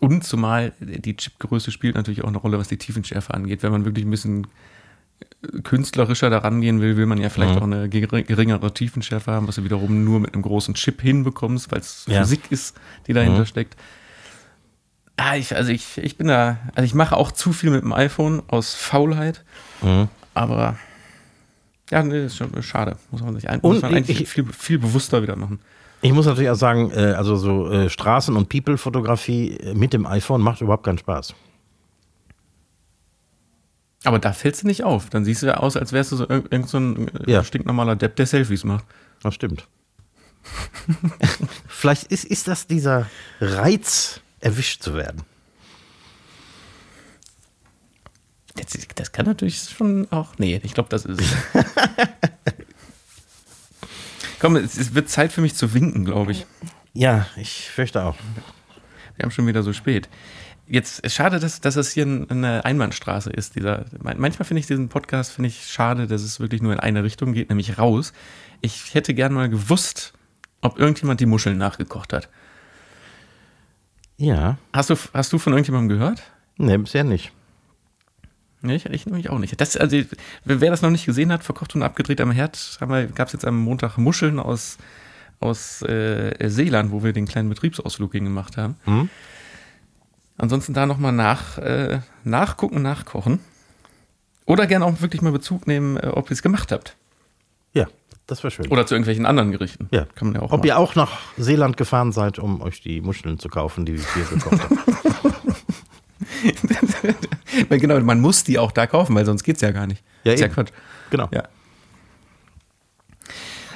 Und 0.00 0.22
zumal 0.22 0.72
die 0.78 1.16
Chipgröße 1.16 1.72
spielt 1.72 1.96
natürlich 1.96 2.22
auch 2.22 2.28
eine 2.28 2.38
Rolle, 2.38 2.58
was 2.58 2.68
die 2.68 2.76
Tiefenschärfe 2.76 3.34
angeht. 3.34 3.62
Wenn 3.64 3.72
man 3.72 3.84
wirklich 3.84 4.06
ein 4.06 4.10
bisschen 4.10 4.46
künstlerischer 5.62 6.30
daran 6.30 6.60
gehen 6.60 6.80
will, 6.80 6.96
will 6.96 7.06
man 7.06 7.18
ja 7.18 7.28
vielleicht 7.28 7.52
Mhm. 7.54 7.58
auch 7.58 7.62
eine 7.64 7.86
gering- 7.88 8.24
geringere 8.24 8.72
Tiefenschärfe 8.74 9.30
haben, 9.32 9.46
was 9.48 9.54
du 9.56 9.64
wiederum 9.64 10.04
nur 10.04 10.20
mit 10.20 10.34
einem 10.34 10.42
großen 10.42 10.74
Chip 10.74 11.00
hinbekommst, 11.00 11.70
weil 11.70 11.80
es 11.80 12.04
Ja. 12.08 12.20
Physik 12.22 12.50
ist, 12.50 12.76
die 13.06 13.12
dahinter 13.12 13.40
Mhm. 13.40 13.46
steckt. 13.46 13.76
Ah, 15.16 15.36
ich, 15.36 15.54
also 15.56 15.70
ich, 15.72 15.98
ich 15.98 16.16
bin 16.16 16.28
da, 16.28 16.58
also 16.74 16.84
ich 16.84 16.94
mache 16.94 17.16
auch 17.16 17.32
zu 17.32 17.52
viel 17.52 17.70
mit 17.70 17.82
dem 17.82 17.92
iPhone 17.92 18.42
aus 18.48 18.74
Faulheit, 18.74 19.44
Mhm. 19.82 20.08
aber 20.34 20.76
ja, 21.90 22.02
nee, 22.02 22.26
ist 22.26 22.36
schon 22.36 22.50
schade. 22.62 22.96
Muss 23.10 23.22
man 23.22 23.34
sich 23.34 23.48
ein, 23.48 23.60
Und 23.60 23.74
muss 23.74 23.82
man 23.82 23.94
eigentlich 23.94 24.20
ich- 24.20 24.28
viel, 24.28 24.44
viel 24.52 24.78
bewusster 24.78 25.22
wieder 25.22 25.36
machen. 25.36 25.60
Ich 26.02 26.12
muss 26.12 26.26
natürlich 26.26 26.50
auch 26.50 26.54
sagen, 26.56 26.92
äh, 26.92 27.14
also 27.16 27.34
so 27.34 27.68
äh, 27.72 27.88
Straßen- 27.88 28.36
und 28.36 28.48
People-Fotografie 28.48 29.58
mit 29.74 29.92
dem 29.92 30.06
iPhone 30.06 30.40
macht 30.40 30.60
überhaupt 30.60 30.84
keinen 30.84 30.98
Spaß. 30.98 31.34
Aber 34.08 34.18
da 34.18 34.32
fällst 34.32 34.62
du 34.62 34.66
nicht 34.66 34.84
auf. 34.84 35.10
Dann 35.10 35.22
siehst 35.26 35.42
du 35.42 35.46
ja 35.48 35.58
aus, 35.58 35.76
als 35.76 35.92
wärst 35.92 36.12
du 36.12 36.16
so 36.16 36.24
irg- 36.24 36.50
irgend 36.50 36.70
so 36.70 36.78
ein 36.78 37.08
äh, 37.26 37.30
Ja. 37.30 37.44
stinknormaler 37.44 37.94
Depp, 37.94 38.16
der 38.16 38.24
Selfies 38.24 38.64
macht. 38.64 38.86
Das 39.22 39.34
stimmt. 39.34 39.68
Vielleicht 41.68 42.04
ist, 42.04 42.24
ist 42.24 42.48
das 42.48 42.66
dieser 42.66 43.06
Reiz, 43.38 44.22
erwischt 44.40 44.82
zu 44.82 44.94
werden. 44.94 45.24
Das, 48.54 48.68
das 48.94 49.12
kann 49.12 49.26
natürlich 49.26 49.60
schon 49.60 50.10
auch. 50.10 50.32
Nee, 50.38 50.58
ich 50.64 50.72
glaube, 50.72 50.88
das 50.88 51.04
ist 51.04 51.20
es. 51.20 51.28
Komm, 54.40 54.56
es, 54.56 54.78
es 54.78 54.94
wird 54.94 55.10
Zeit 55.10 55.32
für 55.32 55.42
mich 55.42 55.54
zu 55.54 55.74
winken, 55.74 56.06
glaube 56.06 56.32
ich. 56.32 56.46
Ja, 56.94 57.26
ich 57.36 57.68
fürchte 57.68 58.02
auch. 58.04 58.16
Wir 59.16 59.24
haben 59.24 59.32
schon 59.32 59.46
wieder 59.46 59.62
so 59.62 59.74
spät. 59.74 60.08
Jetzt 60.70 61.00
ist 61.00 61.14
schade, 61.14 61.40
dass, 61.40 61.60
dass 61.60 61.76
es 61.76 61.92
hier 61.92 62.04
eine 62.04 62.64
Einbahnstraße 62.64 63.30
ist. 63.30 63.56
Dieser, 63.56 63.86
manchmal 64.02 64.44
finde 64.46 64.60
ich 64.60 64.66
diesen 64.66 64.88
Podcast 64.88 65.32
finde 65.32 65.48
ich 65.48 65.66
schade, 65.66 66.06
dass 66.06 66.22
es 66.22 66.40
wirklich 66.40 66.60
nur 66.60 66.74
in 66.74 66.80
eine 66.80 67.04
Richtung 67.04 67.32
geht, 67.32 67.48
nämlich 67.48 67.78
raus. 67.78 68.12
Ich 68.60 68.94
hätte 68.94 69.14
gern 69.14 69.32
mal 69.32 69.48
gewusst, 69.48 70.12
ob 70.60 70.78
irgendjemand 70.78 71.20
die 71.20 71.26
Muscheln 71.26 71.56
nachgekocht 71.56 72.12
hat. 72.12 72.28
Ja. 74.18 74.58
Hast 74.72 74.90
du, 74.90 74.96
hast 75.14 75.32
du 75.32 75.38
von 75.38 75.52
irgendjemandem 75.54 75.96
gehört? 75.96 76.22
Nee, 76.58 76.76
bisher 76.76 77.04
nicht. 77.04 77.32
Nee, 78.60 78.74
ich, 78.74 78.86
ich 78.86 79.06
nämlich 79.06 79.30
auch 79.30 79.38
nicht. 79.38 79.58
Das, 79.60 79.76
also, 79.76 79.96
wer 80.44 80.70
das 80.70 80.82
noch 80.82 80.90
nicht 80.90 81.06
gesehen 81.06 81.32
hat, 81.32 81.44
verkocht 81.44 81.74
und 81.76 81.82
abgedreht 81.82 82.20
am 82.20 82.32
Herd, 82.32 82.78
gab 83.14 83.28
es 83.28 83.32
jetzt 83.32 83.44
am 83.44 83.58
Montag 83.58 83.96
Muscheln 83.96 84.40
aus, 84.40 84.78
aus 85.38 85.80
äh, 85.82 86.48
Seeland, 86.48 86.90
wo 86.90 87.04
wir 87.04 87.12
den 87.12 87.26
kleinen 87.26 87.48
Betriebsausflug 87.48 88.12
hingemacht 88.12 88.56
haben. 88.56 88.76
Mhm. 88.84 89.08
Ansonsten 90.38 90.72
da 90.72 90.86
nochmal 90.86 91.12
nach, 91.12 91.58
äh, 91.58 92.00
nachgucken, 92.22 92.80
nachkochen. 92.80 93.40
Oder 94.46 94.66
gerne 94.66 94.86
auch 94.86 95.00
wirklich 95.00 95.20
mal 95.20 95.32
Bezug 95.32 95.66
nehmen, 95.66 95.96
äh, 95.96 96.06
ob 96.06 96.30
ihr 96.30 96.32
es 96.32 96.42
gemacht 96.42 96.72
habt. 96.72 96.96
Ja, 97.74 97.86
das 98.26 98.44
wäre 98.44 98.52
schön. 98.52 98.68
Oder 98.68 98.86
zu 98.86 98.94
irgendwelchen 98.94 99.26
anderen 99.26 99.50
Gerichten. 99.50 99.88
Ja, 99.90 100.06
kann 100.14 100.28
man 100.28 100.36
ja 100.36 100.42
auch. 100.42 100.52
Ob 100.52 100.60
machen. 100.60 100.66
ihr 100.66 100.78
auch 100.78 100.94
nach 100.94 101.18
Seeland 101.36 101.76
gefahren 101.76 102.12
seid, 102.12 102.38
um 102.38 102.62
euch 102.62 102.80
die 102.80 103.00
Muscheln 103.00 103.38
zu 103.38 103.48
kaufen, 103.48 103.84
die 103.84 103.98
wir 103.98 104.04
hier 104.14 104.24
gekocht 104.24 104.62
haben. 104.62 104.78
genau, 107.80 108.00
man 108.00 108.20
muss 108.20 108.44
die 108.44 108.58
auch 108.58 108.70
da 108.70 108.86
kaufen, 108.86 109.16
weil 109.16 109.26
sonst 109.26 109.42
geht 109.42 109.56
es 109.56 109.62
ja 109.62 109.72
gar 109.72 109.86
nicht. 109.88 110.04
Ja, 110.22 110.32
ist 110.32 110.40
eben. 110.40 110.50
ja 110.50 110.54
Quatsch. 110.54 110.72
Genau. 111.10 111.28
Ja. 111.32 111.48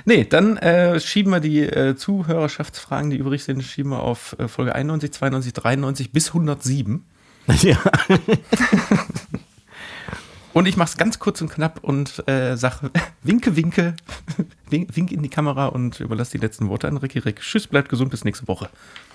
Nee, 0.04 0.24
dann 0.24 0.56
äh, 0.56 0.98
schieben 1.00 1.32
wir 1.32 1.40
die 1.40 1.60
äh, 1.60 1.96
Zuhörerschaftsfragen, 1.96 3.10
die 3.10 3.16
übrig 3.16 3.44
sind, 3.44 3.62
schieben 3.62 3.92
wir 3.92 4.00
auf 4.00 4.36
äh, 4.38 4.48
Folge 4.48 4.74
91, 4.74 5.12
92, 5.12 5.52
93 5.52 6.12
bis 6.12 6.28
107. 6.28 7.04
Ja. 7.62 7.76
und 10.52 10.68
ich 10.68 10.76
mache 10.76 10.90
es 10.90 10.96
ganz 10.96 11.18
kurz 11.18 11.40
und 11.40 11.50
knapp 11.50 11.80
und 11.82 12.22
äh, 12.28 12.56
sage 12.56 12.92
winke, 13.24 13.56
winke, 13.56 13.96
wink, 14.70 14.94
wink, 14.94 15.10
in 15.10 15.22
die 15.22 15.28
Kamera 15.28 15.66
und 15.66 15.98
überlasse 15.98 16.30
die 16.32 16.38
letzten 16.38 16.68
Worte 16.68 16.86
an 16.86 16.98
Ricky 16.98 17.18
Rick. 17.18 17.40
Tschüss, 17.40 17.66
bleibt 17.66 17.88
gesund, 17.88 18.12
bis 18.12 18.24
nächste 18.24 18.46
Woche. 18.46 18.68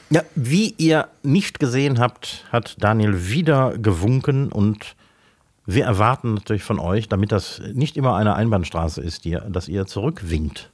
Ja, 0.10 0.24
wie 0.36 0.74
ihr 0.78 1.08
nicht 1.24 1.60
gesehen 1.62 2.00
habt, 2.00 2.46
hat 2.52 2.76
Daniel 2.80 3.30
wieder 3.30 3.78
gewunken 3.78 4.52
und 4.52 4.98
wir 5.66 5.86
erwarten 5.86 6.34
natürlich 6.34 6.64
von 6.64 6.80
euch, 6.80 7.08
damit 7.08 7.32
das 7.32 7.62
nicht 7.74 7.96
immer 7.96 8.16
eine 8.16 8.36
Einbahnstraße 8.36 9.02
ist, 9.02 9.24
die, 9.24 9.38
dass 9.50 9.70
ihr 9.70 9.86
zurückwinkt 9.86 10.70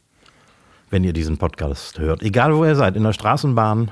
wenn 0.93 1.03
ihr 1.03 1.11
diesen 1.11 1.37
Podcast 1.39 1.97
hört. 1.97 2.21
Egal 2.21 2.55
wo 2.55 2.63
ihr 2.63 2.75
seid, 2.75 2.95
in 2.95 3.03
der 3.03 3.13
Straßenbahn, 3.13 3.91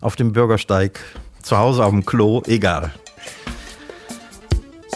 auf 0.00 0.16
dem 0.16 0.32
Bürgersteig, 0.32 0.98
zu 1.42 1.58
Hause 1.58 1.84
auf 1.84 1.90
dem 1.90 2.06
Klo, 2.06 2.42
egal. 2.46 2.90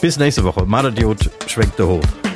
Bis 0.01 0.19
nächste 0.19 0.43
Woche. 0.45 0.65
Madadiot 0.65 1.31
schwenkt 1.47 1.79
der 1.79 1.89
hoch. 1.89 2.30